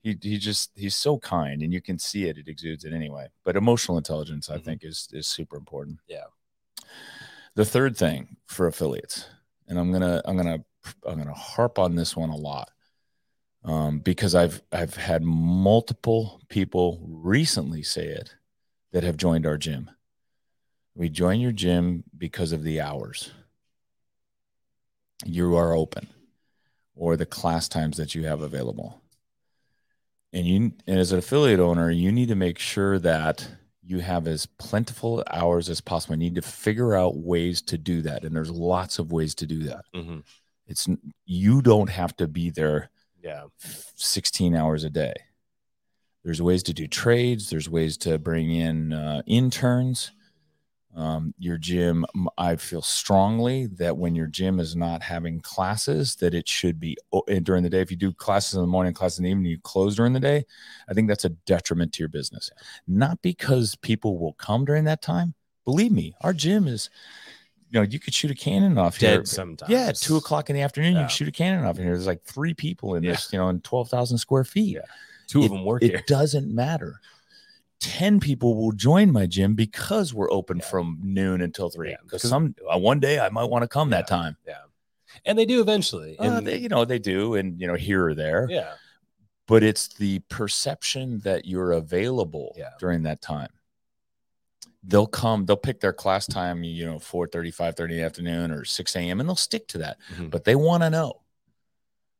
he 0.02 0.18
he 0.20 0.36
just 0.36 0.72
he's 0.74 0.96
so 0.96 1.16
kind 1.18 1.62
and 1.62 1.72
you 1.72 1.80
can 1.80 1.96
see 1.98 2.24
it 2.24 2.36
it 2.36 2.48
exudes 2.48 2.84
it 2.84 2.92
anyway 2.92 3.28
but 3.44 3.54
emotional 3.56 3.98
intelligence 3.98 4.50
i 4.50 4.56
Mhm. 4.56 4.64
think 4.64 4.84
is 4.84 5.08
is 5.12 5.28
super 5.28 5.56
important 5.56 5.98
Yeah. 6.08 6.24
the 7.54 7.64
third 7.64 7.96
thing 7.96 8.36
for 8.46 8.66
affiliates 8.66 9.26
and 9.68 9.78
i'm 9.78 9.92
gonna 9.92 10.20
i'm 10.24 10.36
gonna 10.36 10.58
i'm 11.06 11.16
gonna 11.18 11.32
harp 11.34 11.78
on 11.78 11.94
this 11.94 12.16
one 12.16 12.30
a 12.30 12.36
lot 12.36 12.68
um, 13.64 13.98
because 13.98 14.34
i've 14.34 14.62
i've 14.72 14.96
had 14.96 15.22
multiple 15.22 16.40
people 16.48 17.00
recently 17.06 17.82
say 17.82 18.06
it 18.06 18.34
that 18.92 19.04
have 19.04 19.16
joined 19.16 19.46
our 19.46 19.56
gym. 19.56 19.90
We 20.96 21.08
join 21.08 21.40
your 21.40 21.52
gym 21.52 22.02
because 22.18 22.50
of 22.50 22.64
the 22.64 22.80
hours. 22.80 23.30
You 25.24 25.54
are 25.56 25.74
open 25.74 26.08
or 26.96 27.16
the 27.16 27.24
class 27.26 27.68
times 27.68 27.96
that 27.98 28.14
you 28.14 28.24
have 28.24 28.40
available. 28.40 29.00
And 30.32 30.46
you 30.46 30.72
and 30.86 30.98
as 30.98 31.12
an 31.12 31.18
affiliate 31.18 31.60
owner 31.60 31.90
you 31.90 32.10
need 32.10 32.28
to 32.28 32.34
make 32.34 32.58
sure 32.58 32.98
that 32.98 33.48
you 33.82 34.00
have 34.00 34.26
as 34.26 34.46
plentiful 34.46 35.24
hours 35.30 35.68
as 35.68 35.80
possible. 35.80 36.14
You 36.14 36.20
need 36.20 36.34
to 36.36 36.42
figure 36.42 36.94
out 36.94 37.16
ways 37.16 37.60
to 37.62 37.78
do 37.78 38.02
that 38.02 38.24
and 38.24 38.34
there's 38.34 38.50
lots 38.50 38.98
of 38.98 39.12
ways 39.12 39.34
to 39.36 39.46
do 39.46 39.64
that. 39.64 39.84
Mhm. 39.94 40.24
it's 40.66 40.88
you 41.26 41.62
don't 41.62 41.90
have 41.90 42.16
to 42.16 42.28
be 42.28 42.50
there 42.50 42.90
yeah, 43.22 43.44
16 43.96 44.54
hours 44.54 44.84
a 44.84 44.90
day. 44.90 45.14
There's 46.24 46.42
ways 46.42 46.62
to 46.64 46.74
do 46.74 46.86
trades. 46.86 47.48
There's 47.48 47.68
ways 47.68 47.96
to 47.98 48.18
bring 48.18 48.50
in 48.50 48.92
uh, 48.92 49.22
interns. 49.26 50.12
Um, 50.96 51.34
your 51.38 51.56
gym 51.56 52.04
i 52.36 52.56
feel 52.56 52.82
strongly 52.82 53.66
that 53.78 53.96
when 53.96 54.16
your 54.16 54.26
gym 54.26 54.58
is 54.58 54.74
not 54.74 55.04
having 55.04 55.38
classes 55.38 56.16
that 56.16 56.34
it 56.34 56.48
should 56.48 56.80
be 56.80 56.96
and 57.28 57.46
during 57.46 57.62
the 57.62 57.70
day. 57.70 57.80
If 57.80 57.92
you 57.92 57.96
do 57.96 58.12
classes 58.12 58.54
in 58.54 58.60
the 58.60 58.66
morning 58.66 58.92
classes 58.92 59.20
in 59.20 59.24
the 59.24 59.30
evening 59.30 59.52
you 59.52 59.60
close 59.60 59.94
during 59.94 60.14
the 60.14 60.18
day 60.18 60.44
i 60.88 60.92
think 60.92 61.06
that's 61.06 61.24
a 61.24 61.28
detriment 61.28 61.92
to 61.92 62.00
your 62.00 62.08
business. 62.08 62.50
Not 62.88 63.22
because 63.22 63.76
people 63.76 64.18
will 64.18 64.32
come 64.32 64.64
during 64.64 64.82
that 64.86 65.00
time. 65.00 65.34
Believe 65.64 65.92
me 65.92 66.12
our 66.22 66.32
gym 66.32 66.66
is 66.66 66.90
you 67.70 67.80
know 67.80 67.82
you 67.82 67.98
could 68.00 68.12
shoot 68.14 68.30
a 68.30 68.34
cannon 68.34 68.76
off 68.78 68.96
here 68.96 69.18
dead 69.18 69.28
sometimes. 69.28 69.70
yeah, 69.70 69.92
two 69.92 70.16
o'clock 70.16 70.50
in 70.50 70.56
the 70.56 70.62
afternoon, 70.62 70.92
Yeah. 70.94 71.00
you 71.00 71.04
can 71.06 71.10
shoot 71.10 71.28
a 71.28 71.32
cannon 71.32 71.64
off 71.64 71.78
in 71.78 71.84
here. 71.84 71.94
There's 71.94 72.06
like 72.06 72.22
three 72.24 72.54
people 72.54 72.94
in 72.96 73.02
Yeah. 73.02 73.12
this, 73.12 73.32
you 73.32 73.38
know, 73.38 73.48
in 73.48 73.60
twelve 73.60 73.88
thousand 73.88 74.18
square 74.18 74.44
feet. 74.44 74.74
Yeah. 74.76 74.80
Two 75.28 75.44
of 75.44 75.50
them 75.50 75.64
work 75.64 75.82
It 75.82 75.90
here. 75.90 76.02
doesn't 76.06 76.52
matter. 76.52 77.00
Ten 77.78 78.20
people 78.20 78.56
will 78.56 78.72
join 78.72 79.10
my 79.12 79.26
gym 79.26 79.54
because 79.54 80.12
we're 80.12 80.30
open 80.30 80.58
Yeah. 80.58 80.64
from 80.66 80.98
noon 81.02 81.40
until 81.40 81.70
three. 81.70 81.90
Yeah, 81.90 82.18
some 82.18 82.54
uh, 82.70 82.78
one 82.78 83.00
day 83.00 83.18
I 83.20 83.28
might 83.30 83.44
want 83.48 83.62
to 83.62 83.68
come 83.68 83.90
that 83.90 84.06
time. 84.08 84.36
Yeah. 84.46 84.54
and 85.24 85.36
they 85.38 85.44
do 85.44 85.60
eventually. 85.60 86.16
Uh, 86.18 86.40
they, 86.40 86.56
you 86.58 86.68
know, 86.68 86.84
they 86.84 86.98
do, 86.98 87.34
and 87.34 87.60
you 87.60 87.66
know, 87.66 87.74
here 87.74 88.06
or 88.06 88.14
there. 88.14 88.46
yeah, 88.50 88.74
But 89.48 89.62
it's 89.64 89.88
the 89.88 90.20
perception 90.28 91.18
that 91.24 91.46
you're 91.46 91.72
available 91.72 92.54
Yeah. 92.56 92.70
during 92.78 93.02
that 93.04 93.20
time. 93.20 93.48
They'll 94.82 95.06
come, 95.06 95.44
they'll 95.44 95.56
pick 95.56 95.80
their 95.80 95.92
class 95.92 96.26
time, 96.26 96.64
you 96.64 96.86
know, 96.86 96.98
4 96.98 97.28
5 97.52 97.76
30 97.76 97.94
in 97.94 98.00
the 98.00 98.04
afternoon 98.06 98.50
or 98.50 98.64
6 98.64 98.96
a.m. 98.96 99.20
and 99.20 99.28
they'll 99.28 99.36
stick 99.36 99.68
to 99.68 99.78
that. 99.78 99.98
Mhm. 100.14 100.30
But 100.30 100.44
they 100.44 100.56
want 100.56 100.82
to 100.82 100.90
know 100.90 101.22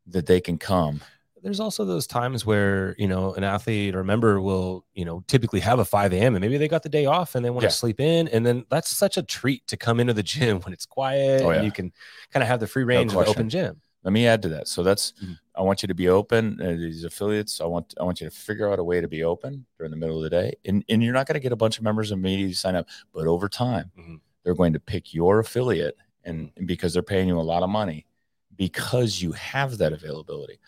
that 0.06 0.26
they 0.26 0.40
can 0.40 0.58
come 0.58 1.00
there's 1.42 1.60
also 1.60 1.86
those 1.86 2.06
times 2.06 2.44
where 2.44 2.94
you 2.98 3.08
know 3.08 3.32
an 3.34 3.44
athlete 3.44 3.94
or 3.94 4.00
a 4.00 4.04
member 4.04 4.40
will 4.42 4.84
you 4.92 5.04
know 5.06 5.24
typically 5.26 5.60
have 5.60 5.78
a 5.78 5.84
5 5.84 6.12
a.m 6.12 6.34
and 6.34 6.42
maybe 6.42 6.58
they 6.58 6.68
got 6.68 6.82
the 6.82 6.88
day 6.88 7.06
off 7.06 7.34
and 7.34 7.42
they 7.44 7.48
want 7.50 7.62
to 7.62 7.68
Yeah. 7.68 7.70
sleep 7.70 7.98
in 7.98 8.28
and 8.28 8.44
then 8.44 8.64
that's 8.70 8.90
such 8.90 9.16
a 9.16 9.22
treat 9.22 9.66
to 9.68 9.76
come 9.78 10.00
into 10.00 10.12
the 10.12 10.22
gym 10.34 10.60
when 10.60 10.72
it's 10.74 10.84
quiet 10.84 11.42
Oh, 11.42 11.50
and 11.50 11.64
you 11.64 11.72
can 11.72 11.92
kind 12.30 12.42
of 12.42 12.48
have 12.48 12.60
the 12.60 12.66
free 12.66 12.84
range 12.84 13.12
of 13.12 13.18
the 13.18 13.26
open 13.26 13.48
gym 13.48 13.80
let 14.04 14.12
me 14.12 14.26
add 14.26 14.40
to 14.42 14.48
that 14.48 14.66
so 14.68 14.82
that's 14.82 15.12
Mhm. 15.22 15.38
i 15.54 15.62
want 15.62 15.82
you 15.82 15.88
to 15.88 15.94
be 15.94 16.08
open 16.08 16.60
uh, 16.60 16.68
these 16.70 17.04
affiliates 17.04 17.60
i 17.60 17.64
want 17.64 17.94
i 18.00 18.02
want 18.04 18.20
you 18.20 18.28
to 18.28 18.34
figure 18.34 18.70
out 18.72 18.78
a 18.78 18.84
way 18.84 19.00
to 19.00 19.08
be 19.08 19.22
open 19.24 19.66
during 19.76 19.90
the 19.90 19.96
middle 19.96 20.16
of 20.16 20.22
the 20.22 20.30
day 20.30 20.54
and 20.64 20.84
and 20.88 21.02
you're 21.02 21.12
not 21.12 21.26
going 21.26 21.34
to 21.34 21.40
get 21.40 21.52
a 21.52 21.56
bunch 21.56 21.76
of 21.78 21.84
members 21.84 22.10
immediately 22.12 22.52
sign 22.54 22.74
up 22.76 22.86
but 23.12 23.26
over 23.26 23.48
time 23.48 23.90
Mhm. 23.98 24.20
they're 24.42 24.54
going 24.54 24.72
to 24.72 24.80
pick 24.80 25.12
your 25.12 25.38
affiliate 25.40 25.96
and, 26.24 26.50
and 26.56 26.66
because 26.66 26.92
they're 26.92 27.02
paying 27.02 27.28
you 27.28 27.38
a 27.38 27.42
lot 27.42 27.62
of 27.62 27.70
money 27.70 28.06
because 28.56 29.22
you 29.22 29.32
have 29.32 29.78
that 29.78 29.92
availability 29.92 30.58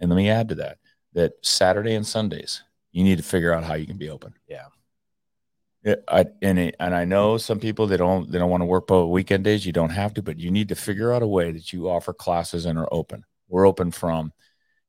and 0.00 0.10
let 0.10 0.16
me 0.16 0.28
add 0.28 0.48
to 0.48 0.54
that 0.54 0.78
that 1.12 1.32
saturday 1.42 1.94
and 1.94 2.06
sundays 2.06 2.62
you 2.92 3.02
need 3.04 3.16
to 3.16 3.22
figure 3.24 3.52
out 3.52 3.64
how 3.64 3.74
you 3.74 3.86
can 3.86 3.96
be 3.98 4.08
open 4.10 4.34
Yeah. 4.48 4.66
Yeah, 5.84 5.96
I, 6.08 6.26
and 6.40 6.58
it, 6.58 6.76
and 6.80 6.94
I 6.94 7.04
know 7.04 7.36
some 7.36 7.60
people 7.60 7.86
they 7.86 7.98
don't 7.98 8.30
they 8.30 8.38
don't 8.38 8.50
want 8.50 8.62
to 8.62 8.66
work 8.66 8.86
both 8.86 9.10
weekend 9.10 9.44
days. 9.44 9.66
You 9.66 9.72
don't 9.72 9.90
have 9.90 10.14
to, 10.14 10.22
but 10.22 10.38
you 10.38 10.50
need 10.50 10.68
to 10.70 10.74
figure 10.74 11.12
out 11.12 11.22
a 11.22 11.26
way 11.26 11.52
that 11.52 11.72
you 11.72 11.90
offer 11.90 12.14
classes 12.14 12.64
and 12.64 12.78
are 12.78 12.88
open. 12.90 13.24
We're 13.48 13.66
open 13.66 13.90
from, 13.90 14.32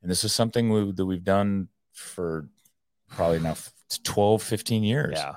and 0.01 0.10
this 0.10 0.23
is 0.23 0.34
something 0.34 0.69
we, 0.69 0.91
that 0.93 1.05
we've 1.05 1.23
done 1.23 1.67
for 1.91 2.47
probably 3.10 3.39
now 3.39 3.55
12, 4.03 4.41
15 4.41 4.84
years. 4.84 5.13
yeah 5.17 5.36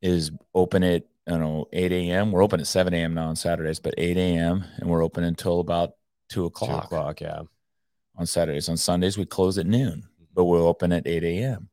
Is 0.00 0.30
open 0.54 0.82
at 0.82 1.04
you 1.28 1.38
know 1.38 1.66
8 1.72 1.92
a.m. 1.92 2.32
We're 2.32 2.42
open 2.42 2.60
at 2.60 2.66
7 2.66 2.94
a.m. 2.94 3.12
now 3.12 3.28
on 3.28 3.36
Saturdays, 3.36 3.80
but 3.80 3.94
8 3.98 4.16
a.m. 4.16 4.64
and 4.78 4.88
we're 4.88 5.04
open 5.04 5.24
until 5.24 5.60
about 5.60 5.92
two 6.30 6.46
o'clock. 6.46 6.88
two 6.88 6.96
o'clock. 6.96 7.20
yeah 7.20 7.42
on 8.16 8.26
Saturdays. 8.26 8.68
On 8.68 8.76
Sundays, 8.76 9.18
we 9.18 9.26
close 9.26 9.58
at 9.58 9.66
noon, 9.66 10.08
but 10.34 10.42
mm-hmm. 10.42 10.50
we'll 10.50 10.66
open 10.66 10.92
at 10.92 11.06
8 11.06 11.24
a.m. 11.24 11.68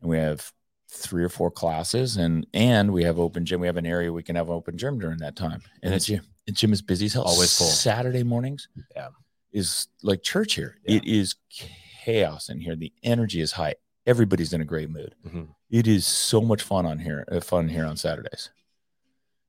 And 0.00 0.10
we 0.10 0.18
have 0.18 0.52
three 0.94 1.24
or 1.24 1.28
four 1.28 1.50
classes 1.50 2.16
and 2.16 2.46
and 2.54 2.92
we 2.92 3.02
have 3.04 3.18
open 3.18 3.44
gym. 3.44 3.60
We 3.60 3.66
have 3.66 3.76
an 3.76 3.86
area 3.86 4.12
we 4.12 4.22
can 4.22 4.36
have 4.36 4.48
open 4.50 4.78
gym 4.78 4.98
during 4.98 5.18
that 5.18 5.36
time. 5.36 5.60
And 5.82 5.92
the 5.92 5.96
it's- 5.96 6.06
gym, 6.06 6.22
the 6.46 6.52
gym 6.52 6.72
is 6.72 6.82
busy 6.82 7.06
as 7.06 7.12
hell. 7.14 7.24
Always 7.24 7.56
full. 7.56 7.66
Saturday 7.66 8.22
mornings 8.22 8.68
Yeah. 8.94 9.08
is 9.52 9.88
like 10.02 10.22
church 10.22 10.54
here. 10.54 10.76
Yeah. 10.86 10.96
It 10.98 11.04
is 11.06 11.34
chaos 11.50 12.48
in 12.48 12.60
here. 12.60 12.76
The 12.76 12.92
energy 13.02 13.40
is 13.40 13.52
high. 13.52 13.74
Everybody's 14.06 14.52
in 14.52 14.60
a 14.60 14.64
great 14.64 14.90
mood. 14.90 15.14
Mhm. 15.26 15.48
It 15.70 15.86
is 15.88 16.06
so 16.06 16.40
much 16.40 16.62
fun 16.62 16.84
on 16.86 16.98
here, 16.98 17.24
uh, 17.30 17.40
fun 17.40 17.68
here 17.68 17.84
on 17.86 17.96
Saturdays. 17.96 18.50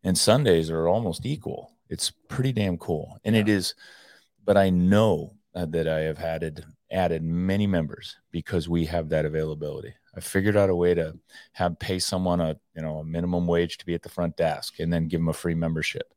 And 0.04 0.18
Sundays 0.18 0.70
are 0.70 0.88
almost 0.88 1.26
equal. 1.26 1.72
It's 1.90 2.12
pretty 2.30 2.52
damn 2.54 2.78
cool. 2.78 3.18
And 3.24 3.36
it 3.36 3.50
is, 3.50 3.76
but 4.44 4.58
I 4.58 4.70
know 4.70 5.34
uh, 5.54 5.66
that 5.68 5.88
I 5.88 6.00
have 6.02 6.20
added 6.20 6.66
added 6.92 7.24
many 7.24 7.66
members 7.68 8.16
because 8.32 8.70
we 8.70 8.86
have 8.86 9.10
that 9.10 9.26
availability. 9.26 9.94
I 10.16 10.22
figured 10.22 10.56
out 10.56 10.70
a 10.70 10.76
way 10.76 10.94
to 10.94 11.18
have 11.54 11.78
pay 11.78 12.00
someone 12.00 12.40
a 12.40 12.58
you 12.76 12.82
know 12.82 13.00
a 13.00 13.04
minimum 13.04 13.48
wage 13.48 13.78
to 13.78 13.86
be 13.86 13.94
at 13.94 14.02
the 14.02 14.10
front 14.10 14.38
desk 14.38 14.80
and 14.80 14.92
then 14.92 15.08
give 15.08 15.20
them 15.20 15.30
a 15.30 15.34
free 15.34 15.56
membership 15.56 16.14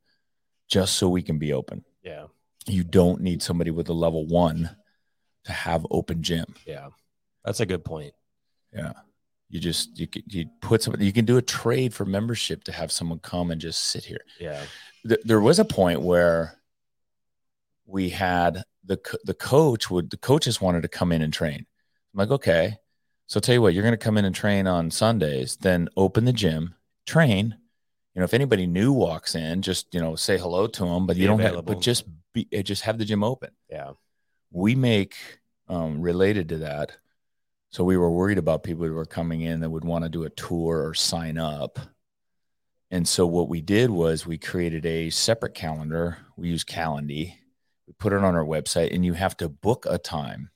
just 0.67 0.95
so 0.95 1.09
we 1.09 1.21
can 1.21 1.37
be 1.37 1.53
open. 1.53 1.83
Yeah. 2.03 2.25
You 2.65 2.83
don't 2.83 3.21
need 3.21 3.41
somebody 3.41 3.71
with 3.71 3.89
a 3.89 3.93
level 3.93 4.27
1 4.27 4.69
to 5.45 5.51
have 5.51 5.85
open 5.89 6.21
gym. 6.21 6.45
Yeah. 6.65 6.89
That's 7.43 7.59
a 7.59 7.65
good 7.65 7.83
point. 7.83 8.13
Yeah. 8.73 8.93
You 9.49 9.59
just 9.59 9.99
you 9.99 10.07
can 10.07 10.21
you 10.27 10.45
put 10.61 10.83
somebody 10.83 11.05
you 11.05 11.13
can 11.13 11.25
do 11.25 11.37
a 11.37 11.41
trade 11.41 11.93
for 11.93 12.05
membership 12.05 12.63
to 12.65 12.71
have 12.71 12.91
someone 12.91 13.19
come 13.19 13.49
and 13.49 13.59
just 13.59 13.83
sit 13.85 14.05
here. 14.05 14.21
Yeah. 14.39 14.61
Th- 15.07 15.21
there 15.23 15.41
was 15.41 15.57
a 15.57 15.65
point 15.65 16.01
where 16.01 16.59
we 17.87 18.09
had 18.09 18.63
the 18.85 18.99
the 19.25 19.33
coach 19.33 19.89
would 19.89 20.11
the 20.11 20.17
coaches 20.17 20.61
wanted 20.61 20.83
to 20.83 20.87
come 20.87 21.11
in 21.11 21.23
and 21.23 21.33
train. 21.33 21.65
I'm 22.13 22.17
like, 22.17 22.29
okay, 22.29 22.77
so 23.29 23.39
tell 23.39 23.53
you 23.53 23.61
what, 23.61 23.75
you're 23.75 23.83
going 23.83 23.93
to 23.93 23.97
come 23.97 24.17
in 24.17 24.25
and 24.25 24.33
train 24.33 24.65
on 24.65 24.89
Sundays, 24.89 25.55
then 25.57 25.87
open 25.95 26.25
the 26.25 26.33
gym, 26.33 26.73
train. 27.05 27.55
You 28.15 28.19
know, 28.21 28.23
if 28.25 28.33
anybody 28.33 28.65
new 28.65 28.91
walks 28.91 29.35
in, 29.35 29.61
just 29.61 29.93
you 29.93 30.01
know, 30.01 30.15
say 30.15 30.39
hello 30.39 30.65
to 30.65 30.83
them, 30.83 31.05
but 31.05 31.15
Be 31.15 31.21
you 31.21 31.27
don't 31.27 31.37
have, 31.39 31.51
available. 31.51 31.75
but 31.75 31.81
just 31.81 32.05
be 32.33 32.47
eh, 32.51 32.63
just 32.63 32.81
have 32.81 32.97
the 32.97 33.05
gym 33.05 33.23
open 33.23 33.51
Yeah. 33.69 33.91
we 34.51 34.73
make 34.73 35.15
um, 35.67 36.01
related 36.01 36.49
to 36.49 36.57
that. 36.57 36.97
So 37.69 37.83
we 37.83 37.97
were 37.97 38.09
worried 38.09 38.39
about 38.39 38.63
people 38.63 38.83
who 38.87 38.93
were 38.95 39.05
coming 39.05 39.41
in 39.41 39.59
that 39.59 39.69
would 39.69 39.85
want 39.85 40.03
to 40.05 40.09
do 40.09 40.23
a 40.23 40.29
tour 40.31 40.87
or 40.87 40.95
sign 40.95 41.37
up. 41.37 41.77
And 42.89 43.07
so 43.07 43.27
what 43.27 43.47
we 43.47 43.61
did 43.61 43.91
was 43.91 44.25
we 44.25 44.39
created 44.39 44.87
a 44.87 45.11
separate 45.11 45.53
calendar. 45.53 46.17
We 46.35 46.49
use 46.49 46.63
Calendly. 46.63 47.35
We 47.85 47.93
put 47.99 48.11
it 48.13 48.23
on 48.23 48.33
our 48.35 48.43
website, 48.43 48.91
and 48.91 49.05
you 49.05 49.13
have 49.13 49.37
to 49.37 49.49
book 49.49 49.85
a 49.87 49.99
time. 49.99 50.49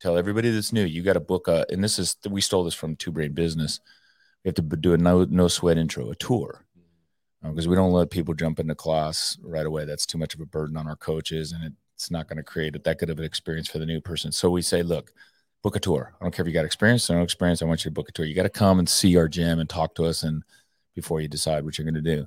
Tell 0.00 0.16
everybody 0.16 0.50
that's 0.50 0.72
new, 0.72 0.84
you 0.84 1.02
got 1.02 1.12
to 1.12 1.20
book 1.20 1.46
a. 1.46 1.66
And 1.70 1.84
this 1.84 1.98
is 1.98 2.16
we 2.28 2.40
stole 2.40 2.64
this 2.64 2.74
from 2.74 2.96
Two 2.96 3.12
Brain 3.12 3.32
Business. 3.32 3.80
We 4.44 4.48
have 4.48 4.54
to 4.54 4.62
do 4.62 4.94
a 4.94 4.98
no 4.98 5.24
no 5.24 5.48
sweat 5.48 5.76
intro, 5.76 6.10
a 6.10 6.14
tour 6.14 6.64
mm-hmm. 6.78 7.48
um, 7.48 7.54
because 7.54 7.68
we 7.68 7.76
don't 7.76 7.92
let 7.92 8.10
people 8.10 8.32
jump 8.32 8.58
into 8.58 8.74
class 8.74 9.36
right 9.42 9.66
away. 9.66 9.84
That's 9.84 10.06
too 10.06 10.16
much 10.16 10.34
of 10.34 10.40
a 10.40 10.46
burden 10.46 10.78
on 10.78 10.88
our 10.88 10.96
coaches, 10.96 11.52
and 11.52 11.74
it's 11.94 12.10
not 12.10 12.28
going 12.28 12.38
to 12.38 12.42
create 12.42 12.82
that 12.82 12.98
good 12.98 13.10
of 13.10 13.18
an 13.18 13.24
experience 13.24 13.68
for 13.68 13.78
the 13.78 13.84
new 13.84 14.00
person. 14.00 14.32
So 14.32 14.48
we 14.48 14.62
say, 14.62 14.82
look, 14.82 15.12
book 15.62 15.76
a 15.76 15.80
tour. 15.80 16.14
I 16.18 16.24
don't 16.24 16.32
care 16.32 16.44
if 16.44 16.48
you 16.48 16.54
got 16.54 16.64
experience 16.64 17.10
or 17.10 17.16
no 17.16 17.22
experience. 17.22 17.60
I 17.60 17.66
want 17.66 17.84
you 17.84 17.90
to 17.90 17.94
book 17.94 18.08
a 18.08 18.12
tour. 18.12 18.24
You 18.24 18.34
got 18.34 18.44
to 18.44 18.48
come 18.48 18.78
and 18.78 18.88
see 18.88 19.18
our 19.18 19.28
gym 19.28 19.58
and 19.58 19.68
talk 19.68 19.94
to 19.96 20.06
us, 20.06 20.22
and 20.22 20.42
before 20.94 21.20
you 21.20 21.28
decide 21.28 21.64
what 21.64 21.76
you're 21.76 21.90
going 21.90 22.02
to 22.02 22.16
do. 22.16 22.26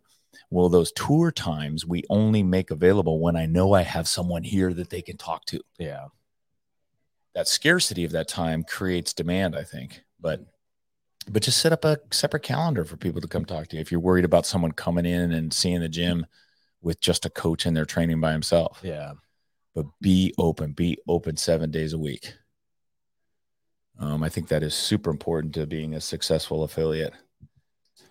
Well, 0.51 0.69
those 0.69 0.91
tour 0.91 1.31
times 1.31 1.85
we 1.85 2.03
only 2.09 2.43
make 2.43 2.69
available 2.69 3.19
when 3.19 3.35
I 3.35 3.47
know 3.47 3.73
I 3.73 3.81
have 3.81 4.07
someone 4.07 4.43
here 4.43 4.73
that 4.73 4.89
they 4.89 5.01
can 5.01 5.17
talk 5.17 5.45
to. 5.45 5.59
Yeah. 5.79 6.05
That 7.35 7.47
scarcity 7.47 8.03
of 8.03 8.11
that 8.11 8.27
time 8.27 8.63
creates 8.63 9.13
demand, 9.13 9.55
I 9.55 9.63
think. 9.63 10.03
But 10.19 10.41
but 11.27 11.41
just 11.41 11.59
set 11.59 11.71
up 11.71 11.85
a 11.85 11.99
separate 12.11 12.43
calendar 12.43 12.83
for 12.83 12.97
people 12.97 13.21
to 13.21 13.27
come 13.27 13.45
talk 13.45 13.67
to 13.69 13.75
you. 13.77 13.81
If 13.81 13.91
you're 13.91 14.01
worried 14.01 14.25
about 14.25 14.45
someone 14.45 14.73
coming 14.73 15.05
in 15.05 15.31
and 15.31 15.53
seeing 15.53 15.79
the 15.79 15.87
gym 15.87 16.25
with 16.81 16.99
just 16.99 17.25
a 17.25 17.29
coach 17.29 17.65
in 17.65 17.73
their 17.73 17.85
training 17.85 18.19
by 18.19 18.33
himself, 18.33 18.81
Yeah. 18.83 19.13
but 19.73 19.85
be 20.01 20.33
open, 20.37 20.73
be 20.73 20.97
open 21.07 21.37
seven 21.37 21.71
days 21.71 21.93
a 21.93 21.97
week. 21.97 22.33
Um, 23.99 24.21
I 24.21 24.27
think 24.27 24.49
that 24.49 24.63
is 24.63 24.73
super 24.73 25.09
important 25.09 25.53
to 25.53 25.65
being 25.65 25.93
a 25.93 26.01
successful 26.01 26.63
affiliate. 26.63 27.13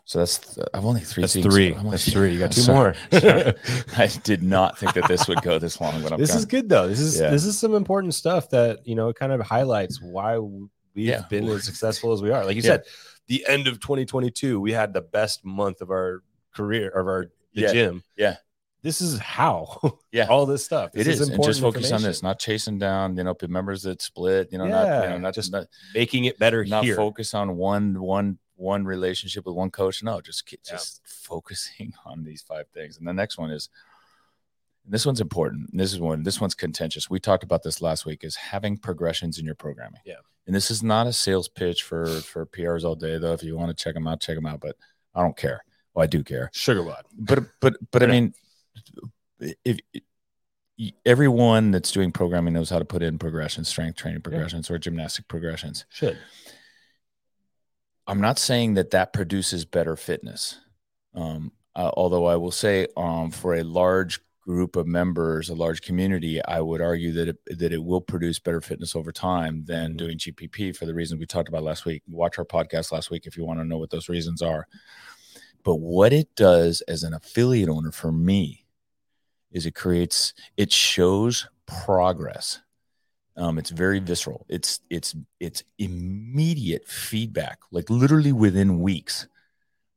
So 0.05 0.19
that's 0.19 0.59
I've 0.75 0.85
only 0.85 1.01
three. 1.01 1.23
That's 1.23 1.33
things. 1.35 1.47
three. 1.47 1.75
I'm 1.75 1.85
like, 1.85 1.91
That's 1.93 2.11
three. 2.12 2.33
You 2.33 2.38
got 2.41 2.53
two 2.53 2.61
sorry. 2.62 2.97
more. 3.12 3.21
Sorry. 3.21 3.55
I 3.97 4.07
did 4.25 4.43
not 4.43 4.79
think 4.79 4.95
that 4.95 5.07
this 5.09 5.29
would 5.29 5.41
go 5.43 5.59
this 5.59 5.81
long, 5.81 6.03
but 6.03 6.12
I'm 6.12 6.19
this 6.19 6.31
kind 6.31 6.38
is 6.41 6.45
good 6.47 6.69
though. 6.69 6.88
This 6.88 6.99
is 7.01 7.21
Yeah. 7.21 7.31
this 7.31 7.45
is 7.45 7.59
some 7.59 7.75
important 7.75 8.15
stuff 8.15 8.51
that 8.51 8.87
you 8.87 8.95
know 8.95 9.09
it 9.11 9.17
kind 9.17 9.33
of 9.33 9.41
highlights 9.41 10.01
why 10.03 10.38
we've 10.38 10.69
Yeah. 10.95 11.23
been 11.31 11.47
as 11.49 11.65
successful 11.65 12.12
as 12.12 12.21
we 12.21 12.31
are. 12.31 12.45
Like 12.45 12.57
you 12.57 12.62
Yeah. 12.62 12.73
said, 12.73 12.83
the 13.29 13.45
end 13.49 13.69
of 13.69 13.79
2022, 13.81 14.61
we 14.61 14.73
had 14.73 14.93
the 14.93 15.03
best 15.03 15.45
month 15.45 15.81
of 15.81 15.91
our 15.91 16.23
career 16.55 16.88
of 16.91 17.07
our 17.07 17.31
the 17.55 17.61
Yeah. 17.62 17.73
gym. 17.73 18.03
Yeah. 18.17 18.37
This 18.83 19.01
is 19.01 19.19
how. 19.21 19.79
Yeah. 20.11 20.27
All 20.27 20.45
this 20.45 20.65
stuff. 20.65 20.91
it 20.95 21.05
This 21.05 21.21
is, 21.21 21.29
and 21.29 21.43
just 21.45 21.61
focus 21.61 21.93
on 21.93 22.03
this, 22.03 22.21
not 22.23 22.41
chasing 22.41 22.79
down, 22.81 23.17
you 23.17 23.23
know, 23.23 23.35
the 23.38 23.47
members 23.47 23.83
that 23.85 24.03
split, 24.03 24.49
you 24.51 24.59
know, 24.59 24.67
not, 24.67 25.05
you 25.05 25.11
know, 25.11 25.19
not 25.19 25.35
just 25.35 25.53
just 25.53 25.53
not, 25.53 25.67
making 25.95 26.25
it 26.25 26.37
better 26.38 26.65
not 26.65 26.83
here. 26.85 26.97
focus 26.97 27.33
on 27.33 27.57
one, 27.57 28.01
one, 28.03 28.38
one 28.62 28.85
relationship 28.85 29.44
with 29.46 29.55
one 29.57 29.70
coach. 29.70 30.03
No, 30.03 30.20
just, 30.20 30.46
ke- 30.46 30.53
Yeah. 30.53 30.72
just 30.72 31.01
focusing 31.05 31.92
on 32.07 32.25
these 32.25 32.42
five 32.42 32.66
things. 32.72 32.96
And 32.98 33.07
the 33.07 33.12
next 33.12 33.37
one 33.38 33.51
is, 33.51 33.68
and 34.85 34.92
this 34.94 35.05
one's 35.07 35.20
important. 35.20 35.70
This 35.77 35.92
is 35.92 36.01
one, 36.01 36.22
this 36.22 36.40
one's 36.40 36.55
contentious. 36.55 37.11
We 37.11 37.20
talked 37.20 37.44
about 37.44 37.62
this 37.62 37.81
last 37.83 38.07
week 38.07 38.25
is 38.25 38.37
having 38.37 38.77
progressions 38.79 39.38
in 39.38 39.44
your 39.44 39.55
programming. 39.55 40.01
Yeah. 40.05 40.16
And 40.46 40.55
this 40.57 40.70
is 40.70 40.83
not 40.83 41.07
a 41.07 41.12
sales 41.12 41.48
pitch 41.48 41.83
for, 41.85 42.07
for 42.07 42.46
PRs 42.46 42.85
all 42.85 42.96
day 42.96 43.18
though. 43.18 43.33
If 43.33 43.42
you 43.42 43.57
want 43.57 43.77
to 43.77 43.85
check 43.85 43.94
them 43.94 44.09
out, 44.09 44.20
check 44.20 44.35
them 44.37 44.46
out, 44.46 44.61
but 44.61 44.77
I 45.14 45.20
don't 45.22 45.37
care. 45.37 45.62
Well, 45.94 46.03
I 46.03 46.07
do 46.07 46.25
care. 46.25 46.51
SugarWOD. 46.55 47.03
but 47.18 47.44
but 47.61 47.75
but 47.92 48.03
I 48.03 48.07
mean, 48.07 48.33
if, 49.64 49.79
everyone 51.05 51.70
that's 51.70 51.92
doing 51.92 52.11
programming 52.12 52.55
knows 52.55 52.70
how 52.70 52.79
to 52.79 52.85
put 52.85 53.03
in 53.03 53.18
progressions, 53.18 53.68
strength 53.68 53.96
training 53.96 54.22
progressions, 54.22 54.70
or 54.70 54.79
gymnastic 54.79 55.29
progressions. 55.29 55.85
Should. 55.90 56.18
I'm 58.07 58.21
not 58.21 58.38
saying 58.38 58.75
that 58.75 58.91
that 58.91 59.12
produces 59.12 59.65
better 59.65 59.97
fitness. 59.97 60.59
Um, 61.15 61.53
uh, 61.77 61.91
although 61.95 62.27
I 62.27 62.37
will 62.37 62.51
say, 62.51 62.87
um, 62.97 63.31
for 63.31 63.55
a 63.55 63.62
large 63.62 64.21
group 64.41 64.75
of 64.75 64.88
members, 64.88 65.51
a 65.51 65.55
large 65.55 65.83
community, 65.83 66.45
I 66.45 66.61
would 66.61 66.81
argue 66.81 67.12
that 67.12 67.29
it, 67.29 67.59
that 67.59 67.73
it 67.73 67.83
will 67.83 68.01
produce 68.01 68.41
better 68.41 68.61
fitness 68.61 68.97
over 68.97 69.12
time 69.12 69.65
than 69.67 69.93
Mhm. 69.93 69.97
doing 69.97 70.19
GPP 70.19 70.73
for 70.73 70.85
the 70.85 70.95
reasons 70.95 71.21
we 71.21 71.27
talked 71.27 71.49
about 71.49 71.62
last 71.62 71.85
week. 71.85 72.03
Watch 72.09 72.38
our 72.38 72.45
podcast 72.45 72.91
last 72.91 73.11
week 73.11 73.27
if 73.27 73.37
you 73.37 73.45
want 73.45 73.61
to 73.61 73.65
know 73.65 73.79
what 73.79 73.91
those 73.91 74.09
reasons 74.09 74.43
are. 74.43 74.67
But 75.62 75.77
what 75.77 76.12
it 76.12 76.35
does 76.35 76.81
as 76.88 77.05
an 77.05 77.15
affiliate 77.15 77.69
owner 77.69 77.93
for 77.93 78.11
me 78.11 78.67
is 79.53 79.65
it 79.65 79.77
creates, 79.77 80.35
it 80.57 80.73
shows 80.73 81.47
progress. 81.67 82.61
Um, 83.37 83.59
it's 83.59 83.71
very 83.71 83.99
visceral. 83.99 84.45
It's 84.49 84.81
it's 84.90 85.14
it's 85.40 85.62
immediate 85.79 86.87
feedback, 86.87 87.61
like 87.71 87.88
literally 87.88 88.33
within 88.33 88.81
weeks. 88.81 89.27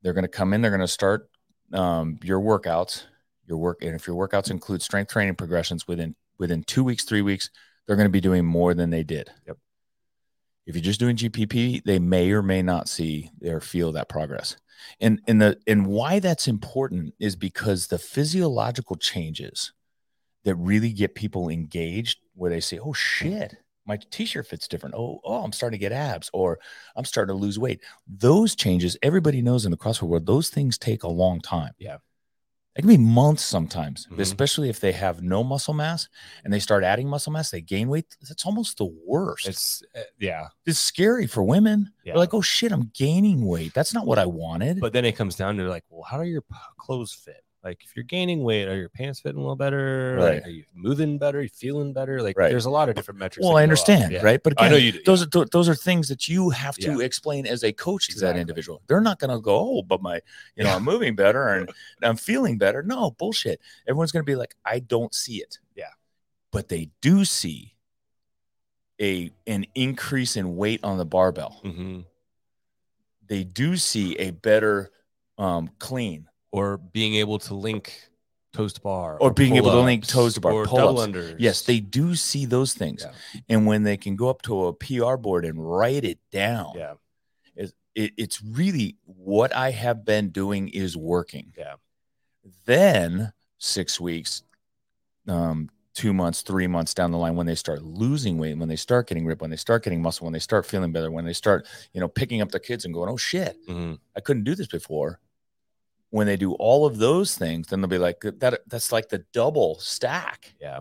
They're 0.02 0.14
going 0.14 0.24
to 0.24 0.28
come 0.28 0.54
in. 0.54 0.62
They're 0.62 0.70
going 0.70 0.80
to 0.80 0.88
start 0.88 1.28
um, 1.72 2.18
your 2.22 2.40
workouts, 2.40 3.04
your 3.46 3.58
work, 3.58 3.82
and 3.82 3.94
if 3.94 4.06
your 4.06 4.16
workouts 4.16 4.50
include 4.50 4.82
strength 4.82 5.12
training 5.12 5.34
progressions 5.34 5.86
within 5.86 6.14
within 6.38 6.62
two 6.64 6.84
weeks, 6.84 7.04
three 7.04 7.22
weeks, 7.22 7.50
they're 7.86 7.96
going 7.96 8.08
to 8.08 8.12
be 8.12 8.20
doing 8.20 8.44
more 8.44 8.72
than 8.74 8.90
they 8.90 9.02
did. 9.02 9.30
Yep. 9.46 9.58
If 10.66 10.74
you're 10.74 10.82
just 10.82 11.00
doing 11.00 11.16
GPP, 11.16 11.84
they 11.84 11.98
may 11.98 12.32
or 12.32 12.42
may 12.42 12.62
not 12.62 12.88
see 12.88 13.30
or 13.44 13.60
feel 13.60 13.92
that 13.92 14.08
progress. 14.08 14.56
And 15.00 15.20
and 15.26 15.40
the 15.40 15.58
and 15.66 15.86
why 15.86 16.20
that's 16.20 16.48
important 16.48 17.14
is 17.18 17.36
because 17.36 17.86
the 17.86 17.98
physiological 17.98 18.96
changes 18.96 19.72
that 20.44 20.54
really 20.56 20.92
get 20.92 21.14
people 21.14 21.48
engaged 21.48 22.18
where 22.36 22.50
they 22.50 22.60
say, 22.60 22.78
"Oh 22.78 22.92
shit, 22.92 23.56
my 23.86 23.98
t-shirt 24.10 24.46
fits 24.46 24.68
different. 24.68 24.94
Oh, 24.94 25.20
oh, 25.24 25.42
I'm 25.42 25.52
starting 25.52 25.78
to 25.78 25.80
get 25.80 25.92
abs 25.92 26.30
or 26.32 26.58
I'm 26.94 27.04
starting 27.04 27.34
to 27.34 27.40
lose 27.40 27.58
weight." 27.58 27.80
Those 28.06 28.54
changes, 28.54 28.96
everybody 29.02 29.42
knows 29.42 29.64
in 29.64 29.70
the 29.72 29.76
CrossFit 29.76 30.02
world, 30.08 30.26
those 30.26 30.48
things 30.50 30.78
take 30.78 31.02
a 31.02 31.08
long 31.08 31.40
time. 31.40 31.72
Yeah. 31.78 31.96
It 32.76 32.82
can 32.82 32.88
be 32.90 32.98
months 32.98 33.42
sometimes, 33.42 34.06
Mhm. 34.10 34.18
especially 34.18 34.68
if 34.68 34.80
they 34.80 34.92
have 34.92 35.22
no 35.22 35.42
muscle 35.42 35.72
mass 35.72 36.10
and 36.44 36.52
they 36.52 36.60
start 36.60 36.84
adding 36.84 37.08
muscle 37.08 37.32
mass, 37.32 37.50
they 37.50 37.62
gain 37.62 37.88
weight. 37.88 38.14
That's 38.20 38.44
almost 38.44 38.76
the 38.76 38.84
worst. 38.84 39.48
It's, 39.48 39.82
It's 39.94 39.96
uh, 39.96 40.10
yeah. 40.20 40.48
scary 40.68 41.26
for 41.26 41.42
women. 41.42 41.90
Yeah. 42.04 42.12
They're 42.12 42.18
like, 42.18 42.34
oh 42.34 42.42
shit, 42.42 42.72
I'm 42.72 42.90
gaining 42.92 43.46
weight. 43.46 43.72
That's 43.72 43.94
not 43.94 44.06
what 44.06 44.18
I 44.18 44.26
wanted. 44.26 44.78
But 44.80 44.92
then 44.92 45.06
it 45.06 45.12
comes 45.16 45.36
down 45.36 45.56
to 45.56 45.62
like, 45.70 45.84
well, 45.88 46.02
how 46.02 46.22
do 46.22 46.28
your 46.28 46.44
clothes 46.76 47.14
fit? 47.14 47.42
Like, 47.66 47.82
if 47.82 47.96
you're 47.96 48.04
gaining 48.04 48.44
weight, 48.44 48.68
are 48.68 48.76
your 48.76 48.88
pants 48.88 49.18
fitting 49.18 49.38
a 49.38 49.40
little 49.40 49.56
better? 49.56 50.14
Right. 50.16 50.34
Like, 50.36 50.46
are 50.46 50.50
you 50.50 50.64
moving 50.72 51.18
better? 51.18 51.40
Are 51.40 51.42
you 51.42 51.48
feeling 51.48 51.92
better? 51.92 52.22
Like, 52.22 52.38
Right. 52.38 52.48
there's 52.48 52.64
a 52.66 52.70
lot 52.70 52.88
of 52.88 52.94
different 52.94 53.18
metrics. 53.18 53.44
well, 53.44 53.56
I 53.56 53.62
can 53.62 53.70
go 53.70 53.72
off. 53.74 53.80
understand, 53.88 54.12
Yeah. 54.12 54.22
right? 54.22 54.40
But 54.40 54.52
I 54.56 54.66
again, 54.66 54.70
know 54.72 54.84
you 54.84 54.92
do. 54.92 55.02
those 55.04 55.22
are 55.22 55.26
th- 55.26 55.48
those 55.50 55.68
are 55.68 55.74
things 55.74 56.06
that 56.08 56.28
you 56.28 56.50
have 56.50 56.76
to 56.76 56.98
Yeah. 56.98 57.04
explain 57.04 57.44
as 57.44 57.64
a 57.64 57.72
coach 57.72 58.06
to 58.06 58.20
that 58.20 58.36
individual. 58.36 58.82
They're 58.86 59.00
not 59.00 59.18
going 59.18 59.30
to 59.32 59.40
go, 59.40 59.78
"Oh, 59.78 59.82
but 59.82 60.00
my, 60.00 60.20
you 60.54 60.62
know, 60.62 60.76
I'm 60.76 60.84
moving 60.84 61.16
better 61.16 61.48
and 61.54 61.68
I'm 62.02 62.16
feeling 62.16 62.56
better." 62.56 62.84
No, 62.84 63.10
bullshit. 63.10 63.60
Everyone's 63.88 64.12
going 64.12 64.24
to 64.24 64.30
be 64.30 64.36
like, 64.36 64.54
"I 64.64 64.78
don't 64.78 65.12
see 65.12 65.38
it." 65.42 65.58
Yeah. 65.74 65.90
But 66.52 66.68
they 66.68 66.90
do 67.00 67.24
see 67.24 67.74
a 69.00 69.32
an 69.48 69.66
increase 69.74 70.36
in 70.36 70.54
weight 70.56 70.84
on 70.84 70.98
the 70.98 71.04
barbell. 71.04 71.60
Mhm. 71.64 72.04
They 73.26 73.42
do 73.42 73.76
see 73.76 74.14
a 74.18 74.30
better 74.30 74.92
um, 75.36 75.68
clean 75.80 76.28
or 76.52 76.76
being 76.78 77.14
able 77.16 77.38
to 77.40 77.54
link 77.54 77.92
toast 78.52 78.82
bar, 78.82 79.18
Or 79.20 79.30
being 79.32 79.56
able 79.56 79.70
to 79.72 79.80
link 79.80 80.04
pull-ups, 80.08 80.12
toes 80.14 80.34
to 80.34 80.40
bar, 80.40 80.52
or 80.52 80.64
pull-ups. 80.66 81.00
unders. 81.12 81.36
Yes, 81.38 81.62
they 81.62 81.78
do 81.80 82.14
see 82.14 82.46
those 82.46 82.72
things. 82.72 83.04
Yeah. 83.04 83.40
And 83.50 83.66
when 83.66 83.82
they 83.82 83.96
can 83.98 84.16
go 84.16 84.30
up 84.30 84.40
to 84.42 84.66
a 84.66 84.72
PR 84.72 85.16
board 85.16 85.44
and 85.44 85.58
write 85.62 86.04
it 86.04 86.18
down, 86.32 86.72
Yeah, 86.74 86.94
it, 87.54 87.72
it, 87.94 88.12
it's 88.16 88.42
really 88.42 88.96
what 89.04 89.54
I 89.54 89.72
have 89.72 90.04
been 90.06 90.30
doing 90.30 90.68
is 90.68 90.96
working. 90.96 91.52
Yeah. 91.58 91.74
Then 92.64 93.32
six 93.58 94.00
weeks, 94.00 94.42
um, 95.28 95.68
two 95.94 96.12
months, 96.12 96.42
three 96.42 96.66
months 96.66 96.94
down 96.94 97.10
the 97.10 97.18
line, 97.18 97.36
when 97.36 97.46
they 97.46 97.54
start 97.54 97.82
losing 97.82 98.38
weight, 98.38 98.56
when 98.56 98.68
they 98.68 98.76
start 98.76 99.08
getting 99.08 99.26
ripped, 99.26 99.40
when 99.42 99.50
they 99.50 99.56
start 99.56 99.82
getting 99.84 100.00
muscle, 100.00 100.24
when 100.24 100.32
they 100.32 100.38
start 100.38 100.64
feeling 100.66 100.92
better, 100.92 101.10
when 101.10 101.24
they 101.24 101.32
start, 101.32 101.66
you 101.92 102.00
know, 102.00 102.08
picking 102.08 102.40
up 102.40 102.50
their 102.50 102.60
kids 102.60 102.84
and 102.84 102.94
going, 102.94 103.08
oh 103.10 103.16
shit, 103.16 103.56
Mhm. 103.66 103.98
I 104.16 104.20
couldn't 104.20 104.44
do 104.44 104.54
this 104.54 104.66
before. 104.68 105.20
When 106.10 106.26
they 106.26 106.36
do 106.36 106.52
all 106.54 106.86
of 106.86 106.98
those 106.98 107.36
things, 107.36 107.66
then 107.68 107.80
they'll 107.80 107.88
be 107.88 107.98
like, 107.98 108.20
that 108.20 108.60
that's 108.66 108.92
like 108.92 109.08
the 109.08 109.24
double 109.32 109.78
stack. 109.80 110.54
yeah. 110.60 110.80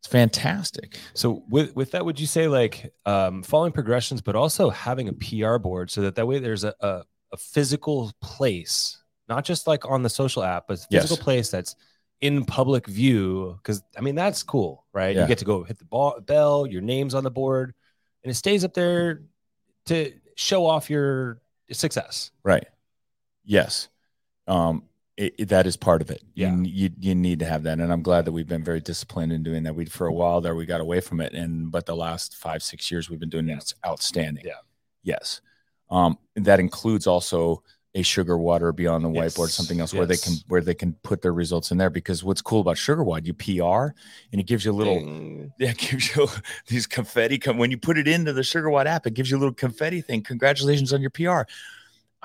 It's 0.00 0.12
fantastic. 0.12 0.98
So 1.14 1.44
with 1.48 1.74
with 1.74 1.92
that, 1.92 2.04
would 2.04 2.20
you 2.20 2.26
say 2.26 2.46
like 2.46 2.92
um, 3.06 3.42
following 3.42 3.72
progressions, 3.72 4.20
but 4.20 4.36
also 4.36 4.68
having 4.68 5.08
a 5.08 5.14
PR 5.14 5.56
board 5.56 5.90
so 5.90 6.02
that 6.02 6.14
that 6.16 6.26
way 6.26 6.38
there's 6.40 6.62
a 6.62 6.74
a, 6.80 7.04
a 7.32 7.36
physical 7.38 8.12
place, 8.20 9.02
not 9.30 9.46
just 9.46 9.66
like 9.66 9.88
on 9.88 10.02
the 10.02 10.10
social 10.10 10.42
app, 10.44 10.64
but 10.68 10.78
Yes. 10.90 11.04
physical 11.04 11.24
place 11.24 11.48
that's 11.50 11.74
in 12.20 12.44
public 12.44 12.86
view. 12.86 13.54
Because 13.62 13.82
I 13.96 14.02
mean 14.02 14.14
that's 14.14 14.42
cool, 14.42 14.84
right? 14.92 15.16
Yeah. 15.16 15.22
You 15.22 15.28
get 15.28 15.38
to 15.38 15.46
go 15.46 15.64
hit 15.64 15.78
the 15.78 15.86
ball, 15.86 16.20
bell, 16.20 16.66
your 16.66 16.82
name's 16.82 17.14
on 17.14 17.24
the 17.24 17.30
board, 17.30 17.72
and 18.22 18.30
it 18.30 18.34
stays 18.34 18.62
up 18.62 18.74
there 18.74 19.22
to 19.86 20.12
show 20.36 20.66
off 20.66 20.90
your 20.90 21.40
success. 21.72 22.30
Right. 22.42 22.66
Yes. 23.46 23.88
Um, 24.46 24.84
it, 25.16 25.34
it- 25.38 25.48
that 25.50 25.66
is 25.66 25.76
part 25.76 26.02
of 26.02 26.10
it. 26.10 26.22
You- 26.34 26.46
Yeah. 26.46 26.56
You, 26.62 26.90
you 26.98 27.14
need 27.14 27.38
to 27.40 27.46
have 27.46 27.62
that, 27.64 27.78
and 27.78 27.92
I'm 27.92 28.02
glad 28.02 28.24
that 28.24 28.32
we've 28.32 28.48
been 28.48 28.64
very 28.64 28.80
disciplined 28.80 29.32
in 29.32 29.42
doing 29.42 29.62
that. 29.64 29.74
We 29.74 29.84
for 29.86 30.06
a 30.06 30.12
while 30.12 30.40
there 30.40 30.54
we 30.54 30.66
got 30.66 30.80
away 30.80 31.00
from 31.00 31.20
it, 31.20 31.32
and 31.34 31.70
but 31.70 31.86
the 31.86 31.96
last 31.96 32.36
five 32.36 32.62
six 32.62 32.90
years 32.90 33.08
we've 33.08 33.20
been 33.20 33.30
doing 33.30 33.48
it. 33.48 33.54
It's 33.58 33.74
outstanding. 33.86 34.44
Yeah. 34.44 34.54
Yes. 35.02 35.40
Um, 35.90 36.18
that 36.36 36.58
includes 36.60 37.06
also 37.06 37.62
a 37.96 38.02
sugar 38.02 38.36
water 38.36 38.72
beyond 38.72 39.04
the 39.04 39.08
whiteboard, 39.08 39.50
something 39.50 39.78
else 39.78 39.94
where 39.94 40.04
they 40.06 40.16
can 40.16 40.32
where 40.48 40.60
they 40.60 40.74
can 40.74 40.94
put 41.04 41.22
their 41.22 41.32
results 41.32 41.70
in 41.70 41.78
there. 41.78 41.90
Because 41.90 42.24
what's 42.24 42.42
cool 42.42 42.58
about 42.60 42.74
SugarWOD, 42.74 43.24
you 43.26 43.34
PR, 43.34 43.94
and 44.32 44.40
it 44.40 44.48
gives 44.48 44.64
you 44.64 44.72
a 44.72 44.74
little 44.74 44.96
yeah, 45.60 45.70
it 45.70 45.78
gives 45.78 46.16
you 46.16 46.26
these 46.66 46.88
confetti. 46.88 47.38
Come 47.38 47.56
when 47.58 47.70
you 47.70 47.78
put 47.78 47.96
it 47.98 48.08
into 48.08 48.32
the 48.32 48.40
SugarWOD 48.40 48.86
app, 48.86 49.06
it 49.06 49.14
gives 49.14 49.30
you 49.30 49.36
a 49.36 49.38
little 49.38 49.54
confetti 49.54 50.00
thing. 50.00 50.22
Congratulations 50.24 50.92
on 50.92 51.00
your 51.02 51.10
PR. 51.10 51.42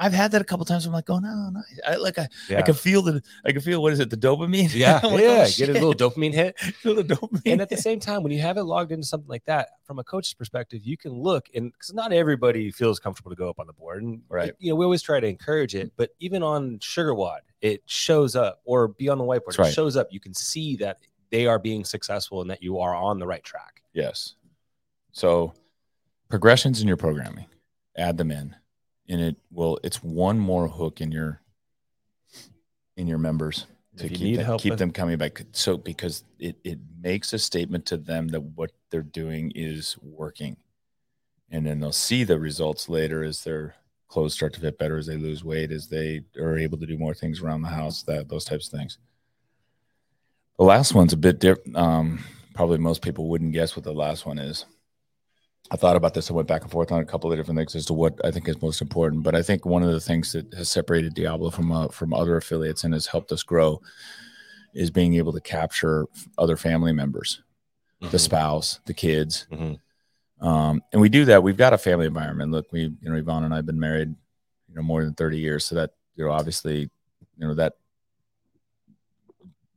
I've 0.01 0.13
had 0.13 0.31
that 0.31 0.41
a 0.41 0.45
couple 0.45 0.65
times. 0.65 0.85
I'm 0.85 0.93
like, 0.93 1.09
oh 1.09 1.19
no, 1.19 1.49
no. 1.51 1.61
I 1.85 1.95
like 1.97 2.17
I, 2.17 2.27
I 2.55 2.61
can 2.61 2.73
feel 2.73 3.01
the 3.01 3.21
I 3.45 3.51
can 3.51 3.59
feel 3.61 3.81
what 3.81 3.91
is 3.91 3.99
it, 3.99 4.09
the 4.09 4.15
dopamine? 4.17 4.73
Yeah, 4.73 4.93
like, 5.03 5.03
oh, 5.03 5.17
yeah, 5.17 5.45
oh, 5.45 5.51
get 5.57 5.69
a 5.69 5.73
little 5.73 5.93
dopamine 5.93 6.33
hit. 6.33 6.57
feel 6.81 6.95
the 6.95 7.03
dopamine. 7.03 7.41
and 7.45 7.61
at 7.61 7.67
the 7.69 7.75
same 7.77 7.99
time, 7.99 8.23
when 8.23 8.31
you 8.31 8.39
have 8.39 8.55
it 8.57 8.63
logged 8.63 8.93
into 8.93 9.05
something 9.05 9.27
like 9.27 9.43
that, 9.45 9.69
from 9.83 9.99
a 9.99 10.03
coach's 10.03 10.33
perspective, 10.33 10.81
you 10.85 10.95
can 10.95 11.11
look 11.11 11.47
and 11.53 11.71
because 11.73 11.93
not 11.93 12.13
everybody 12.13 12.71
feels 12.71 12.97
comfortable 12.97 13.29
to 13.29 13.35
go 13.35 13.49
up 13.49 13.59
on 13.59 13.67
the 13.67 13.73
board, 13.73 14.01
and 14.01 14.21
Right. 14.29 14.53
you 14.59 14.69
know, 14.69 14.75
we 14.77 14.85
always 14.85 15.01
try 15.01 15.19
to 15.19 15.27
encourage 15.27 15.75
it, 15.75 15.91
but 15.97 16.11
even 16.19 16.41
on 16.43 16.79
SugarWOD, 16.79 17.39
it 17.61 17.83
shows 17.85 18.37
up, 18.37 18.61
or 18.63 18.87
be 18.87 19.09
on 19.09 19.17
the 19.17 19.25
whiteboard, 19.25 19.47
That's 19.47 19.59
it 19.59 19.61
right. 19.63 19.73
shows 19.73 19.97
up. 19.97 20.07
You 20.11 20.21
can 20.21 20.33
see 20.33 20.77
that 20.77 20.99
they 21.29 21.45
are 21.45 21.59
being 21.59 21.83
successful 21.83 22.39
and 22.41 22.49
that 22.49 22.63
you 22.63 22.79
are 22.79 22.95
on 22.95 23.19
the 23.19 23.27
right 23.27 23.43
track. 23.43 23.83
yes. 23.93 24.35
So 25.11 25.53
progressions 26.29 26.81
in 26.81 26.87
your 26.87 26.95
programming, 26.97 27.47
add 27.97 28.17
them 28.17 28.31
in. 28.31 28.55
And 29.09 29.19
it 29.21 29.35
will 29.51 29.79
it's 29.83 30.03
one 30.03 30.39
more 30.39 30.67
hook 30.67 31.01
in 31.01 31.11
your 31.11 31.41
in 32.95 33.07
your 33.07 33.17
members 33.17 33.65
to 33.97 34.03
you 34.03 34.09
keep 34.15 34.37
them, 34.37 34.57
keep 34.59 34.71
with- 34.71 34.79
them 34.79 34.91
coming 34.91 35.17
back. 35.17 35.41
So 35.51 35.77
because 35.77 36.23
it 36.37 36.57
it 36.63 36.79
makes 37.01 37.33
a 37.33 37.39
statement 37.39 37.85
to 37.87 37.97
them 37.97 38.27
that 38.29 38.41
what 38.41 38.71
they're 38.91 39.01
doing 39.01 39.51
is 39.55 39.97
working, 40.01 40.57
and 41.49 41.65
then 41.65 41.79
they'll 41.79 41.91
see 41.91 42.23
the 42.23 42.39
results 42.39 42.87
later 42.87 43.23
as 43.23 43.43
their 43.43 43.75
clothes 44.07 44.33
start 44.33 44.53
to 44.53 44.59
fit 44.59 44.77
better, 44.77 44.97
as 44.97 45.05
they 45.07 45.17
lose 45.17 45.43
weight, 45.43 45.71
as 45.71 45.87
they 45.87 46.21
are 46.37 46.57
able 46.57 46.77
to 46.77 46.85
do 46.85 46.97
more 46.97 47.13
things 47.13 47.41
around 47.41 47.61
the 47.61 47.69
house, 47.69 48.03
that 48.03 48.29
those 48.29 48.45
types 48.45 48.71
of 48.71 48.79
things. 48.79 48.97
The 50.57 50.65
last 50.65 50.93
one's 50.93 51.13
a 51.13 51.17
bit 51.17 51.39
different. 51.39 51.77
Um, 51.77 52.23
probably 52.53 52.79
most 52.79 53.01
people 53.01 53.27
wouldn't 53.29 53.53
guess 53.53 53.75
what 53.75 53.85
the 53.85 53.93
last 53.93 54.25
one 54.25 54.39
is. 54.39 54.65
I 55.71 55.75
thought 55.77 55.95
about 55.95 56.13
this. 56.13 56.29
I 56.29 56.33
went 56.33 56.47
back 56.47 56.63
and 56.63 56.71
forth 56.71 56.91
on 56.91 56.99
a 56.99 57.05
couple 57.05 57.31
of 57.31 57.37
different 57.37 57.57
things 57.59 57.75
as 57.75 57.85
to 57.87 57.93
what 57.93 58.13
I 58.25 58.31
think 58.31 58.47
is 58.47 58.61
most 58.61 58.81
important. 58.81 59.23
But 59.23 59.35
I 59.35 59.43
think 59.43 59.65
one 59.65 59.83
of 59.83 59.91
the 59.91 59.99
things 59.99 60.31
that 60.33 60.51
has 60.55 60.69
separated 60.69 61.13
Diablo 61.13 61.51
from 61.51 61.71
uh, 61.71 61.87
from 61.89 62.13
other 62.13 62.37
affiliates 62.37 62.83
and 62.83 62.93
has 62.93 63.07
helped 63.07 63.31
us 63.31 63.43
grow 63.43 63.81
is 64.73 64.89
being 64.91 65.15
able 65.15 65.33
to 65.33 65.41
capture 65.41 66.05
other 66.37 66.55
family 66.57 66.91
members, 66.93 67.41
the 68.11 68.19
spouse, 68.19 68.79
the 68.85 68.93
kids, 68.93 69.47
Mhm. 69.51 69.79
um, 70.41 70.81
and 70.91 71.01
we 71.01 71.09
do 71.09 71.25
that. 71.25 71.43
We've 71.43 71.57
got 71.57 71.73
a 71.73 71.77
family 71.77 72.05
environment. 72.07 72.51
Look, 72.51 72.71
we 72.71 72.81
you 72.81 73.09
know 73.09 73.15
Yvonne 73.15 73.43
and 73.43 73.53
I 73.53 73.57
have 73.57 73.65
been 73.65 73.79
married, 73.79 74.09
you 74.69 74.75
know, 74.75 74.81
more 74.81 75.03
than 75.03 75.13
thirty 75.13 75.37
years, 75.39 75.65
so 75.65 75.75
that 75.75 75.91
you 76.15 76.25
know 76.25 76.31
obviously 76.31 76.89
you 77.37 77.47
know 77.47 77.53
that 77.55 77.73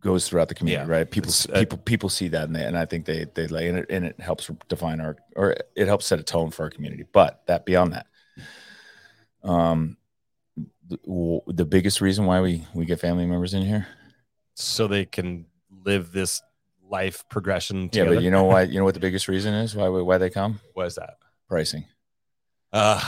goes 0.02 0.28
throughout 0.28 0.48
the 0.48 0.54
community, 0.54 0.86
Yeah. 0.88 0.96
right? 0.96 1.10
People 1.10 1.32
uh, 1.52 1.58
people 1.60 1.78
people 1.78 2.08
see 2.08 2.28
that, 2.28 2.44
and, 2.44 2.56
they, 2.56 2.64
and 2.64 2.76
I 2.76 2.84
think 2.86 3.06
they 3.06 3.26
they 3.34 3.46
like 3.46 3.64
and 3.66 3.78
it, 3.78 3.86
and 3.90 4.04
it 4.04 4.20
helps 4.20 4.50
define 4.68 5.00
our 5.00 5.16
or 5.36 5.56
it 5.76 5.86
helps 5.86 6.06
set 6.06 6.18
a 6.18 6.22
tone 6.22 6.50
for 6.50 6.64
our 6.64 6.70
community. 6.70 7.04
But 7.12 7.42
that 7.46 7.64
beyond 7.64 7.92
that, 7.94 8.06
um, 9.42 9.96
the, 10.88 10.96
w- 11.06 11.40
the 11.46 11.64
biggest 11.64 12.00
reason 12.00 12.26
why 12.26 12.40
we 12.40 12.66
we 12.74 12.84
get 12.84 13.00
family 13.00 13.26
members 13.26 13.54
in 13.54 13.62
here, 13.62 13.86
so 14.54 14.86
they 14.86 15.04
can 15.04 15.46
live 15.84 16.12
this 16.12 16.42
life 16.88 17.24
progression. 17.28 17.88
yeah. 17.92 18.04
But 18.04 18.22
you 18.22 18.30
know 18.30 18.44
why? 18.44 18.62
You 18.72 18.78
know 18.78 18.84
what 18.84 18.94
the 18.94 19.00
biggest 19.00 19.28
reason 19.28 19.54
is 19.54 19.74
why 19.74 19.88
why 19.88 20.18
they 20.18 20.30
come? 20.30 20.60
what 20.74 20.86
is 20.86 20.96
that? 20.96 21.14
Pricing, 21.48 21.84
Uh, 22.72 23.00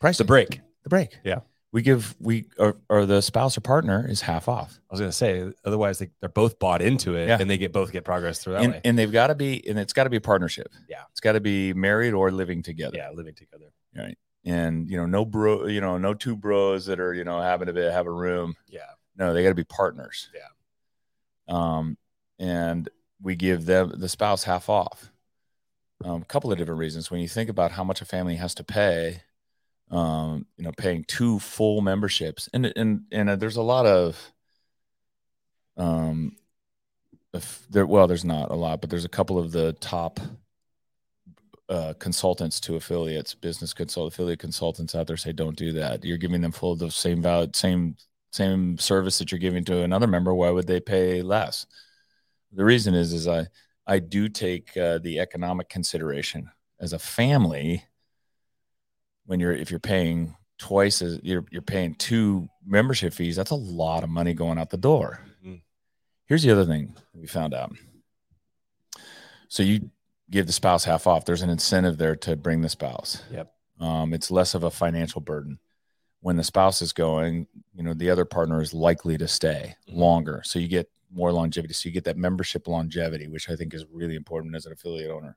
price 0.00 0.18
the 0.22 0.24
break. 0.24 0.60
the 0.82 0.88
break. 0.88 1.18
Yeah. 1.24 1.40
We 1.72 1.82
give 1.82 2.16
we 2.20 2.46
or, 2.58 2.76
or 2.88 3.06
the 3.06 3.20
spouse 3.20 3.56
or 3.56 3.60
partner 3.60 4.04
is 4.08 4.20
half 4.22 4.48
off. 4.48 4.80
I 4.90 4.92
was 4.94 5.00
gonna 5.00 5.12
say, 5.12 5.52
otherwise 5.64 5.98
they, 6.00 6.10
they're 6.20 6.28
both 6.28 6.58
bought 6.58 6.82
into 6.82 7.14
it, 7.14 7.28
Yeah. 7.28 7.38
and 7.40 7.48
they 7.48 7.58
get 7.58 7.72
both 7.72 7.92
get 7.92 8.04
progress 8.04 8.38
through 8.42 8.54
that 8.54 8.62
and, 8.62 8.72
way. 8.74 8.80
and 8.84 8.98
they've 8.98 9.12
got 9.12 9.28
to 9.28 9.34
be 9.36 9.66
and 9.68 9.78
it's 9.78 9.92
got 9.92 10.04
to 10.04 10.10
be 10.10 10.16
a 10.16 10.20
partnership 10.20 10.68
Yeah. 10.88 11.02
it's 11.10 11.20
got 11.20 11.32
to 11.32 11.40
be 11.40 11.72
married 11.72 12.12
or 12.12 12.30
living 12.32 12.62
together 12.62 12.96
yeah, 12.96 13.10
living 13.10 13.34
together. 13.34 13.66
Right, 13.96 14.18
and 14.44 14.90
you 14.90 14.96
know 14.96 15.06
no 15.06 15.24
bro 15.24 15.66
you 15.66 15.80
know 15.80 15.96
no 15.98 16.14
two 16.14 16.34
bros 16.36 16.86
that 16.86 16.98
are 16.98 17.14
you 17.14 17.24
know 17.24 17.40
having 17.40 17.66
to 17.66 17.72
be, 17.72 17.82
have 17.82 18.06
a 18.06 18.12
room 18.12 18.54
Yeah. 18.68 18.80
no 19.16 19.32
they 19.32 19.42
got 19.42 19.50
to 19.50 19.54
be 19.54 19.64
partners 19.64 20.28
Yeah. 20.34 20.48
um 21.48 21.96
and 22.38 22.88
we 23.22 23.36
give 23.36 23.66
them 23.66 23.92
the 23.96 24.08
spouse 24.08 24.44
half 24.44 24.68
off 24.68 25.12
um, 26.04 26.22
a 26.22 26.24
couple 26.24 26.50
of 26.50 26.56
different 26.58 26.78
reasons 26.78 27.10
when 27.10 27.20
you 27.20 27.28
think 27.28 27.50
about 27.50 27.72
how 27.72 27.84
much 27.84 28.00
a 28.00 28.06
family 28.06 28.36
has 28.36 28.54
to 28.54 28.64
pay 28.64 29.22
um 29.90 30.46
you 30.56 30.64
know 30.64 30.72
paying 30.76 31.04
two 31.04 31.38
full 31.38 31.80
memberships. 31.80 32.48
And 32.52 32.66
and 32.76 33.02
and 33.12 33.30
uh, 33.30 33.36
there's 33.36 33.56
a 33.56 33.62
lot 33.62 33.86
of 33.86 34.32
um 35.76 36.36
if 37.32 37.66
there 37.70 37.86
well 37.86 38.06
there's 38.06 38.24
not 38.24 38.50
a 38.50 38.54
lot 38.54 38.80
but 38.80 38.90
there's 38.90 39.04
a 39.04 39.08
couple 39.08 39.38
of 39.38 39.52
the 39.52 39.72
top 39.74 40.20
uh, 41.70 41.94
consultants 42.00 42.58
to 42.58 42.74
affiliates 42.74 43.32
business 43.32 43.72
consult 43.72 44.12
affiliate 44.12 44.40
consultants 44.40 44.96
out 44.96 45.06
there 45.06 45.16
say 45.16 45.30
don't 45.32 45.56
do 45.56 45.72
that. 45.72 46.04
You're 46.04 46.18
giving 46.18 46.40
them 46.40 46.50
full 46.50 46.72
of 46.72 46.80
the 46.80 46.90
same 46.90 47.22
value 47.22 47.48
same 47.54 47.96
same 48.32 48.76
service 48.76 49.18
that 49.18 49.30
you're 49.30 49.38
giving 49.38 49.64
to 49.66 49.82
another 49.82 50.08
member. 50.08 50.34
Why 50.34 50.50
would 50.50 50.66
they 50.66 50.80
pay 50.80 51.22
less? 51.22 51.66
The 52.52 52.64
reason 52.64 52.94
is 52.94 53.12
is 53.12 53.28
i 53.28 53.46
i 53.86 54.00
do 54.00 54.28
take 54.28 54.76
uh, 54.76 54.98
the 54.98 55.20
economic 55.20 55.68
consideration 55.68 56.50
as 56.80 56.92
a 56.92 56.98
family 56.98 57.84
when 59.30 59.38
you're 59.38 59.52
if 59.52 59.70
you're 59.70 59.78
paying 59.78 60.34
twice 60.58 61.00
as 61.02 61.20
you're 61.22 61.44
you're 61.52 61.62
paying 61.62 61.94
two 61.94 62.48
membership 62.66 63.12
fees 63.14 63.36
that's 63.36 63.52
a 63.52 63.54
lot 63.54 64.02
of 64.02 64.10
money 64.10 64.34
going 64.34 64.58
out 64.58 64.70
the 64.70 64.76
door. 64.76 65.20
Mhm. 65.46 65.62
here's 66.26 66.42
the 66.42 66.50
other 66.50 66.64
thing 66.66 66.96
we 67.14 67.28
found 67.28 67.54
out. 67.54 67.70
So 69.46 69.62
you 69.62 69.90
give 70.30 70.46
the 70.48 70.52
spouse 70.52 70.82
half 70.84 71.06
off. 71.06 71.24
There's 71.24 71.42
an 71.42 71.50
incentive 71.50 71.96
there 71.96 72.16
to 72.16 72.34
bring 72.36 72.60
the 72.60 72.68
spouse. 72.68 73.22
Yep. 73.30 73.52
um, 73.80 74.12
it's 74.12 74.30
less 74.30 74.54
of 74.54 74.62
a 74.64 74.70
financial 74.70 75.20
burden. 75.22 75.58
When 76.20 76.36
the 76.36 76.44
spouse 76.44 76.82
is 76.82 76.92
going 76.92 77.46
you 77.72 77.84
know 77.84 77.94
the 77.94 78.10
other 78.10 78.24
partner 78.24 78.60
is 78.60 78.74
likely 78.74 79.16
to 79.16 79.28
stay 79.28 79.76
Mhm. 79.88 79.96
longer. 79.96 80.42
So 80.44 80.58
you 80.58 80.66
get 80.66 80.90
more 81.08 81.32
longevity. 81.32 81.72
So 81.74 81.88
you 81.88 81.92
get 81.92 82.04
that 82.04 82.16
membership 82.16 82.66
longevity 82.66 83.28
which 83.28 83.48
i 83.48 83.54
think 83.54 83.74
is 83.74 83.84
really 83.92 84.16
important 84.16 84.56
as 84.56 84.66
an 84.66 84.72
affiliate 84.72 85.12
owner. 85.12 85.36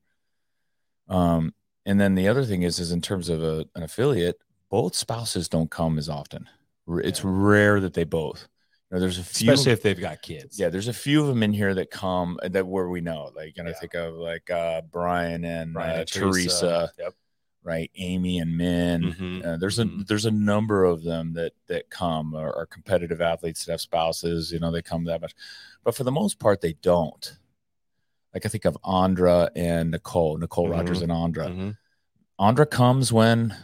Um, 1.07 1.53
and 1.85 1.99
then 1.99 2.15
the 2.15 2.27
other 2.27 2.43
thing 2.45 2.63
is 2.63 2.79
is 2.79 2.91
in 2.91 3.01
terms 3.01 3.29
of 3.29 3.43
a, 3.43 3.65
an 3.75 3.83
affiliate 3.83 4.39
both 4.69 4.95
spouses 4.95 5.47
don't 5.49 5.69
come 5.71 5.97
as 5.97 6.09
often 6.09 6.47
it's 6.87 7.19
Yeah. 7.23 7.29
rare 7.31 7.79
that 7.79 7.93
they 7.93 8.03
both 8.03 8.47
know, 8.91 8.99
there's 8.99 9.17
a 9.17 9.23
few, 9.23 9.51
especially 9.51 9.71
if 9.71 9.81
they've 9.81 9.99
got 9.99 10.21
kids. 10.21 10.59
yeah, 10.59 10.69
there's 10.69 10.87
a 10.87 10.93
few 10.93 11.21
of 11.21 11.27
them 11.27 11.41
in 11.41 11.51
here 11.51 11.73
that 11.73 11.89
come 11.89 12.39
that 12.43 12.67
where 12.67 12.89
we 12.89 13.01
know, 13.01 13.31
like, 13.35 13.57
and 13.57 13.67
I 13.67 13.73
think 13.73 13.95
of 13.95 14.13
like 14.15 14.49
uh, 14.51 14.81
Brian 14.91 15.43
and 15.45 15.73
Brian 15.73 15.95
uh, 15.95 15.99
and 16.01 16.07
Teresa, 16.07 16.91
Yep. 16.99 17.13
right? 17.63 17.89
Amy 17.95 18.37
and 18.37 18.55
Min. 18.55 19.01
Mhm. 19.01 19.45
Uh, 19.45 19.57
there's 19.57 19.79
a 19.79 19.85
Mhm. 19.85 20.05
there's 20.05 20.25
a 20.25 20.31
number 20.31 20.83
of 20.85 21.01
them 21.01 21.33
that 21.33 21.53
that 21.67 21.89
come 21.89 22.35
are, 22.35 22.53
are 22.55 22.67
competitive 22.67 23.19
athletes 23.19 23.65
that 23.65 23.71
have 23.71 23.81
spouses. 23.81 24.51
You 24.51 24.59
know, 24.59 24.69
they 24.71 24.83
come 24.83 25.05
that 25.05 25.21
much, 25.21 25.33
but 25.83 25.95
for 25.95 26.03
the 26.03 26.11
most 26.11 26.37
part, 26.37 26.61
they 26.61 26.73
don't. 26.73 27.35
Like 28.33 28.45
I 28.45 28.49
think 28.49 28.65
of 28.65 28.77
Andra 28.83 29.49
and 29.55 29.91
Nicole, 29.91 30.37
Nicole 30.37 30.69
Rogers 30.69 30.99
Mhm. 30.99 31.03
and 31.03 31.11
Andra. 31.11 31.47
Mhm. 31.47 31.77
Andra 32.39 32.65
comes 32.65 33.13
when, 33.13 33.55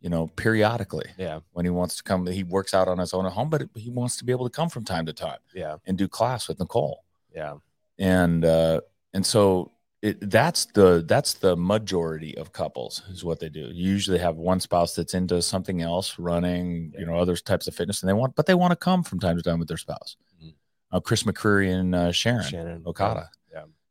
you 0.00 0.08
know, 0.08 0.28
periodically 0.28 1.10
Yeah. 1.18 1.40
when 1.52 1.64
he 1.64 1.70
wants 1.70 1.96
to 1.96 2.02
come. 2.02 2.26
He 2.26 2.44
works 2.44 2.72
out 2.72 2.88
on 2.88 2.98
his 2.98 3.12
own 3.12 3.26
at 3.26 3.32
home, 3.32 3.50
but 3.50 3.68
he 3.74 3.90
wants 3.90 4.16
to 4.18 4.24
be 4.24 4.32
able 4.32 4.48
to 4.48 4.54
come 4.54 4.68
from 4.68 4.84
time 4.84 5.06
to 5.06 5.12
time 5.12 5.38
Yeah. 5.54 5.76
and 5.86 5.98
do 5.98 6.06
class 6.08 6.48
with 6.48 6.58
Nicole. 6.60 7.04
Yeah. 7.34 7.54
And 7.98 8.44
uh, 8.44 8.80
and 9.12 9.26
so 9.26 9.72
it, 10.02 10.30
that's 10.30 10.66
the 10.66 11.04
that's 11.06 11.34
the 11.34 11.56
majority 11.56 12.36
of 12.38 12.52
couples 12.52 13.02
is 13.10 13.24
what 13.24 13.38
they 13.40 13.48
do. 13.48 13.60
You 13.72 13.90
usually 13.90 14.18
have 14.18 14.36
one 14.36 14.58
spouse 14.60 14.94
that's 14.94 15.14
into 15.14 15.40
something 15.42 15.80
else, 15.82 16.18
running, 16.18 16.92
you 16.98 17.06
know, 17.06 17.16
other 17.16 17.36
types 17.36 17.66
of 17.68 17.74
fitness, 17.74 18.02
and 18.02 18.08
they 18.08 18.12
want, 18.14 18.34
but 18.34 18.46
they 18.46 18.54
want 18.54 18.70
to 18.72 18.76
come 18.76 19.02
from 19.02 19.20
time 19.20 19.36
to 19.36 19.42
time 19.42 19.58
with 19.58 19.68
their 19.68 19.76
spouse. 19.76 20.16
Mhm. 20.42 20.54
Uh, 20.90 21.00
Chris 21.00 21.22
McCreary 21.24 21.72
and 21.72 21.94
uh, 21.94 22.10
Sharon, 22.12 22.42
Shannon 22.44 22.82
Okada 22.86 23.20
Yeah. 23.20 23.26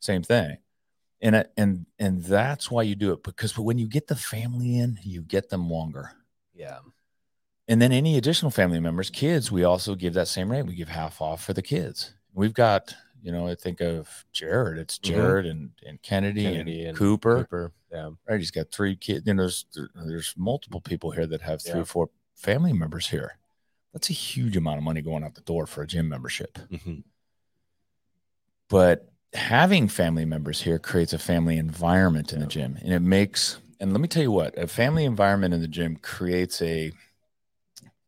Same 0.01 0.21
thing 0.23 0.57
and 1.21 1.45
and 1.55 1.85
and 1.99 2.23
that's 2.23 2.69
why 2.69 2.81
you 2.83 2.95
do 2.95 3.13
it 3.13 3.23
because 3.23 3.57
when 3.57 3.77
you 3.77 3.87
get 3.87 4.07
the 4.07 4.15
family 4.15 4.77
in 4.79 4.99
you 5.03 5.21
get 5.21 5.49
them 5.49 5.69
longer 5.69 6.11
Yeah. 6.53 6.79
and 7.67 7.81
then 7.81 7.91
any 7.91 8.17
additional 8.17 8.51
family 8.51 8.79
members 8.79 9.09
kids 9.09 9.51
we 9.51 9.63
also 9.63 9.95
give 9.95 10.13
that 10.15 10.27
same 10.27 10.51
rate 10.51 10.65
we 10.65 10.75
give 10.75 10.89
half 10.89 11.21
off 11.21 11.43
for 11.43 11.53
the 11.53 11.61
kids 11.61 12.13
we've 12.33 12.53
got 12.55 12.93
you 13.21 13.31
know 13.31 13.47
i 13.47 13.53
think 13.55 13.79
of 13.81 14.25
jared 14.33 14.79
it's 14.79 14.97
Mhm. 14.97 15.03
jared 15.03 15.45
and 15.45 15.69
and 15.85 16.01
kennedy, 16.01 16.43
Kennedy 16.43 16.79
and, 16.81 16.89
and 16.89 16.97
cooper, 16.97 17.43
Cooper. 17.43 17.71
Yeah. 17.91 18.09
right 18.27 18.39
he's 18.39 18.49
got 18.51 18.71
three 18.71 18.95
kids 18.95 19.27
and 19.27 19.37
there's 19.39 19.65
there's 19.93 20.33
multiple 20.35 20.81
people 20.81 21.11
here 21.11 21.27
that 21.27 21.41
have 21.41 21.61
three 21.61 21.75
Yeah. 21.75 21.81
or 21.81 21.85
four 21.85 22.09
family 22.35 22.73
members 22.73 23.07
here 23.09 23.37
that's 23.93 24.09
a 24.09 24.13
huge 24.13 24.57
amount 24.57 24.77
of 24.79 24.83
money 24.83 25.01
going 25.03 25.23
out 25.23 25.35
the 25.35 25.41
door 25.41 25.67
for 25.67 25.83
a 25.83 25.87
gym 25.87 26.09
membership 26.09 26.57
Mhm. 26.71 27.03
but 28.69 29.10
having 29.33 29.87
family 29.87 30.25
members 30.25 30.61
here 30.61 30.77
creates 30.79 31.13
a 31.13 31.17
family 31.19 31.57
environment 31.57 32.33
in 32.33 32.39
the 32.39 32.45
gym 32.47 32.77
and 32.81 32.93
it 32.93 32.99
makes 33.01 33.57
and 33.79 33.91
let 33.93 34.01
me 34.01 34.07
tell 34.07 34.21
you 34.23 34.31
what 34.31 34.57
a 34.57 34.67
family 34.67 35.05
environment 35.05 35.53
in 35.53 35.61
the 35.61 35.67
gym 35.67 35.95
creates 35.95 36.61
a 36.61 36.91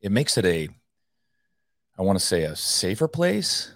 it 0.02 0.12
makes 0.12 0.38
it 0.38 0.46
a 0.46 0.68
i 1.98 2.02
want 2.02 2.20
to 2.20 2.26
say 2.26 2.44
a 2.44 2.56
safer 2.56 3.08
place 3.08 3.74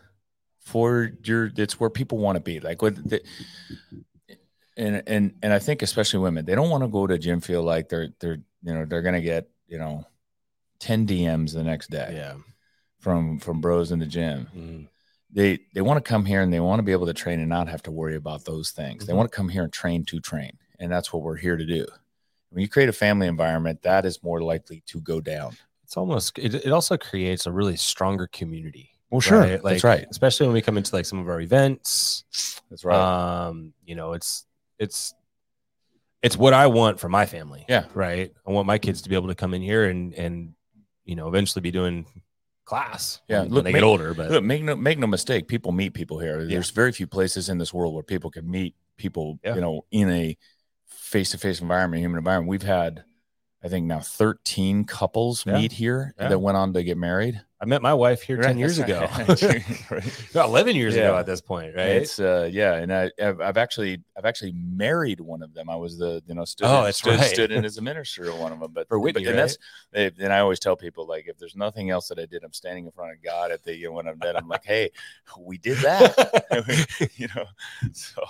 for 0.59 1.11
your 1.23 1.49
it's 1.55 1.79
where 1.79 1.89
people 1.89 2.17
want 2.17 2.35
to 2.35 2.41
be 2.41 2.59
like 2.59 2.81
with 2.81 3.09
the, 3.09 3.21
and 4.75 5.01
and 5.07 5.33
and 5.41 5.53
i 5.53 5.59
think 5.59 5.81
especially 5.81 6.19
women 6.19 6.43
they 6.43 6.53
don't 6.55 6.69
want 6.69 6.83
to 6.83 6.87
go 6.89 7.07
to 7.07 7.13
a 7.13 7.17
gym 7.19 7.39
feel 7.39 7.63
like 7.63 7.87
they're 7.87 8.09
they're 8.19 8.39
you 8.63 8.73
know 8.73 8.85
they're 8.85 9.01
gonna 9.01 9.21
get 9.21 9.49
you 9.67 9.77
know 9.77 10.05
10 10.79 11.07
dms 11.07 11.53
the 11.53 11.63
next 11.63 11.89
day 11.89 12.11
Yeah. 12.13 12.33
from 12.99 13.39
from 13.39 13.61
bros 13.61 13.91
in 13.93 13.99
the 13.99 14.05
gym 14.05 14.47
Mhm. 14.53 14.87
They 15.31 15.59
they 15.73 15.81
want 15.81 16.03
to 16.03 16.07
come 16.07 16.25
here 16.25 16.41
and 16.41 16.51
they 16.53 16.59
want 16.59 16.79
to 16.79 16.83
be 16.83 16.91
able 16.91 17.05
to 17.05 17.13
train 17.13 17.39
and 17.39 17.49
not 17.49 17.67
have 17.67 17.83
to 17.83 17.91
worry 17.91 18.15
about 18.15 18.45
those 18.45 18.71
things. 18.71 19.05
They 19.05 19.13
Mhm. 19.13 19.17
want 19.17 19.31
to 19.31 19.35
come 19.35 19.49
here 19.49 19.63
and 19.63 19.73
train 19.73 20.05
to 20.05 20.19
train, 20.19 20.57
and 20.79 20.91
that's 20.91 21.11
what 21.11 21.21
we're 21.21 21.35
here 21.35 21.57
to 21.57 21.65
do. 21.65 21.85
When 22.49 22.61
you 22.61 22.69
create 22.69 22.89
a 22.89 22.93
family 22.93 23.27
environment, 23.27 23.81
that 23.81 24.05
is 24.05 24.23
more 24.23 24.41
likely 24.41 24.81
to 24.87 25.01
go 25.01 25.19
down. 25.19 25.57
It's 25.83 25.97
almost 25.97 26.37
it, 26.39 26.53
it 26.55 26.71
also 26.71 26.97
creates 26.97 27.45
a 27.45 27.51
really 27.51 27.75
stronger 27.75 28.27
community. 28.27 28.91
Well, 29.09 29.21
sure, 29.21 29.39
right? 29.39 29.61
that's 29.63 29.83
right. 29.83 30.05
Especially 30.09 30.47
when 30.47 30.53
we 30.53 30.61
come 30.61 30.77
into 30.77 30.93
like 30.95 31.05
some 31.05 31.19
of 31.19 31.29
our 31.29 31.39
events. 31.41 32.23
That's 32.69 32.83
right. 32.83 33.47
Um, 33.47 33.73
you 33.85 33.95
know, 33.95 34.13
it's 34.13 34.45
it's 34.79 35.13
it's 36.21 36.35
what 36.37 36.53
I 36.53 36.67
want 36.67 36.99
for 36.99 37.09
my 37.09 37.25
family. 37.25 37.65
Yeah. 37.69 37.85
Right. 37.93 38.33
I 38.45 38.51
want 38.51 38.67
my 38.67 38.77
kids 38.77 39.01
to 39.03 39.09
be 39.09 39.15
able 39.15 39.27
to 39.27 39.35
come 39.35 39.53
in 39.53 39.61
here 39.61 39.85
and 39.85 40.13
and 40.13 40.53
you 41.05 41.15
know 41.15 41.27
eventually 41.27 41.61
be 41.61 41.71
doing 41.71 42.05
class. 42.67 43.21
Yeah, 43.27 43.41
when, 43.41 43.49
look, 43.49 43.63
they 43.63 43.71
make- 43.71 43.79
get 43.81 43.85
older. 43.85 44.13
But 44.13 44.29
Look, 44.29 44.43
make 44.43 44.61
no 44.61 44.75
make 44.75 44.99
no 44.99 45.07
mistake. 45.07 45.47
People 45.47 45.71
meet 45.71 45.93
people 45.93 46.19
here. 46.19 46.41
Yeah. 46.41 46.47
There's 46.55 46.69
very 46.69 46.91
few 46.91 47.07
places 47.07 47.49
in 47.49 47.57
this 47.57 47.73
world 47.73 47.93
where 47.93 48.03
people 48.03 48.29
can 48.29 48.49
meet 48.49 48.75
people. 48.97 49.39
Yeah. 49.43 49.55
You 49.55 49.61
know, 49.61 49.85
in 49.89 50.09
a 50.11 50.37
face 50.85 51.31
to 51.31 51.37
face 51.37 51.61
environment, 51.61 52.01
human 52.03 52.17
environment. 52.17 52.49
We've 52.49 52.61
had, 52.63 53.03
I 53.63 53.69
think 53.69 53.85
now 53.85 53.99
13 54.01 54.83
couples 54.83 55.45
Yeah. 55.45 55.53
meet 55.57 55.71
here 55.71 56.13
that 56.17 56.39
went 56.39 56.57
on 56.57 56.73
to 56.73 56.83
get 56.83 56.97
married. 56.97 57.41
I 57.59 57.65
met 57.65 57.81
my 57.81 57.93
wife 57.93 58.21
here 58.21 58.37
ten 58.37 58.59
years 58.59 58.77
ago. 58.77 59.07
right. 59.17 59.37
Right. 59.91 60.27
No, 60.35 60.43
Eleven 60.45 60.75
years 60.75 60.95
ago 60.95 61.17
at 61.17 61.25
this 61.25 61.41
point, 61.41 61.75
right? 61.75 61.87
It's 61.87 62.19
uh 62.19 62.47
yeah, 62.51 62.75
and 62.75 62.93
I 62.93 63.09
I've, 63.19 63.41
I've 63.41 63.57
actually 63.57 64.03
I've 64.15 64.25
actually 64.25 64.51
married 64.53 65.19
one 65.19 65.41
of 65.41 65.53
them. 65.55 65.69
I 65.69 65.75
was 65.75 65.97
the 65.97 66.21
you 66.27 66.35
know 66.35 66.45
stood 66.45 66.67
Oh, 66.67 66.83
that's 66.83 66.99
stood, 66.99 67.19
right. 67.19 67.29
stood 67.29 67.51
in 67.51 67.65
as 67.69 67.77
a 67.77 67.81
minister 67.81 68.29
of 68.29 68.37
one 68.39 68.51
of 68.51 68.59
them. 68.59 68.71
But 68.73 68.87
For 68.87 68.99
Whitney, 68.99 69.23
but, 69.23 69.29
and 69.31 69.39
that's 69.39 69.57
eh, 69.95 70.11
and 70.19 70.31
I 70.31 70.39
always 70.39 70.59
tell 70.59 70.75
people 70.75 71.07
like 71.07 71.27
if 71.27 71.37
there's 71.39 71.55
nothing 71.55 71.89
else 71.89 72.09
that 72.09 72.19
I 72.19 72.25
did, 72.27 72.43
I'm 72.43 72.53
standing 72.53 72.85
in 72.85 72.91
front 72.91 73.13
of 73.13 73.23
God 73.23 73.51
at 73.51 73.63
the 73.63 73.75
you 73.75 73.87
know 73.87 73.93
when 73.93 74.07
I'm 74.07 74.19
dead. 74.19 74.35
I'm 74.35 74.47
like, 74.47 74.65
hey, 74.65 74.91
we 75.39 75.57
did 75.57 75.77
that, 75.79 77.09
you 77.15 77.27
know. 77.35 77.45
So 77.93 78.23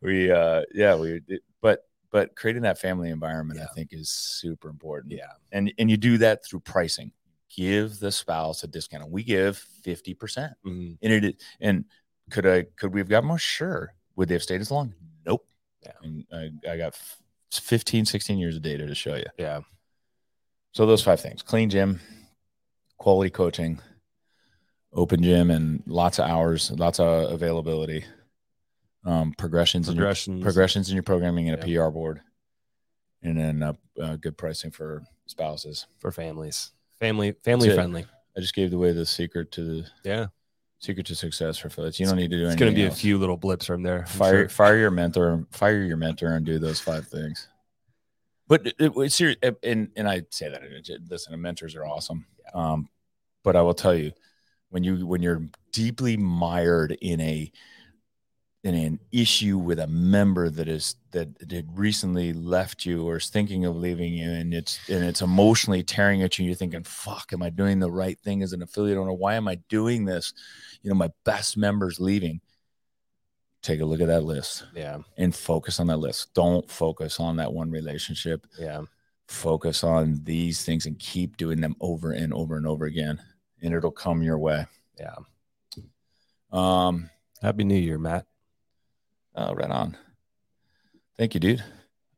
we 0.00 0.30
uh 0.30 0.62
yeah 0.72 0.94
we 0.94 1.20
did, 1.20 1.40
but 1.60 1.84
but 2.10 2.34
creating 2.34 2.62
that 2.62 2.78
family 2.78 3.10
environment 3.10 3.60
I 3.60 3.66
think 3.74 3.92
is 3.92 4.08
super 4.08 4.70
important. 4.70 5.12
yeah. 5.12 5.32
and 5.52 5.70
and 5.78 5.90
you 5.90 5.98
do 5.98 6.16
that 6.18 6.44
through 6.46 6.60
pricing. 6.60 7.12
Give 7.54 7.98
the 7.98 8.12
spouse 8.12 8.62
a 8.62 8.66
discount. 8.66 9.04
And 9.04 9.12
we 9.12 9.22
give 9.24 9.56
fifty 9.82 10.14
percent 10.14 10.52
Mhm. 10.66 10.98
and 11.02 11.24
it 11.24 11.42
and 11.60 11.84
could 12.30 12.46
I 12.46 12.64
could 12.76 12.92
we 12.92 13.00
have 13.00 13.08
got 13.08 13.24
more? 13.24 13.38
Sure. 13.38 13.94
Would 14.16 14.28
they 14.28 14.34
have 14.34 14.42
stayed 14.42 14.60
as 14.60 14.70
long? 14.70 14.94
Nope. 15.24 15.46
Yeah. 15.84 15.92
And 16.02 16.24
I, 16.32 16.50
I 16.72 16.76
got 16.76 16.88
f- 16.94 17.22
15, 17.52 18.04
16 18.04 18.38
years 18.38 18.56
of 18.56 18.62
data 18.62 18.86
to 18.86 18.94
show 18.94 19.14
you. 19.14 19.24
Yeah. 19.38 19.60
So 20.72 20.84
those 20.86 21.02
five 21.02 21.20
things: 21.20 21.40
clean 21.42 21.70
gym, 21.70 22.00
quality 22.98 23.30
coaching, 23.30 23.80
open 24.92 25.22
gym, 25.22 25.50
and 25.50 25.82
lots 25.86 26.18
of 26.18 26.28
hours, 26.28 26.70
lots 26.72 27.00
of 27.00 27.30
availability. 27.32 28.04
Um, 29.04 29.32
progressions, 29.38 29.88
in 29.88 29.94
your 29.94 30.02
Progressions. 30.02 30.42
progressions 30.42 30.88
in 30.90 30.94
your 30.96 31.02
programming 31.04 31.48
and 31.48 31.62
a 31.62 31.64
PR 31.64 31.88
board, 31.90 32.20
and 33.22 33.38
then 33.38 33.62
uh, 33.62 33.72
uh, 34.02 34.16
good 34.16 34.36
pricing 34.36 34.70
for 34.70 35.04
spouses. 35.26 35.86
for 35.98 36.10
families. 36.12 36.72
Family 37.00 37.32
family 37.44 37.68
That's 37.68 37.74
it. 37.74 37.80
friendly. 37.80 38.06
I 38.36 38.40
just 38.40 38.54
gave 38.54 38.72
away 38.72 38.92
the 38.92 39.06
secret 39.06 39.52
to 39.52 39.62
the 39.64 39.86
Yeah. 40.04 40.26
secret 40.80 41.06
to 41.06 41.14
success 41.14 41.58
for 41.58 41.68
affiliates. 41.68 41.98
You 42.00 42.06
don't 42.06 42.16
need 42.16 42.30
to 42.30 42.36
do 42.36 42.42
anything. 42.46 42.52
It's 42.54 42.58
gonna 42.60 42.72
be 42.72 42.84
a 42.84 42.88
else. 42.88 43.00
few 43.00 43.18
little 43.18 43.36
blips 43.36 43.66
from 43.66 43.82
there. 43.82 44.00
I'm 44.00 44.06
fire 44.06 44.32
sure. 44.42 44.48
fire 44.48 44.78
your 44.78 44.90
mentor 44.90 45.46
fire 45.50 45.82
your 45.82 45.96
mentor 45.96 46.28
and 46.32 46.44
do 46.46 46.58
those 46.58 46.80
five 46.80 47.06
things 47.08 47.48
but 48.48 48.66
it, 48.66 48.74
it, 48.78 48.92
it's 48.96 49.14
serious 49.14 49.36
and 49.62 49.90
and 49.96 50.08
i 50.08 50.22
say 50.30 50.48
that 50.48 50.62
listen 51.10 51.38
mentors 51.40 51.74
are 51.76 51.84
awesome 51.84 52.24
um 52.54 52.88
but 53.44 53.56
i 53.56 53.60
will 53.62 53.74
tell 53.74 53.94
you 53.94 54.10
when 54.70 54.82
you 54.82 55.06
when 55.06 55.20
you're 55.22 55.42
deeply 55.72 56.16
mired 56.16 56.92
in 57.02 57.20
a 57.20 57.50
in 58.64 58.74
an 58.74 58.98
issue 59.12 59.56
with 59.56 59.78
a 59.78 59.86
member 59.86 60.50
that 60.50 60.68
is 60.68 60.96
that 61.12 61.28
had 61.50 61.66
recently 61.78 62.32
left 62.32 62.84
you 62.84 63.06
or 63.08 63.16
is 63.16 63.28
thinking 63.28 63.64
of 63.64 63.76
leaving 63.76 64.12
you 64.12 64.28
and 64.30 64.52
it's 64.52 64.80
and 64.88 65.04
it's 65.04 65.22
emotionally 65.22 65.82
tearing 65.82 66.22
at 66.22 66.38
you 66.38 66.44
you're 66.44 66.56
thinking 66.56 66.82
fuck 66.82 67.32
am 67.32 67.40
i 67.42 67.48
doing 67.50 67.78
the 67.78 67.90
right 67.90 68.18
thing 68.18 68.42
as 68.42 68.52
an 68.52 68.60
affiliate 68.60 68.98
owner 68.98 69.12
why 69.12 69.34
am 69.34 69.46
i 69.46 69.54
doing 69.68 70.04
this 70.04 70.32
you 70.82 70.90
know 70.90 70.96
my 70.96 71.08
best 71.24 71.56
members 71.56 72.00
leaving 72.00 72.40
take 73.62 73.80
a 73.80 73.84
look 73.84 74.00
at 74.00 74.08
that 74.08 74.24
list 74.24 74.64
Yeah. 74.74 74.98
and 75.16 75.34
focus 75.34 75.80
on 75.80 75.88
that 75.88 75.96
list. 75.98 76.32
Don't 76.32 76.68
focus 76.70 77.18
on 77.18 77.36
that 77.36 77.52
one 77.52 77.70
relationship. 77.72 78.46
Yeah. 78.56 78.82
Focus 79.26 79.82
on 79.82 80.20
these 80.22 80.64
things 80.64 80.86
and 80.86 80.96
keep 80.98 81.36
doing 81.36 81.60
them 81.60 81.74
over 81.80 82.12
and 82.12 82.32
over 82.32 82.56
and 82.56 82.66
over 82.68 82.84
again, 82.86 83.20
and 83.60 83.74
it'll 83.74 83.90
come 83.90 84.22
your 84.22 84.38
way. 84.38 84.64
Yeah. 84.96 85.16
Um, 86.52 87.10
Happy 87.42 87.64
New 87.64 87.76
Year, 87.76 87.98
Matt. 87.98 88.26
Oh, 89.38 89.54
right 89.54 89.70
on. 89.70 89.96
Thank 91.16 91.34
you, 91.34 91.40
dude. 91.40 91.64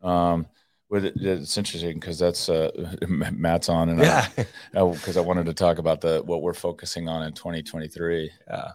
Um, 0.02 0.46
it's 0.90 1.56
interesting 1.56 1.94
because 2.00 2.18
that's 2.18 2.48
uh, 2.48 2.70
Matt's 3.08 3.68
on, 3.68 3.90
and 3.90 4.00
Yeah. 4.00 4.26
because 4.72 5.16
I, 5.16 5.20
wanted 5.20 5.46
to 5.46 5.54
talk 5.54 5.78
about 5.78 6.00
the 6.00 6.22
what 6.24 6.42
we're 6.42 6.54
focusing 6.54 7.08
on 7.08 7.22
in 7.22 7.32
2023. 7.32 8.30
Yeah. 8.48 8.72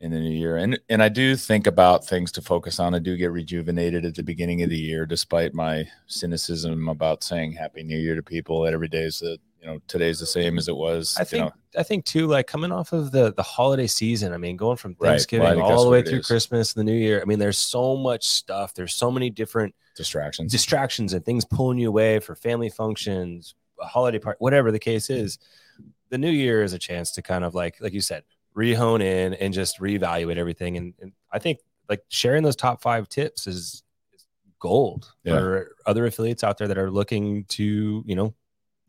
in 0.00 0.10
the 0.10 0.20
new 0.20 0.30
year. 0.30 0.56
And 0.56 0.78
and 0.88 1.02
I 1.02 1.08
do 1.08 1.36
think 1.36 1.66
about 1.66 2.06
things 2.06 2.30
to 2.32 2.42
focus 2.42 2.78
on. 2.78 2.94
I 2.94 2.98
do 2.98 3.16
get 3.16 3.32
rejuvenated 3.32 4.04
at 4.04 4.14
the 4.14 4.22
beginning 4.22 4.62
of 4.62 4.70
the 4.70 4.78
year, 4.78 5.04
despite 5.06 5.54
my 5.54 5.88
cynicism 6.06 6.88
about 6.88 7.24
saying 7.24 7.52
Happy 7.52 7.82
New 7.82 7.98
Year 7.98 8.14
to 8.14 8.22
people. 8.22 8.66
Every 8.66 8.88
day 8.88 9.02
is 9.02 9.20
the 9.20 9.38
you 9.62 9.68
know 9.68 9.80
today's 9.86 10.18
the 10.18 10.26
same 10.26 10.58
as 10.58 10.68
it 10.68 10.76
was. 10.76 11.14
I 11.16 11.22
you 11.22 11.26
think 11.26 11.44
know. 11.44 11.52
I 11.78 11.82
think 11.84 12.04
too, 12.04 12.26
like 12.26 12.46
coming 12.48 12.72
off 12.72 12.92
of 12.92 13.12
the 13.12 13.32
the 13.32 13.42
holiday 13.42 13.86
season. 13.86 14.32
I 14.32 14.36
mean, 14.36 14.56
going 14.56 14.76
from 14.76 14.92
Right. 14.92 15.00
Well, 15.00 15.10
Thanksgiving 15.12 15.60
all 15.60 15.84
the 15.84 15.90
way 15.90 16.02
through 16.02 16.18
is. 16.18 16.26
Christmas 16.26 16.74
and 16.74 16.80
the 16.80 16.92
New 16.92 16.98
Year. 16.98 17.22
I 17.22 17.24
mean, 17.24 17.38
there's 17.38 17.58
so 17.58 17.96
much 17.96 18.26
stuff. 18.26 18.74
There's 18.74 18.92
so 18.94 19.10
many 19.10 19.30
different 19.30 19.74
distractions. 19.96 20.50
distractions 20.50 21.12
and 21.12 21.24
things 21.24 21.44
pulling 21.44 21.78
you 21.78 21.88
away 21.88 22.18
for 22.18 22.34
family 22.34 22.70
functions, 22.70 23.54
a 23.80 23.86
holiday 23.86 24.18
party, 24.18 24.36
whatever 24.40 24.72
the 24.72 24.78
case 24.80 25.06
mm-hmm. 25.06 25.24
is. 25.24 25.38
the 26.10 26.18
new 26.18 26.30
year 26.30 26.62
is 26.62 26.72
a 26.72 26.78
chance 26.78 27.12
to 27.12 27.22
kind 27.22 27.44
of 27.44 27.54
like 27.54 27.80
like 27.80 27.92
you 27.92 28.00
said 28.00 28.22
rehone 28.56 29.00
in 29.02 29.32
and 29.34 29.54
just 29.54 29.80
reevaluate 29.80 30.36
everything 30.36 30.76
and, 30.76 30.92
and 31.00 31.12
i 31.32 31.38
think 31.38 31.58
like 31.88 32.02
sharing 32.08 32.42
those 32.42 32.54
top 32.54 32.82
five 32.82 33.08
tips 33.08 33.46
is, 33.46 33.82
is 34.12 34.26
gold 34.58 35.10
Yeah. 35.24 35.38
for 35.38 35.74
other 35.86 36.04
affiliates 36.04 36.44
out 36.44 36.58
there 36.58 36.68
that 36.68 36.76
are 36.76 36.90
looking 36.90 37.44
to 37.46 38.04
you 38.06 38.14
know 38.14 38.34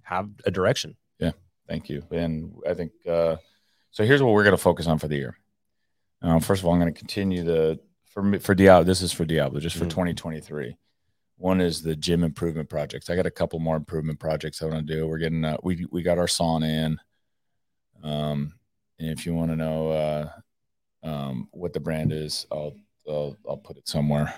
have 0.03 0.29
a 0.45 0.51
direction 0.51 0.95
Yeah, 1.19 1.31
Thank 1.67 1.89
you. 1.89 2.03
And 2.11 2.53
I 2.67 2.73
think 2.73 2.91
uh, 3.07 3.37
so. 3.91 4.03
Here's 4.03 4.21
what 4.21 4.33
we're 4.33 4.43
going 4.43 4.55
to 4.55 4.61
focus 4.61 4.87
on 4.87 4.99
for 4.99 5.07
the 5.07 5.15
year. 5.17 5.37
Uh, 6.21 6.39
first 6.39 6.61
of 6.61 6.65
all, 6.67 6.73
I'm 6.73 6.79
going 6.79 6.93
to 6.93 6.97
continue 6.99 7.43
the 7.43 7.79
for 8.05 8.21
me 8.23 8.37
for 8.39 8.53
Diablo. 8.55 8.83
This 8.83 9.01
is 9.01 9.11
for 9.11 9.25
Diablo, 9.25 9.59
just 9.59 9.75
for 9.75 9.85
Mhm. 9.85 9.89
2023. 9.89 10.77
One 11.37 11.59
is 11.61 11.81
the 11.81 11.95
gym 11.95 12.23
improvement 12.23 12.69
projects. 12.69 13.09
I 13.09 13.15
got 13.15 13.25
a 13.25 13.31
couple 13.31 13.59
more 13.59 13.75
improvement 13.75 14.19
projects 14.19 14.61
I 14.61 14.65
want 14.67 14.87
to 14.87 14.93
do. 14.93 15.07
We're 15.07 15.17
getting 15.17 15.43
uh, 15.43 15.57
we 15.63 15.85
we 15.91 16.01
got 16.03 16.17
our 16.17 16.27
sauna 16.27 16.67
in. 16.85 16.99
Um, 18.03 18.53
and 18.99 19.09
if 19.09 19.25
you 19.25 19.33
want 19.33 19.51
to 19.51 19.55
know 19.55 19.89
uh, 19.91 20.29
um, 21.03 21.47
what 21.51 21.73
the 21.73 21.79
brand 21.79 22.11
is, 22.11 22.45
I'll, 22.51 22.75
I'll 23.07 23.35
I'll 23.49 23.57
put 23.57 23.77
it 23.77 23.87
somewhere, 23.87 24.33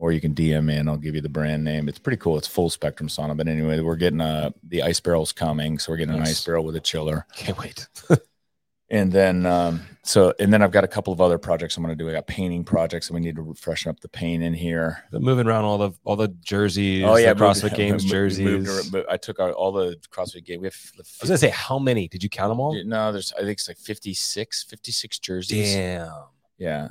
or 0.00 0.10
you 0.12 0.20
can 0.20 0.34
DM 0.34 0.64
me 0.64 0.76
and 0.76 0.88
I'll 0.88 0.96
give 0.96 1.14
you 1.14 1.20
the 1.20 1.28
brand 1.28 1.62
name. 1.62 1.88
It's 1.88 1.98
pretty 1.98 2.16
cool. 2.16 2.36
It's 2.38 2.48
full 2.48 2.70
spectrum 2.70 3.08
sauna. 3.08 3.36
But 3.36 3.46
anyway, 3.46 3.80
we're 3.80 3.96
getting 3.96 4.20
uh 4.20 4.50
the 4.64 4.82
ice 4.82 4.98
barrel's 4.98 5.30
coming, 5.32 5.78
so 5.78 5.92
we're 5.92 5.98
getting 5.98 6.14
an 6.14 6.22
ice 6.22 6.44
barrel 6.44 6.64
with 6.64 6.74
a 6.74 6.80
chiller. 6.80 7.26
can't 7.36 7.58
wait 7.58 7.86
And 8.92 9.12
then, 9.12 9.46
um, 9.46 9.82
so, 10.02 10.34
and 10.40 10.52
then 10.52 10.62
I've 10.62 10.72
got 10.72 10.82
a 10.82 10.88
couple 10.88 11.12
of 11.12 11.20
other 11.20 11.38
projects 11.38 11.76
I'm 11.76 11.84
going 11.84 11.96
to 11.96 12.04
do. 12.04 12.10
I 12.10 12.12
got 12.12 12.26
painting 12.26 12.64
projects, 12.64 13.06
and 13.08 13.14
we 13.14 13.20
need 13.20 13.36
to 13.36 13.54
freshen 13.54 13.88
up 13.88 14.00
the 14.00 14.08
paint 14.08 14.42
in 14.42 14.52
here. 14.52 15.04
But 15.12 15.22
moving 15.22 15.46
around 15.46 15.62
all 15.64 15.78
the 15.78 15.92
all 16.02 16.16
the 16.16 16.26
jerseys 16.26 17.04
Oh 17.04 17.14
yeah, 17.14 17.32
the 17.32 17.40
crossfit 17.44 17.62
moved- 17.62 17.76
games 17.76 18.02
moved- 18.02 18.10
jerseys 18.10 18.92
moved 18.92 19.06
I 19.08 19.16
took 19.16 19.38
out 19.38 19.52
all 19.52 19.70
the 19.70 19.96
CrossFit 20.10 20.44
game. 20.44 20.60
We 20.62 20.66
have, 20.66 20.74
i 20.96 21.02
was 21.20 21.28
gonna 21.28 21.38
say 21.38 21.50
how 21.50 21.78
many 21.78 22.08
did 22.08 22.24
you 22.24 22.28
count 22.28 22.50
them 22.50 22.58
all 22.58 22.74
no, 22.84 23.12
there's 23.12 23.32
I 23.34 23.42
think 23.42 23.52
it's 23.52 23.68
like 23.68 23.78
56, 23.78 24.64
56 24.64 25.18
jerseys. 25.20 25.72
damn 25.72 26.10
Yeah, 26.58 26.88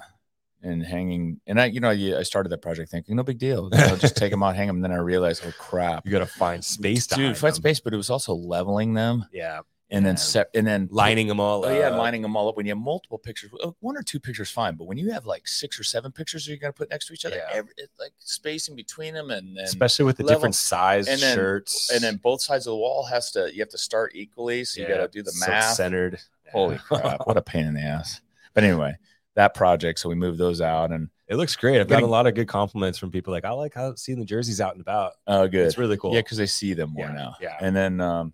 and 0.61 0.83
hanging. 0.83 1.39
And 1.47 1.59
I, 1.59 1.65
you 1.65 1.79
know, 1.79 1.89
I 1.89 2.19
I 2.19 2.23
started 2.23 2.49
that 2.49 2.61
project 2.61 2.91
thinking 2.91 3.15
no 3.15 3.23
big 3.23 3.37
deal. 3.39 3.69
You 3.71 3.77
know, 3.79 3.95
just 3.95 4.15
take 4.17 4.31
them 4.31 4.43
out, 4.43 4.55
hang 4.57 4.67
them. 4.67 4.77
And 4.77 4.83
then 4.83 4.91
I 4.91 4.97
realized, 4.97 5.43
oh 5.45 5.53
crap, 5.57 6.05
you 6.05 6.11
gotta 6.11 6.25
find 6.25 6.63
space 6.63 7.07
to 7.07 7.15
dude, 7.15 7.37
find 7.37 7.53
them. 7.53 7.61
space. 7.61 7.79
But 7.79 7.93
it 7.93 7.97
was 7.97 8.09
also 8.09 8.33
leveling 8.33 8.93
them 8.93 9.25
yeah 9.31 9.61
and 9.91 10.05
then 10.05 10.17
set 10.17 10.49
and 10.53 10.67
then 10.67 10.87
lining 10.91 11.25
them 11.27 11.39
all 11.39 11.65
up. 11.65 11.71
Oh 11.71 11.79
yeah, 11.79 11.89
lining 11.89 12.21
them 12.21 12.37
all 12.37 12.47
up. 12.47 12.55
When 12.55 12.67
you 12.67 12.71
have 12.73 12.77
multiple 12.77 13.17
pictures, 13.17 13.49
uh, 13.63 13.71
one 13.79 13.97
or 13.97 14.03
two 14.03 14.19
pictures 14.19 14.51
fine, 14.51 14.75
but 14.75 14.83
when 14.83 14.99
you 14.99 15.09
have 15.11 15.25
like 15.25 15.47
six 15.47 15.79
or 15.79 15.83
seven 15.83 16.11
pictures, 16.11 16.47
you're 16.47 16.57
gonna 16.57 16.71
put 16.73 16.91
next 16.91 17.07
to 17.07 17.13
each 17.13 17.25
other, 17.25 17.37
Yeah. 17.37 17.49
every, 17.51 17.71
it's 17.75 17.99
like 17.99 18.11
spacing 18.19 18.75
between 18.75 19.15
them, 19.15 19.31
and 19.31 19.57
then 19.57 19.63
especially 19.63 20.05
with 20.05 20.17
the 20.17 20.23
level- 20.23 20.37
different 20.41 20.53
size 20.55 21.07
and 21.07 21.19
then- 21.19 21.35
shirts 21.35 21.89
and 21.91 22.01
then 22.03 22.17
both 22.17 22.39
sides 22.41 22.67
of 22.67 22.71
the 22.71 22.77
wall 22.77 23.05
has 23.05 23.31
to 23.31 23.49
you 23.51 23.61
have 23.61 23.69
to 23.69 23.79
start 23.79 24.11
equally, 24.13 24.63
so 24.63 24.79
you 24.79 24.87
got 24.87 24.97
to 24.97 25.07
do 25.07 25.23
the 25.23 25.33
math. 25.47 25.73
centered 25.73 26.19
Holy 26.51 26.77
crap, 26.77 27.25
what 27.25 27.37
a 27.37 27.41
pain 27.41 27.65
in 27.65 27.73
the 27.73 27.81
ass! 27.81 28.21
But 28.53 28.63
anyway, 28.63 28.95
that 29.39 29.53
project, 29.53 29.99
so 29.99 30.09
we 30.09 30.15
moved 30.15 30.37
those 30.37 30.59
out, 30.61 30.91
and 30.91 31.09
it 31.27 31.35
looks 31.35 31.55
great 31.55 31.79
i've 31.79 31.87
gotten 31.87 32.01
Getting- 32.01 32.07
a 32.09 32.11
lot 32.11 32.27
of 32.27 32.35
good 32.35 32.47
compliments 32.47 32.97
from 32.97 33.11
people 33.11 33.31
like 33.31 33.45
i 33.45 33.51
like 33.51 33.73
how 33.73 33.93
seeing 33.95 34.17
the 34.19 34.25
jerseys 34.25 34.59
out 34.59 34.73
and 34.73 34.81
about 34.81 35.13
oh, 35.27 35.47
good, 35.47 35.65
it's 35.67 35.77
really 35.77 35.95
cool 35.97 36.13
yeah, 36.13 36.21
because 36.21 36.37
they 36.37 36.45
see 36.47 36.73
them 36.73 36.89
more 36.91 37.05
Yeah, 37.05 37.13
now. 37.13 37.35
yeah. 37.39 37.57
and 37.61 37.75
then 37.75 38.01
um, 38.01 38.33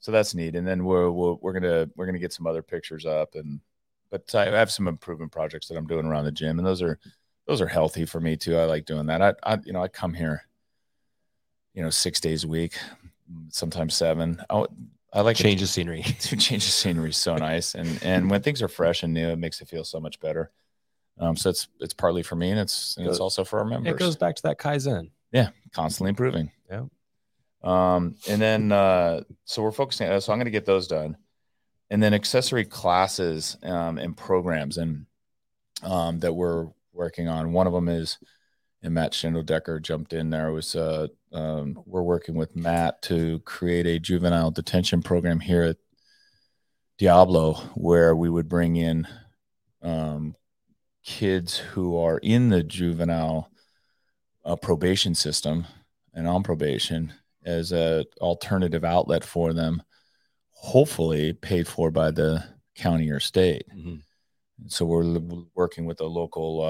so 0.00 0.12
that's 0.12 0.32
neat. 0.34 0.54
And 0.54 0.64
then 0.66 0.84
we're 0.84 1.10
we're, 1.10 1.34
we're 1.34 1.52
gonna 1.52 1.88
we're 1.96 2.06
gonna 2.06 2.20
get 2.20 2.32
some 2.32 2.46
other 2.46 2.62
pictures 2.62 3.04
up, 3.04 3.34
and 3.34 3.60
but 4.10 4.32
I 4.34 4.44
have 4.46 4.70
some 4.70 4.86
improvement 4.88 5.32
projects 5.32 5.66
that 5.68 5.76
I'm 5.76 5.86
doing 5.88 6.06
around 6.06 6.24
the 6.24 6.32
gym, 6.32 6.58
and 6.58 6.66
those 6.66 6.80
are 6.82 6.98
those 7.48 7.60
are 7.60 7.66
healthy 7.66 8.04
for 8.04 8.20
me 8.20 8.36
too. 8.36 8.56
I 8.56 8.64
like 8.64 8.84
doing 8.86 9.06
that. 9.06 9.20
I, 9.20 9.34
I 9.42 9.58
you 9.64 9.72
know 9.72 9.82
I 9.82 9.88
come 9.88 10.14
here, 10.14 10.42
you 11.74 11.82
know, 11.82 11.90
six 11.90 12.20
days 12.20 12.44
a 12.44 12.48
week, 12.48 12.78
sometimes 13.50 13.94
seven. 13.94 14.40
I, 14.48 14.64
I 15.12 15.22
like 15.22 15.36
change 15.36 15.62
of 15.62 15.68
scenery 15.68 16.02
to 16.20 16.36
change 16.36 16.64
the 16.64 16.70
scenery 16.70 17.10
is 17.10 17.16
so 17.16 17.36
nice, 17.36 17.74
and 17.74 18.02
and 18.02 18.30
when 18.30 18.42
things 18.42 18.62
are 18.62 18.68
fresh 18.68 19.02
and 19.02 19.14
new, 19.14 19.28
it 19.28 19.38
makes 19.38 19.60
it 19.60 19.68
feel 19.68 19.84
so 19.84 20.00
much 20.00 20.20
better. 20.20 20.50
Um, 21.18 21.36
so 21.36 21.50
it's 21.50 21.68
it's 21.80 21.94
partly 21.94 22.22
for 22.22 22.36
me, 22.36 22.50
and 22.50 22.60
it's 22.60 22.96
and 22.96 23.06
it's 23.06 23.20
also 23.20 23.44
for 23.44 23.58
our 23.58 23.64
members 23.64 23.94
it 23.94 23.98
goes 23.98 24.16
back 24.16 24.36
to 24.36 24.42
that 24.42 24.58
kaizen 24.58 25.10
Yeah, 25.32 25.50
constantly 25.72 26.10
improving. 26.10 26.52
Yeah. 26.70 26.84
Um, 27.62 28.14
and 28.28 28.40
then 28.40 28.70
uh, 28.70 29.22
so 29.44 29.62
we're 29.62 29.72
focusing. 29.72 30.06
So 30.20 30.32
I'm 30.32 30.38
going 30.38 30.44
to 30.44 30.50
get 30.50 30.66
those 30.66 30.86
done, 30.86 31.16
and 31.90 32.02
then 32.02 32.14
accessory 32.14 32.64
classes 32.64 33.56
um, 33.62 33.98
and 33.98 34.16
programs 34.16 34.78
and 34.78 35.06
um, 35.82 36.20
that 36.20 36.34
we're 36.34 36.68
working 36.92 37.28
on. 37.28 37.52
One 37.52 37.66
of 37.66 37.72
them 37.72 37.88
is, 37.88 38.18
and 38.82 38.94
Matt 38.94 39.12
Schindeldecker 39.12 39.82
jumped 39.82 40.12
in 40.12 40.30
there. 40.30 40.52
Was 40.52 40.76
uh, 40.76 41.08
um, 41.32 41.78
we're 41.86 42.02
working 42.02 42.34
with 42.34 42.56
Matt 42.56 43.02
to 43.02 43.40
create 43.40 43.86
a 43.86 43.98
juvenile 43.98 44.50
detention 44.50 45.02
program 45.02 45.40
here 45.40 45.62
at 45.62 45.76
Diablo, 46.98 47.54
where 47.74 48.16
we 48.16 48.28
would 48.28 48.48
bring 48.48 48.76
in 48.76 49.06
um, 49.82 50.34
kids 51.04 51.56
who 51.56 51.96
are 51.98 52.18
in 52.18 52.48
the 52.48 52.62
juvenile 52.62 53.50
uh, 54.44 54.56
probation 54.56 55.14
system 55.14 55.66
and 56.14 56.26
on 56.26 56.42
probation 56.42 57.12
as 57.44 57.72
a 57.72 58.04
alternative 58.20 58.84
outlet 58.84 59.22
for 59.24 59.52
them, 59.52 59.82
hopefully 60.50 61.32
paid 61.32 61.68
for 61.68 61.90
by 61.90 62.10
the 62.10 62.42
county 62.74 63.10
or 63.10 63.20
state. 63.20 63.64
Mhm. 63.74 64.02
So 64.66 64.84
we're 64.84 65.04
l- 65.04 65.48
working 65.54 65.86
with 65.86 66.00
a 66.00 66.06
local 66.06 66.60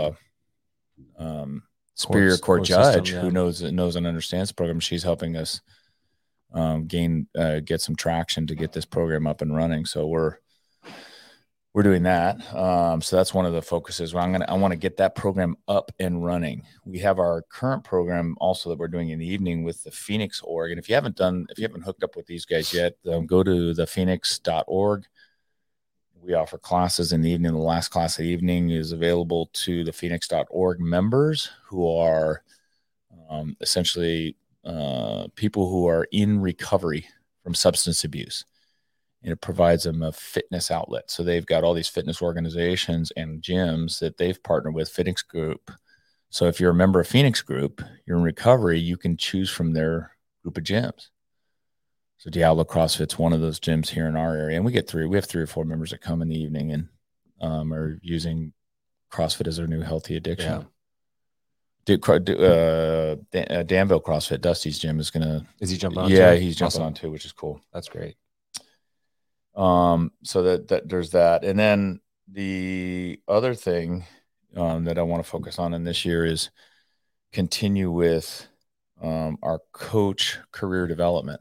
uh, 1.18 1.22
um, 1.22 1.62
superior 1.98 2.36
court 2.36 2.60
court 2.60 2.66
system, 2.66 3.04
judge 3.04 3.12
yeah. 3.12 3.20
who 3.20 3.30
knows 3.30 3.62
knows 3.62 3.96
and 3.96 4.06
understands 4.06 4.50
the 4.50 4.54
program. 4.54 4.80
She's 4.80 5.02
helping 5.02 5.36
us 5.36 5.60
um, 6.54 6.86
gain 6.86 7.26
uh, 7.36 7.60
get 7.60 7.80
some 7.80 7.96
traction 7.96 8.46
to 8.46 8.54
get 8.54 8.72
this 8.72 8.84
program 8.84 9.26
up 9.26 9.42
and 9.42 9.54
running. 9.54 9.84
So 9.84 10.06
we're 10.06 10.36
we're 11.74 11.82
doing 11.82 12.04
that. 12.04 12.36
Um, 12.54 13.02
so 13.02 13.16
that's 13.16 13.34
one 13.34 13.46
of 13.46 13.52
the 13.52 13.62
focuses. 13.62 14.14
Where 14.14 14.22
I'm 14.22 14.32
gonna 14.32 14.46
I 14.48 14.54
want 14.54 14.72
to 14.72 14.78
get 14.78 14.96
that 14.98 15.14
program 15.14 15.56
up 15.66 15.90
and 15.98 16.24
running. 16.24 16.62
We 16.84 17.00
have 17.00 17.18
our 17.18 17.42
current 17.50 17.84
program 17.84 18.36
also 18.40 18.70
that 18.70 18.78
we're 18.78 18.88
doing 18.88 19.10
in 19.10 19.18
the 19.18 19.28
evening 19.28 19.64
with 19.64 19.82
the 19.82 19.90
Phoenix 19.90 20.40
org. 20.42 20.70
And 20.70 20.78
if 20.78 20.88
you 20.88 20.94
haven't 20.94 21.16
done, 21.16 21.46
if 21.50 21.58
you 21.58 21.64
haven't 21.64 21.82
hooked 21.82 22.02
up 22.02 22.16
with 22.16 22.26
these 22.26 22.44
guys 22.44 22.72
yet, 22.72 22.94
um, 23.10 23.26
go 23.26 23.42
to 23.42 23.74
the 23.74 23.82
thephoenix.org. 23.82 25.04
We 26.28 26.34
offer 26.34 26.58
classes 26.58 27.14
in 27.14 27.22
the 27.22 27.30
evening. 27.30 27.54
The 27.54 27.58
last 27.58 27.88
class 27.88 28.18
of 28.18 28.24
the 28.24 28.28
evening 28.28 28.68
is 28.68 28.92
available 28.92 29.48
to 29.54 29.82
the 29.82 29.94
phoenix.org 29.94 30.78
members 30.78 31.48
who 31.64 31.88
are 31.88 32.42
um, 33.30 33.56
essentially 33.62 34.36
uh, 34.62 35.28
people 35.36 35.70
who 35.70 35.88
are 35.88 36.06
in 36.12 36.38
recovery 36.38 37.06
from 37.42 37.54
substance 37.54 38.04
abuse 38.04 38.44
and 39.22 39.32
it 39.32 39.40
provides 39.40 39.84
them 39.84 40.02
a 40.02 40.12
fitness 40.12 40.70
outlet. 40.70 41.10
So 41.10 41.22
they've 41.22 41.46
got 41.46 41.64
all 41.64 41.72
these 41.72 41.88
fitness 41.88 42.20
organizations 42.20 43.10
and 43.16 43.40
gyms 43.40 43.98
that 44.00 44.18
they've 44.18 44.42
partnered 44.42 44.74
with 44.74 44.90
Phoenix 44.90 45.22
Group. 45.22 45.70
So 46.28 46.44
if 46.44 46.60
you're 46.60 46.72
a 46.72 46.74
member 46.74 47.00
of 47.00 47.08
Phoenix 47.08 47.40
Group, 47.40 47.80
you're 48.06 48.18
in 48.18 48.22
recovery, 48.22 48.78
you 48.78 48.98
can 48.98 49.16
choose 49.16 49.48
from 49.48 49.72
their 49.72 50.14
group 50.42 50.58
of 50.58 50.64
gyms. 50.64 51.08
So 52.18 52.30
Diablo 52.30 52.64
CrossFit's 52.64 53.16
one 53.16 53.32
of 53.32 53.40
those 53.40 53.60
gyms 53.60 53.88
here 53.88 54.08
in 54.08 54.16
our 54.16 54.36
area, 54.36 54.56
and 54.56 54.64
we 54.64 54.72
get 54.72 54.88
three. 54.88 55.06
We 55.06 55.16
have 55.16 55.24
three 55.26 55.42
or 55.42 55.46
four 55.46 55.64
members 55.64 55.90
that 55.90 56.00
come 56.00 56.20
in 56.20 56.28
the 56.28 56.38
evening 56.38 56.72
and 56.72 56.88
um, 57.40 57.72
are 57.72 58.00
using 58.02 58.52
CrossFit 59.12 59.46
as 59.46 59.56
their 59.56 59.68
new 59.68 59.80
healthy 59.82 60.16
addiction. 60.16 60.52
Yeah. 60.52 61.96
Dude, 61.96 62.08
uh, 62.10 63.16
Dan- 63.32 63.46
uh, 63.50 63.62
Danville 63.62 64.02
CrossFit, 64.02 64.40
Dusty's 64.40 64.78
gym 64.80 64.98
is 64.98 65.10
gonna. 65.10 65.46
is 65.60 65.70
he 65.70 65.78
jumping 65.78 66.00
on 66.00 66.10
yeah, 66.10 66.34
too? 66.34 66.40
he's 66.40 66.56
jumping 66.56 66.80
Awesome. 66.80 66.82
on 66.82 66.94
too, 66.94 67.10
which 67.10 67.24
is 67.24 67.32
cool. 67.32 67.60
that's 67.72 67.88
great 67.88 68.16
Um, 69.54 70.12
so 70.24 70.42
that, 70.42 70.68
that 70.68 70.88
there's 70.88 71.12
that. 71.12 71.44
And 71.44 71.58
then 71.58 72.00
the 72.30 73.20
other 73.28 73.54
thing 73.54 74.04
um, 74.56 74.84
that 74.84 74.98
I 74.98 75.02
want 75.02 75.24
to 75.24 75.30
focus 75.30 75.58
on 75.58 75.72
in 75.72 75.84
this 75.84 76.04
year 76.04 76.26
is 76.26 76.50
continue 77.32 77.90
with 77.90 78.46
um, 79.00 79.38
our 79.42 79.60
coach 79.72 80.38
career 80.52 80.86
development 80.88 81.40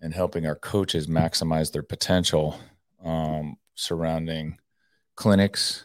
and 0.00 0.14
helping 0.14 0.46
our 0.46 0.54
coaches 0.56 1.06
maximize 1.06 1.72
their 1.72 1.82
potential 1.82 2.58
um, 3.04 3.56
surrounding 3.74 4.58
clinics, 5.16 5.84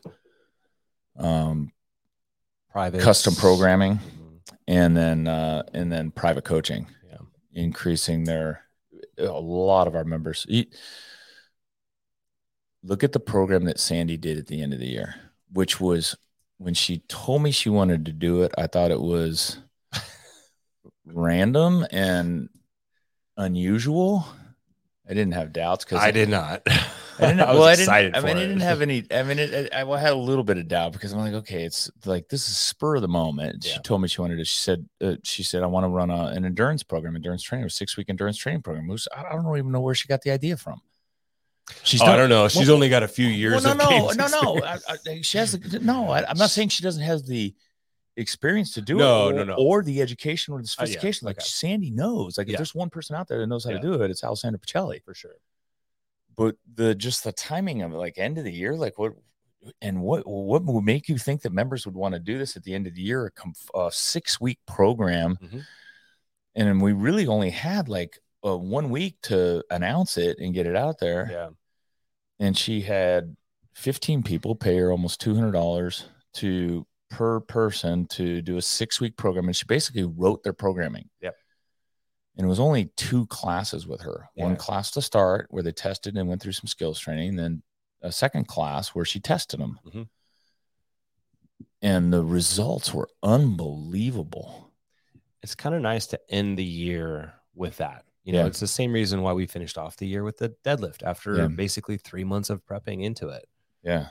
um, 1.18 1.72
private 2.72 3.02
custom 3.02 3.36
programming, 3.36 3.98
Mhm. 3.98 4.40
and 4.68 4.98
then 4.98 5.28
uh, 5.28 5.64
and 5.74 5.92
then 5.92 6.12
private 6.12 6.44
coaching. 6.44 6.88
Yeah. 7.08 7.18
increasing 7.54 8.24
their 8.24 8.64
a 9.18 9.26
lot 9.30 9.88
of 9.88 9.96
our 9.96 10.04
members. 10.04 10.46
Look 12.82 13.04
at 13.04 13.12
the 13.14 13.20
program 13.20 13.66
that 13.66 13.80
Sandy 13.80 14.18
did 14.18 14.38
at 14.38 14.48
the 14.48 14.62
end 14.62 14.74
of 14.74 14.80
the 14.80 14.88
year, 14.90 15.16
which 15.52 15.80
was 15.80 16.16
when 16.58 16.74
she 16.74 17.00
told 17.08 17.42
me 17.44 17.52
she 17.52 17.70
wanted 17.70 18.06
to 18.06 18.12
do 18.12 18.42
it. 18.42 18.52
I 18.58 18.68
thought 18.68 18.92
it 18.92 19.00
was 19.02 19.60
random 21.06 21.86
and 21.92 22.50
unusual. 23.38 24.26
I 25.10 25.14
didn't 25.14 25.34
have 25.34 25.52
doubts 25.52 25.84
because 25.84 26.00
I 26.02 26.12
did 26.12 26.30
not. 26.30 26.62
I 27.20 27.28
didn't. 27.28 27.42
I 27.42 27.54
was 27.54 27.60
well, 27.60 27.90
I 27.92 28.02
didn't. 28.04 28.16
I 28.16 28.20
mean, 28.22 28.38
I 28.38 28.40
didn't 28.40 28.60
have 28.62 28.82
any. 28.82 29.06
I 29.12 29.24
mean, 29.24 29.38
it, 29.38 29.74
I, 29.74 29.82
I 29.88 30.00
had 30.00 30.14
a 30.14 30.18
little 30.18 30.44
bit 30.46 30.58
of 30.58 30.68
doubt 30.68 30.94
because 30.94 31.12
I'm 31.12 31.20
like, 31.20 31.34
okay, 31.34 31.64
it's 31.64 31.92
like 32.06 32.30
this 32.30 32.48
is 32.48 32.56
spur 32.58 32.96
of 32.96 33.02
the 33.02 33.08
moment. 33.10 33.64
She 33.66 33.78
told 33.80 34.02
me 34.02 34.08
she 34.08 34.22
wanted 34.22 34.38
to. 34.38 34.46
She 34.46 34.56
said, 34.56 34.88
uh, 35.02 35.16
she 35.24 35.44
said, 35.44 35.62
I 35.62 35.66
want 35.68 35.84
to 35.84 35.90
run 35.90 36.10
a, 36.10 36.28
an 36.28 36.46
endurance 36.46 36.84
program, 36.84 37.16
endurance 37.16 37.44
training, 37.44 37.66
a 37.66 37.70
six 37.70 37.98
week 37.98 38.08
endurance 38.10 38.38
training 38.38 38.62
program. 38.62 38.90
It 38.90 38.92
was, 38.92 39.08
I 39.16 39.34
don't 39.34 39.58
even 39.58 39.72
know 39.72 39.82
where 39.82 39.94
she 39.94 40.08
got 40.08 40.22
the 40.22 40.32
idea 40.32 40.56
from. 40.56 40.82
She's 41.84 42.02
Oh, 42.02 42.06
done- 42.06 42.16
I 42.16 42.18
don't 42.18 42.30
know. 42.30 42.48
She's 42.48 42.68
well, 42.68 42.76
only 42.76 42.90
got 42.90 43.04
a 43.04 43.08
few 43.08 43.28
years. 43.28 43.64
well, 43.64 43.74
of 43.74 43.78
no, 43.78 44.26
no, 44.26 44.28
no, 44.28 44.54
no. 44.56 44.66
I, 44.66 45.22
she 45.22 45.38
has 45.38 45.52
the, 45.58 45.80
no. 45.80 46.10
I, 46.10 46.28
I'm 46.30 46.38
not 46.38 46.50
saying 46.50 46.70
she 46.70 46.84
doesn't 46.84 47.04
have 47.04 47.26
the 47.26 47.54
experience 48.16 48.74
to 48.74 48.82
do 48.82 48.98
No, 48.98 49.30
it, 49.30 49.36
no, 49.36 49.42
or, 49.42 49.46
no. 49.46 49.54
or 49.56 49.84
the 49.84 50.02
education 50.02 50.54
or 50.54 50.60
the 50.62 50.66
yeah, 50.68 50.72
sophistication. 50.86 51.26
like 51.26 51.38
okay. 51.38 51.46
Sandy 51.46 51.90
knows. 51.92 52.38
Like 52.38 52.48
if 52.50 52.58
there's 52.58 52.76
one 52.76 52.90
person 52.90 53.16
out 53.16 53.28
there 53.28 53.40
that 53.40 53.48
knows 53.48 53.64
how 53.66 53.72
Yeah. 53.72 53.78
to 53.78 53.82
do 53.82 54.02
it, 54.02 54.12
it's 54.12 54.24
Alessandra 54.24 54.60
Pacelli. 54.60 55.04
for 55.04 55.14
sure. 55.14 55.36
But 56.36 56.56
the 56.76 56.96
just 56.96 57.24
the 57.24 57.32
timing 57.32 57.82
of 57.82 57.94
it, 57.94 57.98
like 57.98 58.18
end 58.18 58.38
of 58.38 58.44
the 58.44 58.52
year, 58.52 58.76
like 58.76 58.98
what 58.98 59.14
and 59.82 60.02
what 60.02 60.28
what 60.28 60.64
would 60.66 60.84
make 60.84 61.08
you 61.08 61.18
think 61.18 61.42
that 61.44 61.54
members 61.54 61.86
would 61.86 61.96
want 61.96 62.14
to 62.14 62.20
do 62.20 62.38
this 62.38 62.56
at 62.58 62.64
the 62.64 62.74
end 62.74 62.86
of 62.88 62.96
the 62.96 63.02
year? 63.02 63.32
A, 63.74 63.80
a 63.80 63.92
six 63.92 64.40
week 64.42 64.60
program, 64.68 65.38
Mhm. 65.38 65.64
and 66.56 66.82
we 66.82 66.92
really 66.92 67.28
only 67.28 67.50
had 67.52 67.88
like 67.90 68.20
uh, 68.46 68.58
one 68.58 68.90
week 68.90 69.16
to 69.22 69.64
announce 69.72 70.18
it 70.18 70.38
and 70.40 70.54
get 70.54 70.66
it 70.68 70.76
out 70.76 71.00
there 71.00 71.30
Yeah. 71.32 71.50
and 72.40 72.58
she 72.58 72.82
had 72.82 73.38
15 73.74 74.22
people 74.22 74.54
pay 74.54 74.76
her 74.78 74.92
almost 74.92 75.22
$200 75.22 76.04
to 76.34 76.86
per 77.14 77.40
person 77.42 78.06
to 78.08 78.42
do 78.42 78.58
a 78.58 78.62
six 78.62 79.00
week 79.00 79.16
program 79.18 79.46
and 79.46 79.56
she 79.56 79.66
basically 79.66 80.04
wrote 80.04 80.42
their 80.44 80.54
programming 80.54 81.08
Yep. 81.22 81.36
and 82.38 82.46
it 82.46 82.50
was 82.50 82.60
only 82.60 82.86
two 82.98 83.28
classes 83.28 83.86
with 83.86 84.02
her 84.02 84.30
one 84.36 84.56
class 84.56 84.90
to 84.92 85.02
start 85.02 85.46
where 85.52 85.62
they 85.64 85.72
tested 85.72 86.18
and 86.18 86.28
went 86.28 86.42
through 86.42 86.54
some 86.54 86.68
skills 86.68 87.00
training 87.00 87.36
then 87.36 87.62
a 88.02 88.12
second 88.12 88.48
class 88.48 88.90
where 88.90 89.06
she 89.06 89.20
tested 89.20 89.60
them 89.60 89.80
Mhm. 89.86 90.08
and 91.82 92.12
the 92.14 92.24
results 92.24 92.94
were 92.94 93.10
unbelievable 93.22 94.72
It's 95.44 95.56
kind 95.56 95.76
of 95.76 95.82
nice 95.82 96.08
to 96.08 96.20
end 96.30 96.58
the 96.58 96.64
year 96.64 97.34
with 97.54 97.76
that. 97.78 98.06
You 98.24 98.32
know, 98.32 98.40
Yeah. 98.40 98.46
it's 98.48 98.62
the 98.62 98.68
same 98.68 98.94
reason 98.94 99.22
why 99.22 99.34
we 99.34 99.46
finished 99.46 99.78
off 99.78 99.98
the 99.98 100.08
year 100.08 100.24
with 100.24 100.38
the 100.38 100.56
deadlift 100.64 101.04
after 101.04 101.36
Yeah. 101.36 101.48
basically 101.48 101.98
three 101.98 102.24
months 102.24 102.50
of 102.50 102.66
prepping 102.66 103.04
into 103.04 103.28
it. 103.30 103.46
yeah 103.84 104.08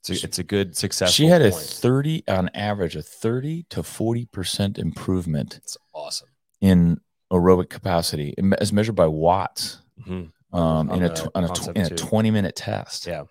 It's 0.00 0.10
a, 0.22 0.26
it's 0.26 0.38
a 0.38 0.44
good 0.44 0.76
success. 0.76 1.12
she 1.12 1.26
had 1.26 1.42
a 1.42 1.50
30 1.50 2.24
on 2.28 2.48
average 2.54 2.94
a 2.96 3.02
30 3.02 3.64
to 3.70 3.82
40% 3.82 4.78
improvement 4.78 5.56
It's 5.56 5.76
awesome. 5.92 6.28
in 6.60 7.00
aerobic 7.32 7.68
capacity 7.68 8.34
as 8.60 8.72
measured 8.72 8.94
by 8.94 9.06
watts 9.06 9.78
Mhm. 10.06 10.30
um, 10.52 10.90
in 10.90 11.02
a 11.02 11.14
tw- 11.14 11.28
on 11.34 11.44
a, 11.44 11.48
tw- 11.48 11.76
in 11.76 11.82
a 11.86 11.90
20 11.90 12.30
minute 12.30 12.54
test. 12.56 13.06
Yeah. 13.06 13.24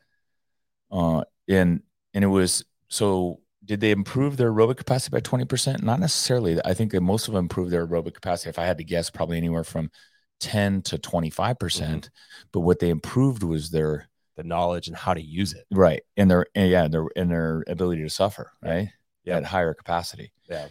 Uh, 0.92 1.24
and 1.48 1.82
and 2.14 2.24
it 2.24 2.28
was 2.28 2.64
so 2.90 3.40
did 3.66 3.80
they 3.82 3.92
improve 3.92 4.38
their 4.38 4.52
aerobic 4.52 4.78
capacity 4.78 5.12
by 5.14 5.20
20%? 5.20 5.82
Not 5.84 6.00
necessarily. 6.00 6.58
I 6.64 6.74
think 6.74 6.92
that 6.94 7.02
most 7.02 7.28
of 7.28 7.34
them 7.34 7.46
improved 7.46 7.70
their 7.72 7.86
aerobic 7.86 8.14
capacity. 8.14 8.50
If 8.50 8.60
I 8.60 8.66
had 8.66 8.78
to 8.78 8.84
guess, 8.86 9.10
probably 9.10 9.36
anywhere 9.38 9.66
from 9.66 9.92
10 10.40 10.84
to 10.84 10.98
25%. 10.98 11.60
percent 11.60 12.04
Mm-hmm. 12.06 12.48
But 12.54 12.60
what 12.62 12.80
they 12.80 12.90
improved 12.90 13.44
was 13.44 13.70
their 13.70 14.08
The 14.38 14.44
knowledge 14.44 14.88
and 14.88 14.96
how 14.96 15.14
to 15.14 15.22
use 15.22 15.54
it. 15.54 15.66
right 15.72 16.02
and 16.16 16.32
their 16.32 16.46
and 16.56 16.70
yeah, 16.70 16.88
their 16.88 17.06
and 17.16 17.30
their 17.30 17.64
ability 17.68 18.04
to 18.04 18.10
suffer, 18.10 18.52
Yeah. 18.64 18.70
right? 18.72 18.90
Yeah. 19.26 19.38
At 19.38 19.44
higher 19.44 19.74
capacity. 19.74 20.32
Yeah. 20.50 20.68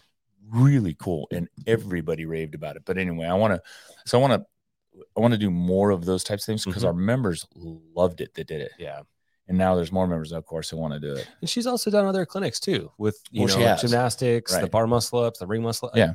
Really 0.48 0.94
cool. 0.94 1.26
And 1.32 1.48
everybody 1.66 2.24
raved 2.26 2.54
about 2.54 2.76
it. 2.76 2.82
But 2.86 2.96
anyway, 2.96 3.26
I 3.26 3.34
want 3.34 3.52
to 3.54 3.62
so 4.06 4.18
I 4.18 4.22
want 4.22 4.32
to 4.40 5.02
I 5.16 5.20
want 5.20 5.32
to 5.32 5.38
do 5.38 5.50
more 5.50 5.90
of 5.90 6.04
those 6.06 6.24
types 6.24 6.44
of 6.44 6.46
things 6.46 6.64
because 6.64 6.84
Mhm. 6.84 6.86
our 6.86 6.92
members 6.94 7.44
loved 7.54 8.20
it 8.22 8.32
that 8.34 8.46
did 8.46 8.60
it. 8.62 8.72
Yeah. 8.78 9.02
And 9.48 9.58
now 9.58 9.74
there's 9.74 9.92
more 9.92 10.06
members, 10.06 10.32
of 10.32 10.46
course, 10.46 10.70
who 10.70 10.76
want 10.76 10.94
to 10.94 11.00
do 11.00 11.14
it. 11.14 11.28
And 11.40 11.50
she's 11.50 11.66
also 11.66 11.90
done 11.90 12.06
other 12.06 12.24
clinics 12.24 12.58
too 12.60 12.90
with 12.98 13.20
you 13.30 13.44
Well, 13.44 13.58
know 13.58 13.66
has. 13.66 13.82
gymnastics, 13.82 14.56
the 14.56 14.68
bar 14.68 14.86
muscle 14.86 15.18
ups, 15.18 15.38
the 15.40 15.46
ring 15.46 15.62
muscle. 15.62 15.88
Ups. 15.88 15.98
Yeah. 15.98 16.14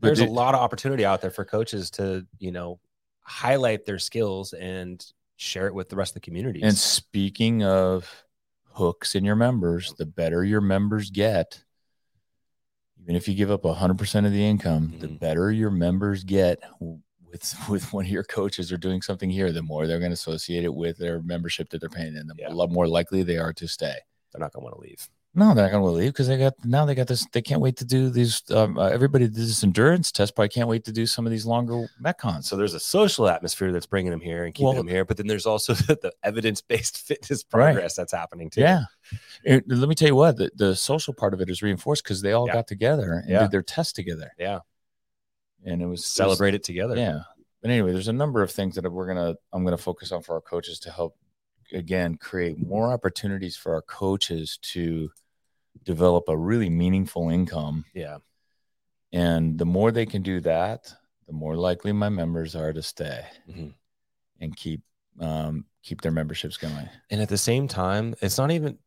But 0.00 0.08
There's 0.08 0.20
a 0.20 0.26
lot 0.26 0.54
of 0.54 0.60
opportunity 0.60 1.04
out 1.04 1.20
there 1.20 1.30
for 1.30 1.44
coaches 1.44 1.90
to, 1.92 2.26
you 2.38 2.52
know, 2.52 2.80
highlight 3.20 3.84
their 3.84 3.98
skills 3.98 4.52
and 4.54 5.04
share 5.36 5.66
it 5.66 5.74
with 5.74 5.88
the 5.88 5.96
rest 5.96 6.10
of 6.10 6.14
the 6.14 6.20
community. 6.20 6.62
And 6.62 6.76
speaking 6.76 7.62
of 7.62 8.24
hooks 8.72 9.14
in 9.14 9.24
your 9.24 9.36
members, 9.36 9.94
the 9.94 10.06
better 10.06 10.44
your 10.44 10.60
members 10.60 11.10
get, 11.10 11.62
even 13.00 13.14
if 13.16 13.28
you 13.28 13.34
give 13.34 13.50
up 13.50 13.64
100% 13.64 14.26
of 14.26 14.32
the 14.32 14.44
income, 14.44 14.94
the 14.98 15.08
Mhm. 15.08 15.18
better 15.20 15.50
your 15.52 15.70
members 15.70 16.24
get 16.24 16.60
with 16.80 17.02
with 17.68 17.92
one 17.92 18.06
of 18.06 18.10
your 18.10 18.24
coaches 18.24 18.72
or 18.72 18.78
doing 18.78 19.02
something 19.02 19.28
here, 19.28 19.52
the 19.52 19.60
more 19.62 19.86
they're 19.86 19.98
going 19.98 20.10
to 20.10 20.14
associate 20.14 20.64
it 20.64 20.72
with 20.74 20.96
their 20.96 21.20
membership 21.20 21.68
that 21.68 21.80
they're 21.80 21.90
paying 21.90 22.16
in, 22.16 22.26
the 22.26 22.34
Yeah. 22.38 22.48
more 22.70 22.88
likely 22.88 23.22
they 23.22 23.36
are 23.36 23.52
to 23.52 23.68
stay. 23.68 23.98
they're 24.32 24.40
not 24.40 24.52
gonna 24.52 24.64
want 24.64 24.74
to 24.74 24.80
leave. 24.82 25.08
No, 25.38 25.54
they're 25.54 25.64
not 25.66 25.70
going 25.72 25.82
to 25.84 25.90
leave 25.90 26.12
because 26.14 26.28
they 26.28 26.38
got 26.38 26.54
now 26.64 26.86
they 26.86 26.94
got 26.94 27.06
this. 27.08 27.26
They 27.26 27.42
can't 27.42 27.60
wait 27.60 27.76
to 27.76 27.84
do 27.84 28.08
these. 28.08 28.42
Um, 28.50 28.78
uh, 28.78 28.88
everybody 28.88 29.26
did 29.26 29.34
this 29.36 29.62
endurance 29.62 30.10
test, 30.10 30.34
but 30.34 30.42
I 30.44 30.48
can't 30.48 30.66
wait 30.66 30.84
to 30.86 30.92
do 30.92 31.04
some 31.06 31.26
of 31.26 31.30
these 31.30 31.44
longer 31.44 31.88
metcons. 32.02 32.44
So 32.44 32.56
there's 32.56 32.72
a 32.72 32.80
social 32.80 33.28
atmosphere 33.28 33.70
that's 33.70 33.84
bringing 33.84 34.10
them 34.10 34.20
here 34.22 34.44
and 34.46 34.54
keeping 34.54 34.68
Well- 34.68 34.74
them 34.76 34.88
here, 34.88 35.04
but 35.04 35.18
then 35.18 35.26
there's 35.26 35.44
also 35.44 35.74
the, 35.74 35.98
the 36.00 36.12
evidence-based 36.22 36.98
fitness 37.06 37.44
Right. 37.52 37.72
progress 37.74 37.94
that's 37.94 38.12
happening 38.12 38.48
too. 38.48 38.62
Yeah. 38.62 38.84
Let 39.44 39.68
me 39.68 39.94
tell 39.94 40.08
you 40.08 40.16
what, 40.16 40.38
the, 40.38 40.50
the 40.56 40.74
social 40.74 41.12
part 41.12 41.34
of 41.34 41.40
it 41.42 41.50
is 41.50 41.62
reinforced 41.62 42.02
because 42.02 42.22
they 42.22 42.32
all 42.32 42.46
Yeah. 42.46 42.54
got 42.54 42.66
together 42.66 43.12
and 43.12 43.28
Yeah. 43.30 43.42
did 43.42 43.50
their 43.50 43.62
test 43.62 43.94
together. 43.94 44.32
Yeah. 44.38 44.60
And 45.66 45.82
it 45.82 45.86
was 45.86 46.06
celebrated 46.06 46.64
together. 46.64 46.96
yeah. 46.96 47.20
But 47.60 47.70
anyway, 47.72 47.92
there's 47.92 48.08
a 48.08 48.12
number 48.12 48.42
of 48.42 48.50
things 48.50 48.76
that 48.76 48.90
we're 48.90 49.06
gonna 49.06 49.34
I'm 49.52 49.64
gonna 49.64 49.76
focus 49.76 50.12
on 50.12 50.22
for 50.22 50.34
our 50.36 50.40
coaches 50.40 50.78
to 50.80 50.90
help 50.90 51.16
again 51.72 52.16
create 52.16 52.58
more 52.64 52.92
opportunities 52.92 53.56
for 53.56 53.74
our 53.74 53.82
coaches 53.82 54.58
to 54.62 55.10
develop 55.84 56.24
a 56.28 56.36
really 56.36 56.70
meaningful 56.70 57.28
income. 57.30 57.84
Yeah. 57.94 58.18
And 59.12 59.58
the 59.58 59.64
more 59.66 59.92
they 59.92 60.06
can 60.06 60.22
do 60.22 60.40
that, 60.40 60.92
the 61.26 61.32
more 61.32 61.56
likely 61.56 61.92
my 61.92 62.08
members 62.08 62.54
are 62.54 62.72
to 62.72 62.82
stay 62.82 63.24
Mhm. 63.48 63.74
and 64.40 64.56
keep 64.56 64.82
um 65.18 65.64
keep 65.82 66.00
their 66.02 66.12
memberships 66.12 66.56
going. 66.56 66.88
And 67.10 67.20
at 67.22 67.28
the 67.28 67.38
same 67.38 67.68
time, 67.68 68.14
it's 68.20 68.36
not 68.38 68.50
even 68.50 68.78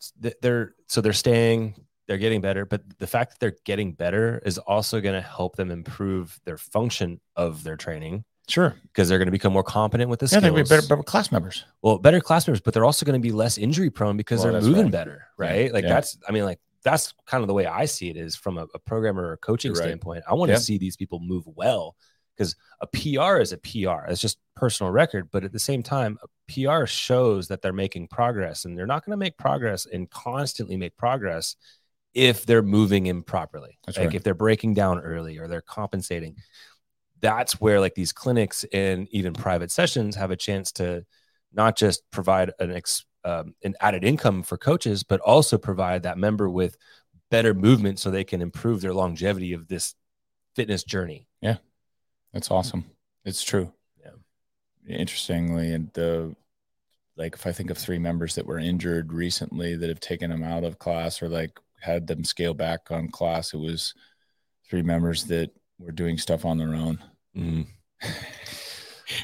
they're 0.41 0.75
so 0.87 1.01
they're 1.01 1.13
staying, 1.13 1.75
they're 2.07 2.17
getting 2.17 2.41
better, 2.41 2.65
but 2.65 2.81
the 2.99 3.07
fact 3.07 3.31
that 3.31 3.39
they're 3.39 3.55
getting 3.65 3.93
better 3.93 4.39
is 4.45 4.57
also 4.57 4.99
going 5.01 5.15
to 5.15 5.27
help 5.27 5.55
them 5.55 5.71
improve 5.71 6.39
their 6.45 6.57
function 6.57 7.19
of 7.35 7.63
their 7.63 7.77
training 7.77 8.25
Sure. 8.47 8.75
because 8.83 9.07
they're 9.09 9.17
going 9.17 9.27
to 9.27 9.31
become 9.31 9.53
more 9.53 9.63
competent 9.63 10.09
with 10.09 10.19
the 10.19 10.27
Yeah, 10.31 10.39
they'll 10.41 10.53
be 10.53 10.63
better, 10.63 10.85
better 10.87 11.03
class 11.03 11.31
members. 11.31 11.65
well, 11.81 11.97
better 11.99 12.19
class 12.19 12.47
members, 12.47 12.61
but 12.61 12.73
they're 12.73 12.85
also 12.85 13.05
going 13.05 13.19
to 13.19 13.25
be 13.25 13.31
less 13.31 13.57
injury 13.57 13.89
prone 13.89 14.17
because 14.17 14.43
Well, 14.43 14.53
they're 14.53 14.61
moving 14.61 14.83
right. 14.85 14.91
better, 14.91 15.27
Yeah, 15.39 15.45
right? 15.45 15.73
Like 15.73 15.83
yeah. 15.83 15.89
that's, 15.93 16.17
I 16.27 16.31
mean, 16.31 16.43
like 16.45 16.59
that's 16.83 17.13
kind 17.25 17.43
of 17.43 17.47
the 17.47 17.53
way 17.53 17.65
I 17.65 17.85
see 17.85 18.09
it 18.09 18.17
is 18.17 18.35
from 18.35 18.57
a, 18.57 18.65
a 18.73 18.79
programmer 18.79 19.31
or 19.31 19.37
coaching 19.37 19.71
right. 19.73 19.83
standpoint. 19.83 20.23
I 20.27 20.33
want 20.33 20.49
to 20.49 20.53
Yeah. 20.53 20.59
see 20.59 20.77
these 20.77 20.95
people 20.95 21.19
move 21.19 21.43
well 21.45 21.95
because 22.35 22.55
a 22.79 22.87
PR 22.87 23.41
is 23.41 23.51
a 23.51 23.57
PR. 23.57 24.05
It's 24.07 24.21
just 24.21 24.37
personal 24.55 24.91
record, 24.91 25.29
but 25.31 25.43
at 25.43 25.51
the 25.51 25.59
same 25.59 25.83
time, 25.83 26.17
a 26.23 26.27
PR 26.51 26.85
shows 26.85 27.49
that 27.49 27.61
they're 27.61 27.73
making 27.73 28.07
progress, 28.07 28.63
and 28.63 28.77
they're 28.77 28.87
not 28.87 29.05
going 29.05 29.11
to 29.11 29.17
make 29.17 29.37
progress 29.37 29.85
and 29.85 30.09
constantly 30.09 30.77
make 30.77 30.95
progress 30.95 31.57
if 32.13 32.45
they're 32.45 32.63
moving 32.63 33.07
improperly. 33.07 33.77
That's 33.85 33.97
like 33.97 34.07
right. 34.07 34.15
if 34.15 34.23
they're 34.23 34.33
breaking 34.33 34.73
down 34.73 34.99
early 34.99 35.37
or 35.37 35.47
they're 35.47 35.61
compensating. 35.61 36.37
That's 37.21 37.59
where 37.59 37.81
like 37.81 37.95
these 37.95 38.13
clinics 38.13 38.65
and 38.71 39.07
even 39.11 39.33
private 39.33 39.71
sessions 39.71 40.15
have 40.15 40.31
a 40.31 40.37
chance 40.37 40.71
to 40.73 41.05
not 41.53 41.75
just 41.75 42.09
provide 42.11 42.51
an 42.59 42.71
ex, 42.71 43.03
um, 43.23 43.53
an 43.63 43.75
added 43.81 44.03
income 44.03 44.43
for 44.43 44.57
coaches, 44.57 45.03
but 45.03 45.19
also 45.21 45.57
provide 45.57 46.03
that 46.03 46.17
member 46.17 46.49
with 46.49 46.77
better 47.29 47.53
movement 47.53 47.99
so 47.99 48.09
they 48.09 48.23
can 48.23 48.41
improve 48.41 48.81
their 48.81 48.93
longevity 48.93 49.53
of 49.53 49.67
this 49.67 49.95
fitness 50.55 50.83
journey. 50.83 51.27
Yeah, 51.41 51.57
that's 52.33 52.51
awesome. 52.51 52.85
It's 53.25 53.43
true. 53.43 53.71
Yeah. 54.03 54.95
Interestingly, 54.95 55.73
and 55.73 55.91
the 55.93 56.35
like 57.17 57.35
if 57.35 57.45
I 57.45 57.51
think 57.51 57.69
of 57.69 57.77
three 57.77 57.99
members 57.99 58.35
that 58.35 58.45
were 58.45 58.59
injured 58.59 59.11
recently 59.11 59.75
that 59.75 59.89
have 59.89 59.99
taken 59.99 60.29
them 60.29 60.43
out 60.43 60.63
of 60.63 60.79
class 60.79 61.21
or 61.21 61.27
like 61.27 61.59
had 61.81 62.07
them 62.07 62.23
scale 62.23 62.53
back 62.53 62.91
on 62.91 63.09
class, 63.09 63.53
it 63.53 63.57
was 63.57 63.93
three 64.69 64.81
members 64.81 65.25
that 65.25 65.51
were 65.77 65.91
doing 65.91 66.17
stuff 66.17 66.45
on 66.45 66.57
their 66.57 66.73
own. 66.73 66.99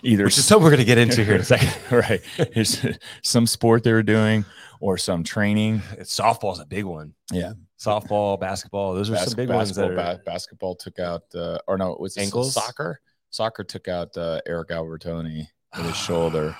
Either 0.03 0.23
Which 0.25 0.38
is 0.38 0.45
something 0.45 0.63
we're 0.63 0.69
going 0.71 0.79
to 0.79 0.86
get 0.86 0.97
into 0.97 1.23
here 1.23 1.36
in 1.36 1.41
a 1.41 1.43
second. 1.55 1.73
right. 1.91 2.21
There's 2.53 2.86
some 3.23 3.45
sport 3.47 3.83
they 3.83 3.93
were 3.93 4.03
doing 4.03 4.45
or 4.79 4.97
some 4.97 5.23
training. 5.23 5.79
Softball's 6.01 6.59
a 6.59 6.65
big 6.65 6.86
one. 6.86 7.13
Yeah. 7.31 7.53
Softball, 7.79 8.39
basketball, 8.39 8.93
those 8.95 9.09
are 9.09 9.13
Bas- 9.13 9.25
some 9.29 9.36
big 9.36 9.49
ones 9.49 9.75
that 9.75 9.81
basketball, 9.89 10.05
are 10.13 10.15
ba- 10.17 10.21
basketball 10.25 10.75
took 10.75 10.99
out 10.99 11.23
uh, 11.36 11.59
or 11.67 11.77
no, 11.77 11.91
it 11.91 11.99
was 11.99 12.15
this 12.15 12.23
Ankles? 12.25 12.53
soccer. 12.53 12.99
Soccer 13.29 13.63
took 13.63 13.88
out 13.88 14.15
uh, 14.17 14.39
Eric 14.47 14.69
Albertoni 14.69 15.47
with 15.75 15.86
his 15.86 15.97
shoulder. 15.97 16.55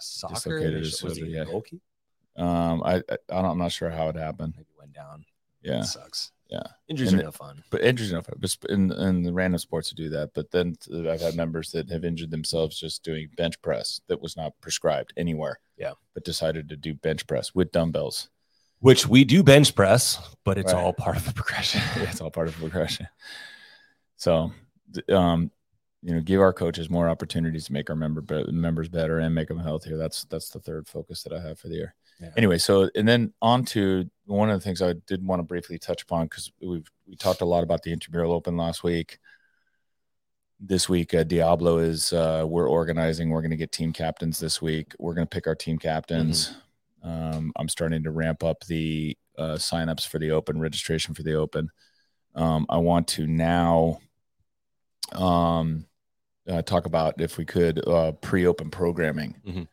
Soccer 0.00 0.34
Dislocated 0.34 0.80
was 0.80 1.00
his 1.00 1.00
he 1.00 1.20
shoulder, 1.20 1.30
yeah. 1.30 1.44
goalkeeper? 1.44 1.82
Um, 2.36 2.82
I, 2.84 2.94
I 2.96 3.02
I 3.30 3.42
don't, 3.42 3.44
I'm 3.46 3.58
not 3.58 3.72
sure 3.72 3.90
how 3.90 4.08
it 4.08 4.16
happened. 4.16 4.54
Maybe 4.56 4.68
went 4.78 4.92
down. 4.94 5.24
Yeah, 5.62 5.78
That 5.78 5.86
sucks. 5.86 6.30
Yeah. 6.48 6.62
Injuries 6.88 7.12
And 7.12 7.20
are 7.20 7.24
no 7.24 7.30
fun. 7.30 7.62
but 7.70 7.82
injuries 7.82 8.12
are 8.12 8.22
fun. 8.22 8.36
But 8.40 8.54
in 8.70 8.90
in 8.92 9.22
the 9.22 9.32
random 9.32 9.58
sports 9.58 9.90
to 9.90 9.94
do 9.94 10.08
that. 10.10 10.30
But 10.34 10.50
then 10.50 10.76
I've 11.08 11.20
had 11.20 11.34
members 11.36 11.70
that 11.72 11.90
have 11.90 12.04
injured 12.04 12.30
themselves 12.30 12.78
just 12.80 13.02
doing 13.04 13.28
bench 13.36 13.60
press 13.60 14.00
that 14.08 14.20
was 14.22 14.36
not 14.36 14.54
prescribed 14.60 15.12
anywhere. 15.16 15.60
Yeah. 15.76 15.92
but 16.14 16.24
decided 16.24 16.68
to 16.70 16.76
do 16.76 16.94
bench 16.94 17.26
press 17.26 17.54
with 17.54 17.70
dumbbells. 17.70 18.30
Which 18.80 19.06
we 19.06 19.24
do 19.24 19.42
bench 19.42 19.74
press, 19.74 20.18
but 20.44 20.56
it's 20.58 20.72
Right. 20.72 20.82
all 20.82 20.92
part 20.92 21.16
of 21.16 21.24
the 21.24 21.32
progression. 21.32 21.80
it's 21.96 22.20
all 22.20 22.30
part 22.30 22.48
of 22.48 22.54
the 22.54 22.60
progression. 22.60 23.06
So, 24.16 24.52
um, 25.10 25.50
you 26.02 26.14
know 26.14 26.20
give 26.20 26.40
our 26.40 26.52
coaches 26.52 26.88
more 26.88 27.08
opportunities 27.08 27.66
to 27.66 27.72
make 27.72 27.90
our 27.90 27.96
member 27.96 28.20
be- 28.20 28.50
members 28.52 28.88
better 28.88 29.18
and 29.18 29.34
make 29.34 29.48
them 29.48 29.58
healthier. 29.58 29.96
That's 29.96 30.24
that's 30.26 30.48
the 30.50 30.60
third 30.60 30.86
focus 30.88 31.22
that 31.24 31.32
I 31.32 31.40
have 31.40 31.58
for 31.58 31.68
the 31.68 31.74
year. 31.74 31.94
Yeah. 32.20 32.30
Anyway, 32.36 32.58
so 32.58 32.88
and 32.94 33.06
then 33.06 33.32
on 33.42 33.64
to 33.66 34.08
one 34.28 34.50
of 34.50 34.58
the 34.60 34.64
things 34.64 34.82
I 34.82 34.94
did 35.06 35.26
want 35.26 35.40
to 35.40 35.44
briefly 35.44 35.78
touch 35.78 36.02
upon 36.02 36.26
because 36.26 36.52
we've 36.60 36.90
we 37.06 37.16
talked 37.16 37.40
a 37.40 37.46
lot 37.46 37.62
about 37.62 37.82
the 37.82 37.92
intramural 37.92 38.32
open 38.32 38.56
last 38.56 38.84
week. 38.84 39.18
This 40.60 40.88
week, 40.88 41.14
uh, 41.14 41.22
Diablo 41.22 41.78
is 41.78 42.12
uh, 42.12 42.44
we're 42.46 42.68
organizing. 42.68 43.30
We're 43.30 43.42
going 43.42 43.52
to 43.52 43.56
get 43.56 43.72
team 43.72 43.92
captains 43.92 44.38
this 44.40 44.60
week. 44.60 44.92
We're 44.98 45.14
going 45.14 45.26
to 45.26 45.30
pick 45.30 45.46
our 45.46 45.54
team 45.54 45.78
captains. 45.78 46.50
Um, 47.02 47.52
I'm 47.56 47.68
starting 47.68 48.02
to 48.02 48.10
ramp 48.10 48.42
up 48.42 48.64
the 48.64 49.16
uh, 49.38 49.54
signups 49.54 50.06
for 50.06 50.18
the 50.18 50.32
open 50.32 50.58
registration 50.60 51.14
for 51.14 51.22
the 51.22 51.34
open. 51.34 51.70
Um, 52.34 52.66
I 52.68 52.78
want 52.78 53.06
to 53.08 53.26
now 53.26 54.00
um, 55.12 55.86
uh, 56.48 56.62
talk 56.62 56.86
about 56.86 57.20
if 57.20 57.38
we 57.38 57.44
could 57.44 57.86
uh, 57.86 58.12
pre-open 58.12 58.70
programming. 58.70 59.36
Mhm. 59.46 59.68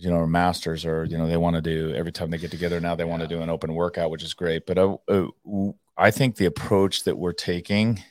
You 0.00 0.10
know, 0.10 0.16
our 0.16 0.26
masters 0.26 0.84
or, 0.84 1.04
you 1.04 1.18
know 1.18 1.26
they 1.26 1.36
want 1.36 1.56
to 1.56 1.62
do 1.62 1.94
every 1.94 2.12
time 2.12 2.30
they 2.30 2.38
get 2.38 2.50
together 2.50 2.80
now 2.80 2.94
they 2.94 3.04
want 3.04 3.22
to 3.22 3.28
do 3.28 3.42
an 3.42 3.50
open 3.50 3.74
workout, 3.74 4.10
which 4.10 4.22
is 4.22 4.34
great. 4.34 4.66
But 4.66 4.78
I, 4.78 4.96
uh, 5.08 5.26
I 5.96 6.10
think 6.10 6.36
the 6.36 6.46
approach 6.46 7.04
that 7.04 7.18
we're 7.18 7.32
taking 7.32 8.02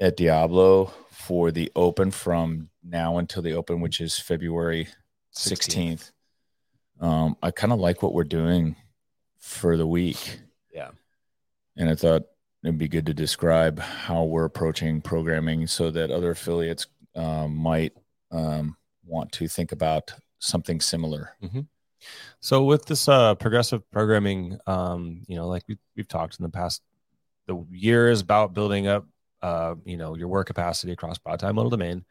at 0.00 0.16
Diablo 0.16 0.92
for 1.10 1.50
the 1.50 1.72
open 1.74 2.10
from 2.10 2.70
now 2.84 3.18
until 3.18 3.42
the 3.42 3.54
open, 3.54 3.80
which 3.80 4.00
is 4.00 4.18
February 4.18 4.88
16th. 5.34 6.12
Um, 7.00 7.36
I 7.42 7.50
kind 7.50 7.72
of 7.72 7.80
like 7.80 8.02
what 8.02 8.14
we're 8.14 8.24
doing 8.24 8.76
for 9.38 9.76
the 9.76 9.86
week. 9.86 10.40
Yeah. 10.72 10.90
And 11.76 11.88
I 11.88 11.94
thought 11.94 12.22
it'd 12.64 12.78
be 12.78 12.88
good 12.88 13.06
to 13.06 13.14
describe 13.14 13.78
how 13.78 14.24
we're 14.24 14.44
approaching 14.44 15.00
programming 15.00 15.66
so 15.66 15.90
that 15.90 16.10
other 16.10 16.30
affiliates 16.30 16.86
um, 17.14 17.56
might 17.56 17.92
um, 18.30 18.76
want 19.04 19.32
to 19.32 19.48
think 19.48 19.72
about 19.72 20.12
something 20.38 20.80
similar. 20.80 21.32
So 22.40 22.64
with 22.64 22.86
this 22.86 23.08
uh, 23.08 23.34
progressive 23.34 23.88
programming, 23.90 24.58
um, 24.66 25.22
you 25.26 25.36
know, 25.36 25.48
like 25.48 25.64
we, 25.68 25.78
we've 25.96 26.08
talked 26.08 26.38
in 26.38 26.44
the 26.44 26.48
past, 26.50 26.82
the 27.46 27.64
year 27.70 28.08
is 28.10 28.20
about 28.20 28.54
building 28.54 28.86
up, 28.86 29.06
uh, 29.42 29.74
you 29.84 29.96
know, 29.96 30.14
your 30.14 30.28
work 30.28 30.46
capacity 30.46 30.92
across 30.92 31.18
broad 31.18 31.40
time 31.40 31.56
modal 31.56 31.70
domain. 31.70 32.04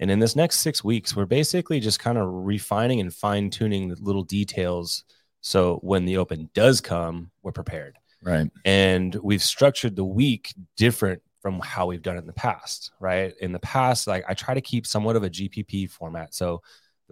And 0.00 0.10
in 0.10 0.18
this 0.18 0.36
next 0.36 0.60
six 0.60 0.82
weeks, 0.84 1.14
we're 1.16 1.26
basically 1.26 1.80
just 1.80 2.00
kind 2.00 2.18
of 2.18 2.28
refining 2.28 3.00
and 3.00 3.12
fine 3.14 3.50
tuning 3.50 3.88
the 3.88 3.96
little 4.00 4.24
details. 4.24 5.04
So 5.40 5.78
when 5.82 6.04
the 6.04 6.18
open 6.18 6.50
does 6.54 6.80
come, 6.80 7.30
we're 7.42 7.52
prepared. 7.52 7.96
Right. 8.24 8.48
and 8.64 9.12
we've 9.16 9.42
structured 9.42 9.96
the 9.96 10.04
week 10.04 10.54
different 10.76 11.22
from 11.40 11.58
how 11.58 11.86
we've 11.86 12.02
done 12.02 12.14
it 12.14 12.20
in 12.20 12.28
the 12.28 12.32
past 12.32 12.92
right 13.00 13.34
in 13.40 13.50
the 13.50 13.58
past 13.58 14.06
like 14.06 14.24
i 14.28 14.34
try 14.34 14.54
to 14.54 14.60
keep 14.60 14.86
somewhat 14.86 15.16
of 15.16 15.24
a 15.24 15.28
gpp 15.28 15.90
format 15.90 16.32
so 16.32 16.62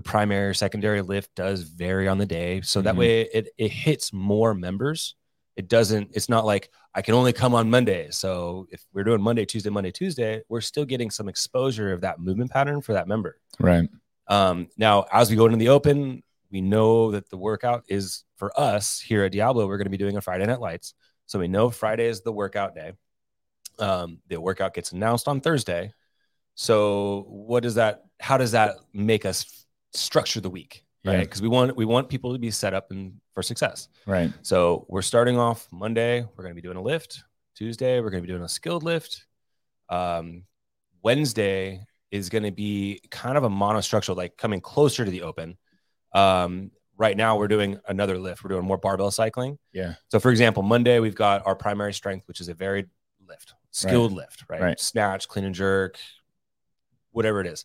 the 0.00 0.10
primary 0.10 0.48
or 0.48 0.54
secondary 0.54 1.02
lift 1.02 1.34
does 1.34 1.60
vary 1.60 2.08
on 2.08 2.16
the 2.16 2.24
day 2.24 2.62
so 2.62 2.80
that 2.80 2.94
Mhm. 2.94 2.98
way 2.98 3.20
it, 3.20 3.48
it 3.58 3.70
hits 3.70 4.14
more 4.14 4.54
members 4.54 5.14
it 5.56 5.68
doesn't 5.68 6.10
it's 6.14 6.30
not 6.30 6.46
like 6.46 6.70
i 6.94 7.02
can 7.02 7.12
only 7.12 7.34
come 7.34 7.54
on 7.54 7.68
monday 7.68 8.08
so 8.10 8.66
if 8.70 8.82
we're 8.94 9.04
doing 9.04 9.20
monday 9.20 9.44
tuesday 9.44 9.68
monday 9.68 9.90
tuesday 9.90 10.40
we're 10.48 10.62
still 10.62 10.86
getting 10.86 11.10
some 11.10 11.28
exposure 11.28 11.92
of 11.92 12.00
that 12.00 12.18
movement 12.18 12.50
pattern 12.50 12.80
for 12.80 12.94
that 12.94 13.06
member 13.06 13.38
Right. 13.58 13.90
um, 14.28 14.68
now, 14.78 15.04
as 15.12 15.28
we 15.28 15.36
go 15.36 15.44
into 15.44 15.58
the 15.58 15.68
open, 15.68 16.22
we 16.50 16.62
know 16.62 17.10
that 17.10 17.28
the 17.28 17.36
workout 17.36 17.84
is 17.88 18.24
for 18.36 18.58
us 18.58 19.00
here 19.00 19.24
at 19.24 19.32
Diablo. 19.32 19.66
We're 19.66 19.76
going 19.76 19.84
to 19.84 19.90
be 19.98 19.98
doing 19.98 20.16
a 20.16 20.22
Friday 20.22 20.46
Night 20.46 20.60
Lights, 20.60 20.94
so 21.26 21.38
we 21.38 21.46
know 21.48 21.68
Friday 21.68 22.06
is 22.06 22.22
the 22.22 22.32
workout 22.32 22.74
day. 22.74 22.92
Um, 23.78 24.20
the 24.28 24.40
workout 24.40 24.72
gets 24.72 24.92
announced 24.92 25.28
on 25.28 25.40
Thursday. 25.42 25.92
So, 26.54 27.26
what 27.28 27.62
does 27.62 27.74
that? 27.74 28.04
How 28.18 28.36
does 28.38 28.52
that 28.52 28.76
make 28.94 29.24
us 29.26 29.66
structure 29.92 30.40
the 30.40 30.50
week? 30.50 30.84
Right? 31.04 31.20
Because 31.20 31.40
we 31.40 31.48
want 31.48 31.76
we 31.76 31.86
want 31.86 32.08
people 32.08 32.32
to 32.34 32.38
be 32.38 32.50
set 32.50 32.74
up 32.74 32.90
and 32.90 33.14
for 33.32 33.42
success. 33.42 33.88
Right. 34.06 34.32
So 34.42 34.84
we're 34.88 35.02
starting 35.02 35.38
off 35.38 35.66
Monday. 35.72 36.20
We're 36.20 36.44
going 36.44 36.54
to 36.54 36.60
be 36.60 36.66
doing 36.66 36.76
a 36.76 36.82
lift. 36.82 37.24
Tuesday, 37.54 38.00
we're 38.00 38.10
going 38.10 38.22
to 38.22 38.26
be 38.26 38.32
doing 38.32 38.42
a 38.42 38.48
skilled 38.48 38.82
lift. 38.82 39.26
Um, 39.88 40.44
Wednesday 41.02 41.86
is 42.10 42.28
going 42.28 42.42
to 42.42 42.50
be 42.50 43.00
kind 43.10 43.38
of 43.38 43.44
a 43.44 43.48
monostructural, 43.48 44.16
like 44.16 44.36
coming 44.36 44.60
closer 44.60 45.04
to 45.04 45.10
the 45.10 45.22
open. 45.22 45.56
Um, 46.12 46.70
right 46.96 47.16
now, 47.16 47.38
we're 47.38 47.48
doing 47.48 47.78
another 47.88 48.18
lift. 48.18 48.44
We're 48.44 48.50
doing 48.50 48.64
more 48.64 48.78
barbell 48.78 49.10
cycling. 49.10 49.58
Yeah. 49.72 49.94
So, 50.08 50.20
for 50.20 50.30
example, 50.30 50.62
Monday 50.62 51.00
we've 51.00 51.14
got 51.14 51.46
our 51.46 51.56
primary 51.56 51.94
strength, 51.94 52.28
which 52.28 52.40
is 52.40 52.48
a 52.48 52.54
varied 52.54 52.88
lift, 53.26 53.54
skilled 53.70 54.12
lift, 54.12 54.44
right? 54.48 54.60
Right. 54.60 54.80
Snatch, 54.80 55.28
clean 55.28 55.44
and 55.44 55.54
jerk, 55.54 55.98
whatever 57.12 57.40
it 57.40 57.46
is. 57.46 57.64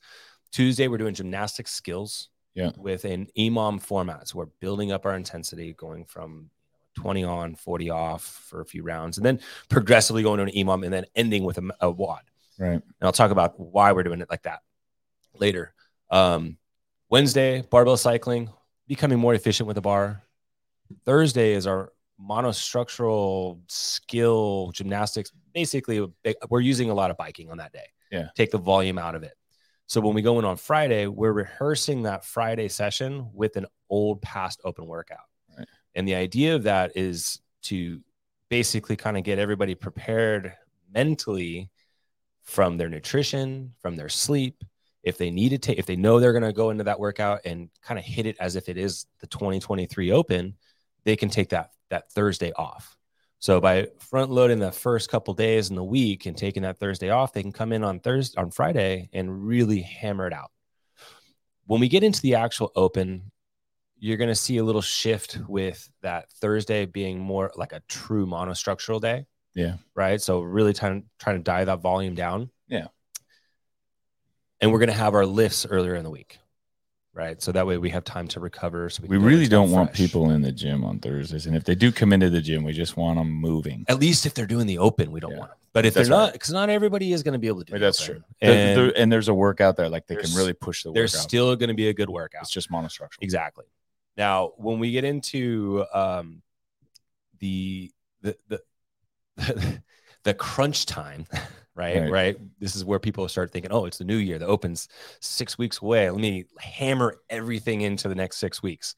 Tuesday 0.55 0.87
we're 0.87 0.97
doing 0.97 1.13
gymnastic 1.13 1.67
skills 1.67 2.29
Yeah. 2.53 2.71
with 2.77 3.03
an 3.03 3.27
EMOM 3.37 3.81
format. 3.81 4.29
So 4.29 4.37
we're 4.37 4.45
building 4.61 4.93
up 4.93 5.05
our 5.05 5.13
intensity, 5.13 5.73
going 5.73 6.05
from 6.05 6.49
20 6.95 7.25
on, 7.25 7.55
40 7.55 7.89
off 7.89 8.23
for 8.23 8.61
a 8.61 8.65
few 8.65 8.81
rounds, 8.81 9.17
and 9.17 9.25
then 9.25 9.41
progressively 9.69 10.23
going 10.23 10.37
to 10.37 10.43
an 10.43 10.51
EMOM 10.51 10.85
and 10.85 10.93
then 10.93 11.03
ending 11.13 11.43
with 11.43 11.57
a, 11.57 11.69
a 11.81 11.91
WOD. 11.91 12.21
Right. 12.57 12.71
And 12.71 12.83
I'll 13.01 13.11
talk 13.11 13.31
about 13.31 13.59
why 13.59 13.91
we're 13.91 14.03
doing 14.03 14.21
it 14.21 14.29
like 14.29 14.43
that 14.43 14.59
later. 15.33 15.73
Um, 16.09 16.57
Wednesday, 17.09 17.61
barbell 17.69 17.97
cycling, 17.97 18.49
becoming 18.87 19.19
more 19.19 19.33
efficient 19.33 19.67
with 19.67 19.75
the 19.75 19.81
bar. 19.81 20.23
Thursday 21.03 21.51
is 21.51 21.67
our 21.67 21.91
monostructural 22.21 23.59
skill 23.67 24.71
gymnastics. 24.73 25.33
Basically, 25.53 26.07
we're 26.49 26.61
using 26.61 26.89
a 26.89 26.93
lot 26.93 27.11
of 27.11 27.17
biking 27.17 27.51
on 27.51 27.57
that 27.57 27.73
day. 27.73 27.87
Yeah. 28.09 28.29
Take 28.37 28.51
the 28.51 28.57
volume 28.57 28.97
out 28.97 29.15
of 29.15 29.23
it. 29.23 29.33
So 29.88 30.01
when 30.01 30.15
we 30.15 30.21
go 30.21 30.39
in 30.39 30.45
on 30.45 30.57
Friday, 30.57 31.07
we're 31.07 31.31
rehearsing 31.31 32.03
that 32.03 32.25
Friday 32.25 32.67
session 32.69 33.29
with 33.33 33.55
an 33.55 33.65
old 33.89 34.21
past 34.21 34.59
open 34.63 34.88
workout. 34.88 35.19
Right. 35.57 35.67
And 35.93 36.07
the 36.07 36.15
idea 36.15 36.55
of 36.55 36.63
that 36.63 36.93
is 36.95 37.39
to 37.63 38.01
basically 38.49 38.95
kind 38.95 39.17
of 39.17 39.23
get 39.23 39.39
everybody 39.39 39.75
prepared 39.75 40.53
mentally 40.93 41.69
from 42.43 42.77
their 42.77 42.89
nutrition, 42.89 43.73
from 43.79 43.95
their 43.95 44.09
sleep. 44.09 44.63
If 45.03 45.17
they 45.19 45.29
need 45.29 45.49
to 45.49 45.59
take, 45.59 45.77
if 45.77 45.86
they 45.86 45.95
know 45.95 46.19
they're 46.19 46.33
going 46.33 46.43
to 46.43 46.53
go 46.53 46.71
into 46.71 46.86
that 46.86 46.99
workout 46.99 47.41
and 47.45 47.69
kind 47.83 47.99
of 47.99 48.05
hit 48.05 48.25
it 48.25 48.38
as 48.39 48.55
if 48.55 48.69
it 48.69 48.77
is 48.77 49.05
the 49.19 49.27
2023 49.27 50.11
Open, 50.11 50.55
they 51.03 51.15
can 51.15 51.29
take 51.29 51.49
that 51.49 51.71
that 51.89 52.11
Thursday 52.11 52.51
off. 52.53 52.97
So 53.39 53.59
by 53.61 53.88
front 53.99 54.31
loading 54.31 54.59
the 54.59 54.71
first 54.71 55.09
couple 55.09 55.33
days 55.33 55.69
in 55.69 55.75
the 55.75 55.83
week 55.83 56.25
and 56.25 56.36
taking 56.38 56.63
that 56.63 56.79
Thursday 56.79 57.09
off, 57.09 57.33
they 57.33 57.41
can 57.43 57.51
come 57.51 57.71
in 57.71 57.83
on 57.83 57.99
Thursday 57.99 58.39
on 58.39 58.49
Friday 58.49 59.09
and 59.13 59.45
really 59.45 59.81
hammer 59.81 60.25
it 60.27 60.33
out. 60.33 60.51
When 61.67 61.79
we 61.79 61.88
get 61.89 62.03
into 62.03 62.21
the 62.21 62.36
actual 62.36 62.71
Open, 62.75 63.31
you're 63.97 64.17
going 64.17 64.29
to 64.29 64.36
see 64.36 64.57
a 64.57 64.63
little 64.63 64.81
shift 64.81 65.39
with 65.47 65.89
that 66.01 66.31
Thursday 66.33 66.86
being 66.86 67.19
more 67.19 67.51
like 67.55 67.71
a 67.73 67.81
true 67.88 68.25
monostructural 68.25 69.01
day 69.01 69.25
Yeah. 69.53 69.75
right? 69.95 70.21
So 70.21 70.41
really 70.41 70.73
trying 70.73 71.05
trying 71.19 71.38
to 71.38 71.43
dial 71.43 71.65
that 71.65 71.81
volume 71.81 72.13
down. 72.15 72.49
Yeah. 72.67 72.88
And 74.61 74.71
we're 74.71 74.79
gonna 74.79 74.93
have 74.93 75.13
our 75.15 75.25
lifts 75.25 75.65
earlier 75.65 75.95
in 75.95 76.03
the 76.03 76.09
week, 76.09 76.39
right? 77.16 77.41
So 77.41 77.51
that 77.53 77.66
way 77.66 77.78
we 77.78 77.89
have 77.89 78.03
time 78.03 78.28
to 78.28 78.39
recover. 78.39 78.89
So 78.89 79.01
we, 79.07 79.18
We 79.18 79.26
really 79.26 79.47
don't 79.47 79.72
want 79.72 79.89
fresh. 79.89 79.97
people 79.97 80.30
in 80.32 80.41
the 80.41 80.51
gym 80.51 80.84
on 80.84 80.99
Thursdays. 80.99 81.45
And 81.47 81.55
if 81.55 81.63
they 81.63 81.74
do 81.74 81.91
come 81.91 82.13
into 82.13 82.30
the 82.30 82.41
gym, 82.41 82.63
we 82.63 82.74
just 82.74 82.97
want 82.97 83.18
them 83.18 83.32
moving. 83.32 83.86
At 83.88 83.99
least 83.99 84.26
if 84.26 84.34
they're 84.34 84.45
doing 84.45 84.68
the 84.68 84.78
open, 84.78 85.11
we 85.11 85.20
don't 85.22 85.32
Yeah. 85.32 85.39
want 85.39 85.51
them. 85.51 85.57
But 85.74 85.86
if 85.86 85.93
That's 85.93 86.09
they're 86.09 86.18
right. 86.18 86.26
not, 86.26 86.34
because 86.34 86.51
not 86.51 86.70
everybody 86.70 87.11
is 87.13 87.24
going 87.24 87.34
to 87.34 87.39
be 87.39 87.47
able 87.47 87.59
to 87.59 87.66
do 87.66 87.74
Wait, 87.74 87.80
that's 87.80 88.01
open. 88.03 88.16
true. 88.16 88.24
And 88.41 88.78
there- 88.78 88.93
and 88.97 89.11
there's 89.11 89.28
a 89.30 89.34
workout 89.34 89.76
there, 89.78 89.89
like 89.89 90.05
they 90.07 90.16
can 90.18 90.34
really 90.36 90.53
push 90.53 90.84
the 90.84 90.91
there's 90.91 91.13
workout. 91.13 91.24
still 91.30 91.55
going 91.55 91.70
to 91.70 91.74
be 91.74 91.88
a 91.89 91.93
good 91.93 92.09
workout. 92.09 92.43
it's 92.43 92.51
just 92.51 92.70
monostructural. 92.70 93.22
Exactly. 93.22 93.66
Now, 94.18 94.51
when 94.57 94.80
we 94.80 94.91
get 94.91 95.03
into 95.03 95.86
um, 95.93 96.41
the 97.39 97.91
the 98.22 98.38
the 98.47 98.61
the 100.24 100.34
crunch 100.34 100.86
time, 100.86 101.26
right? 101.76 102.01
Right. 102.01 102.11
Right. 102.11 102.38
This 102.59 102.76
is 102.76 102.86
where 102.86 102.99
people 102.99 103.28
start 103.28 103.51
thinking, 103.51 103.71
"Oh, 103.71 103.86
it's 103.86 103.97
the 103.97 104.05
new 104.05 104.17
year. 104.17 104.39
The 104.39 104.47
opens 104.47 104.88
six 105.19 105.57
weeks 105.57 105.82
away. 105.82 106.09
Let 106.09 106.21
me 106.21 106.45
hammer 106.59 107.19
everything 107.30 107.82
into 107.82 108.07
the 108.07 108.15
next 108.15 108.38
six 108.38 108.63
weeks." 108.63 108.95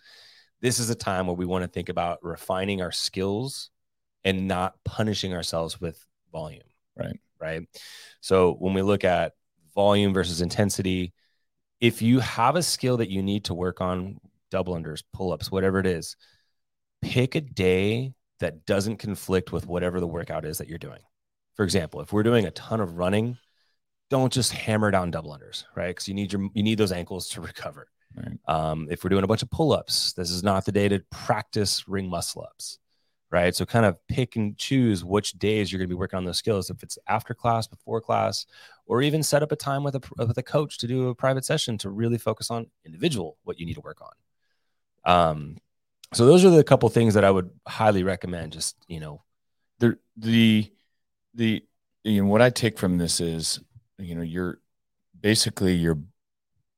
This 0.61 0.79
is 0.79 0.89
a 0.89 0.95
time 0.95 1.27
where 1.27 1.35
we 1.35 1.45
want 1.45 1.63
to 1.63 1.67
think 1.67 1.89
about 1.89 2.23
refining 2.23 2.81
our 2.81 2.91
skills 2.91 3.69
and 4.23 4.47
not 4.47 4.75
punishing 4.83 5.33
ourselves 5.33 5.79
with 5.79 6.03
volume. 6.31 6.63
Right. 6.95 7.19
Right. 7.39 7.61
So 8.21 8.53
when 8.53 8.73
we 8.73 8.81
look 8.81 9.03
at 9.03 9.33
volume 9.75 10.13
versus 10.13 10.41
intensity, 10.41 11.13
if 11.79 12.01
you 12.01 12.19
have 12.19 12.55
a 12.55 12.63
skill 12.63 12.97
that 12.97 13.11
you 13.11 13.21
need 13.21 13.45
to 13.45 13.53
work 13.53 13.79
on, 13.81 14.19
double 14.49 14.73
unders, 14.73 15.03
pull 15.13 15.31
ups, 15.31 15.51
whatever 15.51 15.79
it 15.79 15.85
is, 15.85 16.15
pick 17.03 17.35
a 17.35 17.41
day 17.41 18.13
that 18.39 18.65
doesn't 18.65 18.97
conflict 18.97 19.51
with 19.51 19.67
whatever 19.67 19.99
the 19.99 20.07
workout 20.07 20.45
is 20.45 20.57
that 20.57 20.67
you're 20.67 20.79
doing. 20.79 21.01
For 21.57 21.63
example, 21.63 22.01
if 22.01 22.13
we're 22.13 22.23
doing 22.23 22.45
a 22.45 22.51
ton 22.51 22.79
of 22.81 22.97
running, 22.97 23.37
don't 24.09 24.31
just 24.31 24.53
hammer 24.53 24.91
down 24.91 25.11
double 25.11 25.37
unders, 25.37 25.65
right? 25.75 25.89
Because 25.89 26.07
you 26.07 26.13
need 26.13 26.31
your 26.33 26.49
you 26.53 26.63
need 26.63 26.77
those 26.77 26.91
ankles 26.93 27.29
to 27.29 27.41
recover. 27.51 27.89
Right. 28.15 28.37
Um, 28.47 28.87
if 28.89 29.03
we're 29.03 29.09
doing 29.09 29.23
a 29.23 29.27
bunch 29.27 29.43
of 29.43 29.51
pull 29.51 29.73
ups, 29.73 30.13
this 30.13 30.31
is 30.31 30.43
not 30.43 30.65
the 30.65 30.71
day 30.71 30.87
to 30.89 30.99
practice 31.11 31.87
ring 31.87 32.09
muscle 32.09 32.43
ups. 32.43 32.79
right? 33.31 33.55
So 33.55 33.65
kind 33.65 33.85
of 33.85 33.97
pick 34.07 34.35
and 34.37 34.57
choose 34.57 35.03
which 35.03 35.33
days 35.33 35.71
you're 35.71 35.79
going 35.79 35.89
to 35.89 35.95
be 35.95 35.99
working 35.99 36.17
on 36.17 36.25
those 36.25 36.37
skills. 36.37 36.69
If 36.69 36.83
it's 36.83 36.97
after 37.07 37.33
class, 37.33 37.67
before 37.67 38.01
class, 38.01 38.45
or 38.85 39.01
even 39.01 39.23
set 39.23 39.43
up 39.43 39.51
a 39.51 39.55
time 39.55 39.83
with 39.83 39.95
a 39.95 40.01
with 40.17 40.37
a 40.37 40.43
coach 40.43 40.77
to 40.79 40.87
do 40.87 41.09
a 41.09 41.15
private 41.15 41.45
session 41.45 41.77
to 41.79 41.89
really 41.89 42.17
focus 42.17 42.49
on 42.51 42.67
individual 42.85 43.37
what 43.43 43.59
you 43.59 43.65
need 43.65 43.75
to 43.75 43.81
work 43.81 43.99
on. 44.01 45.29
Um, 45.31 45.57
so 46.13 46.25
those 46.25 46.45
are 46.45 46.49
the 46.49 46.63
couple 46.63 46.87
things 46.89 47.13
that 47.15 47.25
I 47.25 47.31
would 47.31 47.49
highly 47.67 48.03
recommend. 48.03 48.53
Just 48.53 48.77
you 48.87 48.99
know, 48.99 49.23
the 49.79 49.97
the 50.15 50.71
the 51.37 51.63
you 52.03 52.23
know 52.23 52.29
what 52.29 52.41
I 52.41 52.49
take 52.49 52.77
from 52.77 52.97
this 52.97 53.19
is 53.21 53.59
you 53.97 54.15
know 54.15 54.21
you're 54.21 54.59
basically 55.19 55.73
your 55.73 55.99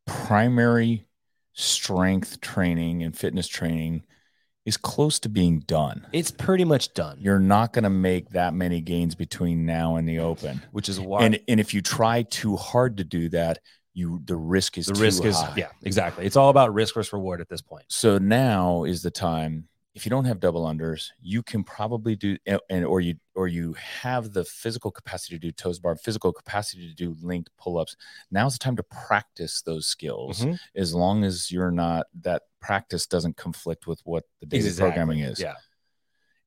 primary 0.05 1.05
strength 1.53 2.39
training 2.41 3.03
and 3.03 3.18
fitness 3.18 3.47
training 3.47 4.05
is 4.66 4.78
close 4.78 5.20
to 5.20 5.30
being 5.30 5.60
done. 5.62 6.05
it's 6.14 6.30
pretty 6.30 6.64
much 6.64 6.93
done. 6.93 7.18
You're 7.20 7.39
not 7.39 7.74
going 7.74 7.84
to 7.84 7.89
make 7.89 8.30
that 8.30 8.53
many 8.53 8.82
gains 8.82 9.16
between 9.16 9.66
now 9.66 9.95
and 9.95 10.07
the 10.07 10.20
open. 10.20 10.62
which 10.72 10.89
is 10.89 10.99
why 10.99 11.24
And 11.24 11.39
and 11.47 11.60
if 11.60 11.74
you 11.74 11.82
try 11.82 12.24
too 12.24 12.55
hard 12.55 12.97
to 12.97 13.03
do 13.03 13.30
that, 13.30 13.60
you 13.93 14.22
the 14.26 14.36
risk 14.36 14.78
is 14.78 14.86
the 14.86 14.93
too 14.93 15.01
risk 15.01 15.26
is 15.26 15.41
yeah, 15.55 15.70
exactly. 15.84 16.26
It's 16.26 16.36
all 16.36 16.49
about 16.49 16.74
risk 16.74 16.93
versus 16.93 17.14
reward 17.14 17.41
at 17.41 17.49
this 17.49 17.62
point. 17.62 17.86
So 17.88 18.18
now 18.18 18.84
is 18.84 19.01
the 19.01 19.12
time. 19.12 19.68
If 19.96 20.06
you 20.06 20.10
don't 20.12 20.26
have 20.26 20.40
double 20.40 20.66
unders, 20.66 21.10
you 21.22 21.42
can 21.42 21.64
probably 21.64 22.16
do 22.16 22.38
and- 22.70 22.86
or 22.86 23.02
you 23.02 23.16
or 23.36 23.48
you 23.48 23.74
have 23.74 24.34
the 24.34 24.46
physical 24.46 24.92
capacity 24.92 25.36
to 25.36 25.40
do 25.40 25.52
toes 25.52 25.80
bar, 25.80 25.96
physical 25.96 26.32
capacity 26.32 26.88
to 26.88 26.94
do 26.94 27.16
linked 27.22 27.50
pull-ups. 27.58 27.96
Now's 28.30 28.54
the 28.54 28.60
time 28.64 28.76
to 28.76 28.84
practice 28.84 29.62
those 29.62 29.88
skills 29.88 30.42
Mhm. 30.42 30.60
as 30.76 30.94
long 30.94 31.24
as 31.24 31.52
you're 31.52 31.72
not 31.72 32.08
that 32.22 32.44
practice 32.60 33.08
doesn't 33.08 33.38
conflict 33.38 33.88
with 33.88 34.02
what 34.06 34.26
the 34.42 34.46
daily 34.46 34.66
Exactly. 34.66 34.92
programming 34.92 35.20
is. 35.20 35.40
Yeah. 35.40 35.56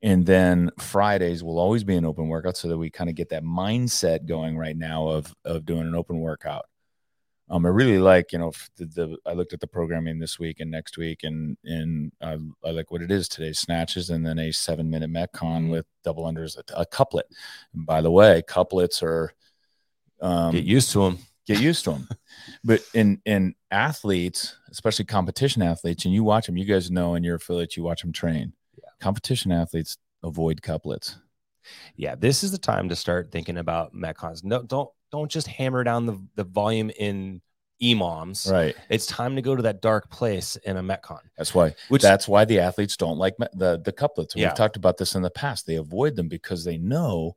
And 0.03 0.26
then 0.26 0.70
Fridays 0.78 1.43
will 1.43 1.59
always 1.59 1.84
be 1.84 1.97
an 1.97 2.05
open 2.05 2.28
workout 2.28 2.57
so 2.57 2.68
that 2.68 2.76
we 2.78 2.90
kind 2.90 3.09
of 3.11 3.16
get 3.16 3.28
that 3.30 3.43
mindset 3.45 4.26
going 4.26 4.57
right 4.57 4.76
now 4.76 5.09
of 5.09 5.34
of 5.45 5.64
doing 5.64 5.86
an 5.86 5.95
open 5.95 6.20
workout. 6.20 6.66
Um, 7.53 7.66
I 7.66 7.68
really 7.68 7.98
like, 7.98 8.32
you 8.32 8.38
know, 8.38 8.50
the, 8.78 8.86
the 8.86 9.16
I 9.26 9.34
looked 9.34 9.53
at 9.53 9.61
the 9.61 9.66
programming 9.66 10.18
this 10.18 10.38
week 10.38 10.61
and 10.61 10.70
next 10.70 10.96
week, 10.96 11.20
and 11.22 11.59
and 11.64 12.11
I, 12.22 12.38
I 12.64 12.70
like 12.70 12.90
what 12.90 13.03
it 13.03 13.11
is 13.11 13.28
today: 13.28 13.53
snatches, 13.53 14.09
and 14.09 14.24
then 14.24 14.38
a 14.38 14.50
seven 14.53 14.88
minute 14.88 15.11
metcon 15.11 15.66
Mhm. 15.66 15.70
with 15.70 15.84
double 16.03 16.24
unders, 16.24 16.57
a, 16.57 16.80
a 16.80 16.86
couplet. 16.86 17.26
And 17.74 17.84
by 17.84 18.00
the 18.00 18.11
way, 18.11 18.42
couplets 18.48 19.03
are 19.03 19.34
um, 20.22 20.53
Get 20.53 20.64
used 20.64 20.92
to 20.92 21.00
them. 21.00 21.18
get 21.46 21.61
used 21.61 21.84
to 21.84 21.90
them. 21.90 22.09
but 22.64 22.80
in 22.94 23.20
in 23.26 23.55
athletes, 23.70 24.57
especially 24.70 25.05
competition 25.05 25.61
athletes, 25.61 26.07
and 26.07 26.14
you 26.14 26.24
watch 26.24 26.46
them, 26.46 26.57
you 26.57 26.64
guys 26.64 26.90
know 26.90 27.16
in 27.16 27.22
your 27.22 27.34
affiliates, 27.36 27.76
you 27.76 27.82
watch 27.82 28.00
them 28.00 28.12
train. 28.12 28.55
Yeah. 28.78 28.88
Competition 29.00 29.53
athletes 29.53 29.98
avoid 30.22 30.62
couplets. 30.62 31.18
Yeah, 31.96 32.14
this 32.14 32.42
is 32.42 32.50
the 32.50 32.59
time 32.59 32.88
to 32.88 32.96
start 32.96 33.30
thinking 33.30 33.59
about 33.59 33.92
metcons. 33.94 34.42
No, 34.42 34.62
don't 34.62 34.88
don't 35.12 35.30
just 35.30 35.46
hammer 35.46 35.84
down 35.84 36.06
the, 36.06 36.18
the 36.34 36.44
volume 36.44 36.90
in 36.90 37.40
EMOMs. 37.82 38.50
Right. 38.50 38.74
It's 38.88 39.06
time 39.06 39.36
to 39.36 39.42
go 39.42 39.54
to 39.54 39.62
that 39.62 39.82
dark 39.82 40.10
place 40.10 40.56
in 40.56 40.76
a 40.76 40.82
metcon. 40.82 41.20
That's 41.36 41.54
why. 41.54 41.74
Which 41.88 42.02
That's 42.02 42.26
why 42.26 42.44
the 42.44 42.60
athletes 42.60 42.96
don't 42.96 43.18
like 43.18 43.36
the 43.36 43.80
the 43.84 43.92
couplets. 43.92 44.34
We've 44.34 44.54
talked 44.54 44.76
about 44.76 44.96
this 44.96 45.14
in 45.14 45.22
the 45.22 45.30
past. 45.30 45.66
They 45.66 45.76
avoid 45.76 46.16
them 46.16 46.28
because 46.28 46.64
they 46.64 46.78
know 46.78 47.36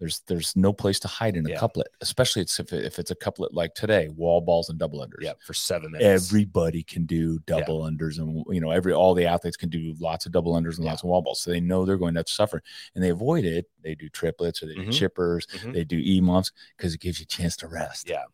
there's 0.00 0.20
there's 0.26 0.56
no 0.56 0.72
place 0.72 0.98
to 1.00 1.08
hide 1.08 1.36
in 1.36 1.46
a 1.46 1.50
Yeah. 1.50 1.58
couplet, 1.58 1.88
especially 2.00 2.42
it's 2.42 2.58
if, 2.58 2.72
if 2.72 2.98
it's 2.98 3.10
a 3.10 3.14
couplet 3.14 3.52
like 3.54 3.74
today, 3.74 4.08
wall 4.08 4.40
balls 4.40 4.68
and 4.70 4.78
double 4.78 4.98
unders. 5.06 5.20
yeah, 5.22 5.34
for 5.44 5.52
seven 5.54 5.92
minutes. 5.92 6.26
Everybody 6.26 6.82
can 6.82 7.04
do 7.04 7.38
double 7.40 7.82
unders, 7.82 8.18
and 8.18 8.42
you 8.50 8.60
know 8.60 8.70
every 8.70 8.92
all 8.94 9.14
the 9.14 9.26
athletes 9.26 9.56
can 9.58 9.68
do 9.68 9.94
lots 10.00 10.24
of 10.26 10.32
double 10.32 10.54
unders 10.54 10.76
and 10.76 10.84
Yeah. 10.84 10.90
lots 10.92 11.02
of 11.04 11.10
wall 11.10 11.20
balls. 11.22 11.42
So 11.42 11.50
they 11.50 11.60
know 11.60 11.84
they're 11.84 11.98
going 11.98 12.14
to 12.14 12.20
have 12.20 12.26
to 12.26 12.32
suffer, 12.32 12.62
and 12.94 13.04
they 13.04 13.10
avoid 13.10 13.44
it. 13.44 13.66
They 13.82 13.94
do 13.94 14.08
triplets 14.08 14.62
or 14.62 14.66
they 14.66 14.74
do 14.74 14.86
Mhm. 14.86 14.88
chippers. 14.88 15.46
Mhm. 15.58 15.74
They 15.74 15.84
do 15.84 16.02
EMOMs 16.02 16.50
because 16.76 16.94
it 16.94 17.00
gives 17.00 17.20
you 17.20 17.24
a 17.24 17.26
chance 17.26 17.54
to 17.58 17.68
rest. 17.68 18.08
Yeah. 18.08 18.24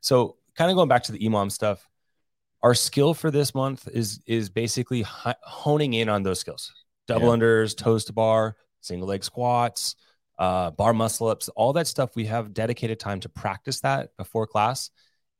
So 0.00 0.36
kind 0.56 0.70
of 0.70 0.74
going 0.76 0.88
back 0.88 1.04
to 1.04 1.12
the 1.12 1.24
EMOM 1.24 1.50
stuff, 1.52 1.88
our 2.62 2.74
skill 2.74 3.14
for 3.14 3.30
this 3.30 3.54
month 3.54 3.86
is 3.88 4.20
is 4.26 4.50
basically 4.50 5.02
honing 5.06 5.94
in 5.94 6.08
on 6.08 6.24
those 6.24 6.40
skills. 6.40 6.72
Double 7.06 7.28
Yeah. 7.28 7.34
unders, 7.36 7.76
toes 7.76 8.04
to 8.06 8.12
bar, 8.12 8.56
single 8.80 9.06
leg 9.06 9.22
squats, 9.22 9.94
uh, 10.38 10.70
bar 10.72 10.92
muscle 10.92 11.28
ups, 11.28 11.48
all 11.50 11.72
that 11.74 11.86
stuff. 11.86 12.16
We 12.16 12.26
have 12.26 12.54
dedicated 12.54 12.98
time 13.00 13.20
to 13.20 13.28
practice 13.28 13.80
that 13.80 14.10
before 14.16 14.46
class, 14.46 14.90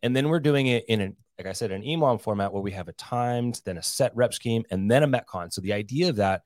and 0.03 0.14
then 0.14 0.28
we're 0.28 0.40
doing 0.40 0.66
it 0.68 0.84
in 0.88 1.01
an 1.01 1.16
like 1.36 1.49
I 1.49 1.53
said, 1.53 1.72
an 1.72 1.82
EMOM 1.82 2.20
format 2.20 2.53
where 2.53 2.62
we 2.62 2.70
have 2.70 2.86
a 2.86 2.92
timed, 2.92 3.61
then 3.64 3.76
a 3.76 3.82
set 3.82 4.14
rep 4.14 4.32
scheme, 4.32 4.62
and 4.70 4.88
then 4.88 5.03
a 5.03 5.09
metcon. 5.09 5.53
So 5.53 5.61
the 5.61 5.72
idea 5.72 6.09
of 6.11 6.16
that 6.16 6.42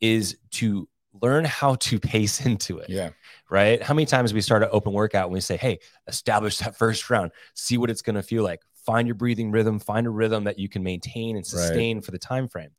is 0.00 0.36
to 0.52 0.88
learn 1.22 1.44
how 1.44 1.76
to 1.76 2.00
pace 2.00 2.44
into 2.44 2.78
it 2.78 2.90
Yeah. 2.90 3.10
right? 3.48 3.80
How 3.82 3.94
many 3.94 4.06
times 4.06 4.34
we 4.34 4.40
start 4.40 4.62
an 4.64 4.70
open 4.72 4.92
workout 4.92 5.26
and 5.26 5.32
we 5.32 5.40
say, 5.40 5.56
hey, 5.56 5.78
establish 6.08 6.58
that 6.58 6.76
first 6.76 7.08
round, 7.10 7.30
see 7.54 7.78
what 7.78 7.90
it's 7.90 8.02
going 8.02 8.16
to 8.16 8.22
feel 8.22 8.42
like, 8.42 8.60
find 8.84 9.06
your 9.06 9.14
breathing 9.14 9.50
rhythm, 9.52 9.78
find 9.78 10.06
a 10.06 10.10
rhythm 10.10 10.44
that 10.44 10.58
you 10.58 10.68
can 10.68 10.82
maintain 10.82 11.36
and 11.36 11.44
Right. 11.44 11.60
sustain 11.60 12.00
for 12.00 12.10
the 12.10 12.18
time 12.18 12.48
frame. 12.48 12.70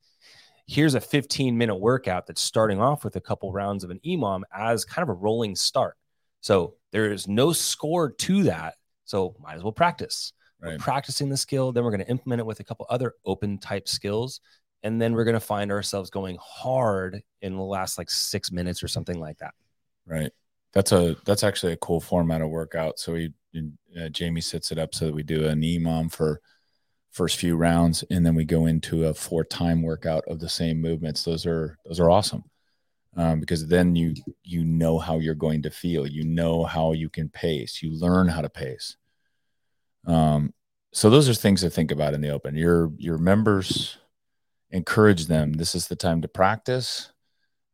Here's 0.69 0.93
a 0.93 1.01
15 1.01 1.57
minute 1.57 1.77
workout 1.77 2.27
that's 2.27 2.41
starting 2.41 2.79
off 2.79 3.03
with 3.03 3.15
a 3.15 3.21
couple 3.21 3.51
rounds 3.51 3.83
of 3.83 3.89
an 3.89 3.99
EMOM 4.05 4.43
as 4.53 4.85
kind 4.85 5.01
of 5.01 5.09
a 5.09 5.17
rolling 5.17 5.55
start. 5.55 5.97
So 6.41 6.75
there 6.91 7.11
is 7.11 7.27
no 7.27 7.53
score 7.53 8.11
to 8.11 8.43
that. 8.43 8.75
So 9.03 9.35
might 9.39 9.55
as 9.55 9.63
well 9.63 9.71
practice. 9.71 10.31
We're 10.61 10.77
practicing 10.77 11.29
the 11.29 11.37
skill, 11.37 11.71
then 11.71 11.83
we're 11.83 11.89
going 11.89 12.03
to 12.03 12.09
implement 12.09 12.41
it 12.41 12.45
with 12.45 12.59
a 12.59 12.63
couple 12.63 12.85
other 12.87 13.15
open 13.25 13.57
type 13.57 13.87
skills. 13.87 14.41
And 14.83 15.01
then 15.01 15.13
we're 15.13 15.23
going 15.23 15.33
to 15.33 15.39
find 15.39 15.71
ourselves 15.71 16.11
going 16.11 16.37
hard 16.39 17.23
in 17.41 17.55
the 17.55 17.63
last 17.63 17.97
like 17.97 18.11
six 18.11 18.51
minutes 18.51 18.83
or 18.83 18.87
something 18.87 19.19
like 19.19 19.39
that. 19.39 19.55
Right. 20.05 20.31
That's 20.73 20.91
a 20.91 21.15
that's 21.25 21.43
actually 21.43 21.73
a 21.73 21.77
cool 21.77 21.99
format 21.99 22.41
of 22.41 22.49
workout. 22.49 22.99
So 22.99 23.13
we 23.13 23.33
uh, 23.99 24.09
Jamie 24.09 24.41
sets 24.41 24.71
it 24.71 24.77
up 24.77 24.93
so 24.93 25.05
that 25.05 25.15
we 25.15 25.23
do 25.23 25.47
an 25.47 25.61
EMOM 25.61 26.11
for 26.11 26.41
first 27.11 27.37
few 27.37 27.55
rounds, 27.55 28.03
and 28.09 28.25
then 28.25 28.35
we 28.35 28.45
go 28.45 28.65
into 28.65 29.05
a 29.05 29.13
four 29.13 29.43
time 29.43 29.81
workout 29.81 30.23
of 30.27 30.39
the 30.39 30.49
same 30.49 30.81
movements. 30.81 31.23
Those 31.23 31.45
are 31.45 31.77
those 31.85 31.99
are 31.99 32.09
awesome 32.09 32.43
um, 33.17 33.39
because 33.39 33.67
then 33.67 33.95
you 33.95 34.13
you 34.43 34.63
know 34.63 34.99
how 34.99 35.19
you're 35.19 35.35
going 35.35 35.63
to 35.63 35.69
feel. 35.69 36.07
You 36.07 36.23
know 36.25 36.63
how 36.63 36.93
you 36.93 37.09
can 37.09 37.29
pace. 37.29 37.81
You 37.81 37.91
learn 37.91 38.27
how 38.27 38.41
to 38.41 38.49
pace. 38.49 38.95
Um, 40.05 40.53
so 40.93 41.09
those 41.09 41.29
are 41.29 41.33
things 41.33 41.61
to 41.61 41.69
think 41.69 41.91
about 41.91 42.13
in 42.13 42.21
the 42.21 42.29
open. 42.29 42.55
Your 42.55 42.91
your 42.97 43.17
members 43.17 43.97
encourage 44.71 45.27
them. 45.27 45.53
This 45.53 45.75
is 45.75 45.87
the 45.87 45.95
time 45.95 46.21
to 46.21 46.27
practice. 46.27 47.11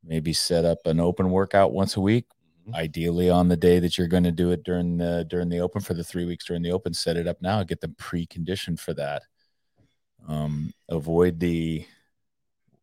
Maybe 0.03 0.33
set 0.33 0.65
up 0.65 0.79
an 0.85 0.99
open 0.99 1.29
workout 1.31 1.73
once 1.73 1.97
a 1.97 2.01
week 2.01 2.25
ideally 2.73 3.29
on 3.29 3.47
the 3.47 3.57
day 3.57 3.79
that 3.79 3.97
you're 3.97 4.07
going 4.07 4.23
to 4.23 4.31
do 4.31 4.51
it 4.51 4.63
during 4.63 4.97
the 4.97 5.25
during 5.29 5.49
the 5.49 5.59
open 5.59 5.81
for 5.81 5.93
the 5.93 6.03
three 6.03 6.25
weeks 6.25 6.45
during 6.45 6.63
the 6.63 6.71
open 6.71 6.93
set 6.93 7.17
it 7.17 7.27
up 7.27 7.41
now 7.41 7.63
get 7.63 7.81
them 7.81 7.95
preconditioned 7.99 8.79
for 8.79 8.93
that. 8.93 9.23
Um 10.27 10.73
avoid 10.89 11.39
the 11.39 11.85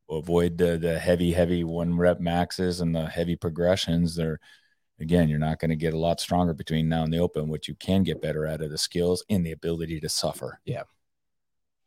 avoid 0.08 0.58
the 0.58 0.78
the 0.78 0.98
heavy 0.98 1.32
heavy 1.32 1.64
one 1.64 1.96
rep 1.96 2.20
maxes 2.20 2.80
and 2.80 2.94
the 2.94 3.06
heavy 3.06 3.34
progressions. 3.34 4.14
They're 4.14 4.38
again 5.00 5.28
you're 5.28 5.38
not 5.40 5.58
going 5.58 5.70
to 5.70 5.76
get 5.76 5.94
a 5.94 5.98
lot 5.98 6.20
stronger 6.20 6.54
between 6.54 6.88
now 6.88 7.02
and 7.02 7.12
the 7.12 7.18
open. 7.18 7.48
What 7.48 7.66
you 7.66 7.74
can 7.74 8.04
get 8.04 8.22
better 8.22 8.46
at 8.46 8.62
are 8.62 8.68
the 8.68 8.78
skills 8.78 9.24
and 9.28 9.44
the 9.44 9.52
ability 9.52 9.98
to 10.00 10.08
suffer. 10.08 10.60
Yeah. 10.64 10.84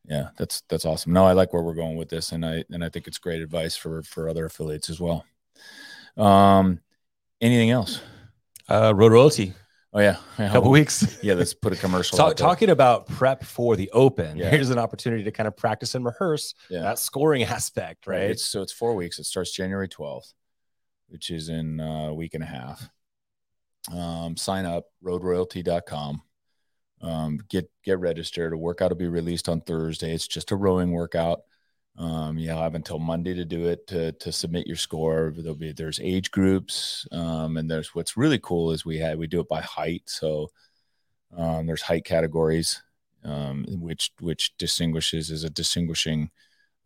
yeah 0.05 0.29
that's 0.37 0.63
that's 0.67 0.85
awesome. 0.85 1.13
No 1.13 1.25
i 1.25 1.31
like 1.31 1.53
where 1.53 1.63
we're 1.63 1.75
going 1.75 1.95
with 1.95 2.09
this 2.09 2.33
and 2.33 2.45
i 2.45 2.65
and 2.71 2.83
i 2.83 2.89
think 2.89 3.07
it's 3.07 3.19
great 3.19 3.41
advice 3.41 3.77
for 3.77 4.03
for 4.03 4.27
other 4.27 4.45
affiliates 4.45 4.89
as 4.89 4.99
well. 4.99 5.25
Um 6.17 6.81
anything 7.41 7.69
else 7.71 8.01
Uh, 8.69 8.93
road 8.95 9.11
royalty, 9.11 9.53
Oh 9.93 9.99
yeah, 9.99 10.17
a 10.37 10.49
couple 10.49 10.71
weeks. 10.71 11.19
Yeah, 11.23 11.35
let's 11.35 11.53
put 11.53 11.71
a 11.71 11.75
commercial. 11.77 12.17
Talk, 12.17 12.31
out 12.31 12.37
talking 12.37 12.69
about 12.69 13.07
prep 13.07 13.43
for 13.43 13.75
the 13.77 13.89
open, 13.91 14.35
Yeah. 14.37 14.49
here's 14.49 14.69
an 14.69 14.77
opportunity 14.79 15.23
to 15.23 15.31
kind 15.31 15.47
of 15.47 15.55
practice 15.55 15.95
and 15.95 16.03
rehearse 16.03 16.53
Yeah. 16.69 16.81
that 16.81 16.99
scoring 16.99 17.43
aspect, 17.57 18.05
right? 18.07 18.29
It's 18.31 18.43
so 18.43 18.61
it's 18.61 18.73
four 18.73 18.93
weeks. 18.95 19.19
It 19.19 19.23
starts 19.25 19.51
January 19.51 19.87
twelfth, 19.87 20.33
which 21.07 21.29
is 21.29 21.47
in 21.49 21.79
a 21.79 22.13
week 22.13 22.33
and 22.33 22.43
a 22.43 22.47
half. 22.47 22.89
Um, 23.93 24.35
sign 24.35 24.65
up 24.65 24.85
roadroyalty.com. 25.03 26.21
Um, 27.01 27.39
get 27.49 27.69
get 27.83 27.99
registered. 27.99 28.51
A 28.53 28.57
workout 28.57 28.89
will 28.91 28.97
be 28.97 29.07
released 29.07 29.47
on 29.47 29.61
Thursday. 29.61 30.13
It's 30.13 30.27
just 30.27 30.51
a 30.51 30.55
rowing 30.55 30.91
workout. 30.91 31.41
Um, 31.97 32.37
you'll 32.37 32.57
have 32.59 32.75
until 32.75 32.99
Monday 32.99 33.33
to 33.33 33.45
do 33.45 33.67
it 33.67 33.87
to 33.87 34.11
to 34.13 34.31
submit 34.31 34.67
your 34.67 34.75
score. 34.75 35.33
There'll 35.35 35.55
be 35.55 35.71
there's 35.71 35.99
age 36.01 36.29
groups, 36.29 37.07
um, 37.11 37.57
and 37.57 37.71
there's 37.71 37.95
what's 37.95 38.17
really 38.17 38.39
cool 38.39 38.71
is 38.71 38.85
we 38.85 38.97
had 38.97 39.17
we 39.17 39.27
do 39.27 39.39
it 39.39 39.47
by 39.47 39.61
height. 39.61 40.03
So 40.05 40.49
um, 41.37 41.65
there's 41.65 41.81
height 41.81 42.03
categories, 42.03 42.81
um, 43.23 43.65
which 43.69 44.11
which 44.19 44.57
distinguishes 44.57 45.31
is 45.31 45.45
a 45.45 45.49
distinguishing 45.49 46.31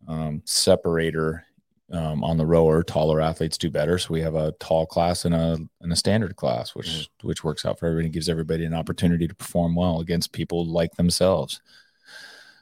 um, 0.06 0.42
separator 0.44 1.44
um, 1.92 2.22
on 2.22 2.36
the 2.36 2.46
rower. 2.46 2.84
Taller 2.84 3.20
athletes 3.20 3.58
do 3.58 3.68
better, 3.68 3.98
so 3.98 4.14
we 4.14 4.20
have 4.20 4.36
a 4.36 4.52
tall 4.60 4.86
class 4.86 5.24
and 5.24 5.34
a 5.34 5.58
and 5.80 5.92
a 5.92 5.96
standard 5.96 6.36
class, 6.36 6.76
which 6.76 7.08
which 7.22 7.42
works 7.42 7.64
out 7.64 7.80
for 7.80 7.86
everybody. 7.86 8.10
Gives 8.10 8.28
everybody 8.28 8.64
an 8.64 8.74
opportunity 8.74 9.26
to 9.26 9.34
perform 9.34 9.74
well 9.74 10.00
against 10.00 10.32
people 10.32 10.64
like 10.66 10.94
themselves. 10.94 11.60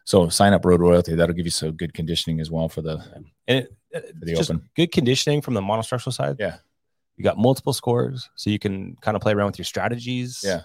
So 0.09 0.31
sign 0.31 0.55
up 0.55 0.65
Road 0.65 0.81
Royalty. 0.81 1.15
That'll 1.15 1.35
give 1.35 1.45
you 1.45 1.51
some 1.51 1.73
good 1.73 1.93
conditioning 1.93 2.41
as 2.41 2.51
well 2.51 2.67
for 2.71 2.81
the 2.81 2.95
and 3.15 3.27
it, 3.47 3.77
for 3.93 4.25
the 4.25 4.37
open. 4.37 4.67
good 4.75 4.91
conditioning 4.91 5.43
from 5.43 5.53
the 5.53 5.61
monostructural 5.61 6.15
side. 6.15 6.37
Yeah. 6.39 6.57
You 7.19 7.25
got 7.25 7.37
multiple 7.37 7.75
scores, 7.75 8.31
so 8.35 8.49
you 8.49 8.59
can 8.59 8.97
kind 9.03 9.17
of 9.17 9.21
play 9.23 9.35
around 9.35 9.49
with 9.49 9.59
your 9.59 9.67
strategies. 9.67 10.43
Yeah. 10.43 10.63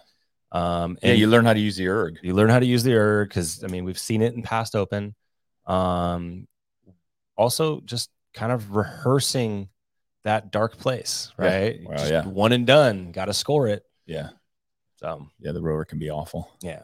Um, 0.53 0.97
Yeah, 1.03 1.09
and 1.09 1.19
you 1.19 1.27
learn 1.27 1.43
how 1.43 1.51
to 1.51 1.59
use 1.59 1.75
the 1.75 1.89
erg. 1.89 2.19
you 2.23 2.33
learn 2.33 2.47
how 2.49 2.59
to 2.59 2.65
use 2.65 2.83
the 2.83 2.93
erg 2.93 3.27
because 3.27 3.65
I 3.65 3.67
mean 3.67 3.83
we've 3.83 3.99
seen 3.99 4.21
it 4.21 4.33
in 4.33 4.43
past 4.43 4.75
open. 4.77 5.13
Um, 5.65 6.47
also 7.35 7.81
just 7.81 8.09
kind 8.33 8.53
of 8.53 8.73
rehearsing 8.77 9.67
that 10.23 10.51
dark 10.51 10.77
place, 10.77 11.33
Yeah. 11.37 11.45
right? 11.45 11.79
Well, 11.83 11.97
Just 11.97 12.11
yeah. 12.11 12.25
one 12.25 12.53
and 12.53 12.65
done. 12.65 13.11
Got 13.11 13.25
to 13.25 13.33
score 13.33 13.67
it. 13.67 13.83
Yeah, 14.05 14.29
So 14.95 15.27
yeah, 15.39 15.51
the 15.51 15.61
rower 15.61 15.83
can 15.83 15.99
be 15.99 16.09
awful. 16.09 16.49
yeah. 16.61 16.83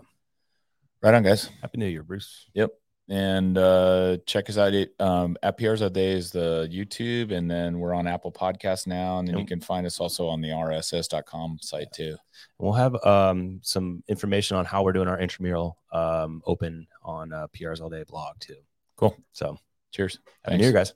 Right 1.02 1.14
on, 1.14 1.24
guys. 1.24 1.50
Happy 1.62 1.78
New 1.78 1.88
Year, 1.88 2.04
Bruce. 2.04 2.48
Yep. 2.54 2.72
And 3.12 3.58
uh 3.58 4.18
check 4.28 4.52
us 4.52 4.60
out 4.60 4.72
um 5.00 5.36
at 5.42 5.58
PR's 5.58 5.82
All 5.82 5.90
Day 5.90 6.12
is 6.12 6.32
the 6.32 6.70
YouTube 6.72 7.32
and 7.32 7.50
then 7.50 7.80
we're 7.80 7.96
on 7.96 8.06
Apple 8.06 8.32
Podcasts 8.32 8.86
now 8.86 9.18
and 9.18 9.28
then 9.28 9.40
you 9.40 9.48
can 9.48 9.60
find 9.60 9.88
us 9.88 10.00
also 10.00 10.28
on 10.28 10.42
the 10.42 10.50
rss.com 10.50 11.58
site 11.60 11.92
too. 11.92 12.16
We'll 12.60 12.74
have 12.74 12.96
um, 13.04 13.62
some 13.64 14.04
information 14.10 14.58
on 14.58 14.66
how 14.66 14.84
we're 14.84 14.94
doing 14.94 15.08
our 15.08 15.20
intramural 15.20 15.80
um, 15.92 16.44
open 16.46 16.86
on 17.02 17.34
uh, 17.34 17.48
PR's 17.48 17.82
All 17.82 17.90
Day 17.90 18.04
blog 18.08 18.36
too. 18.40 18.58
Cool. 18.96 19.18
So 19.32 19.58
Cheers. 19.92 20.20
happy 20.44 20.58
New 20.58 20.64
Year, 20.66 20.74
guys. 20.74 20.94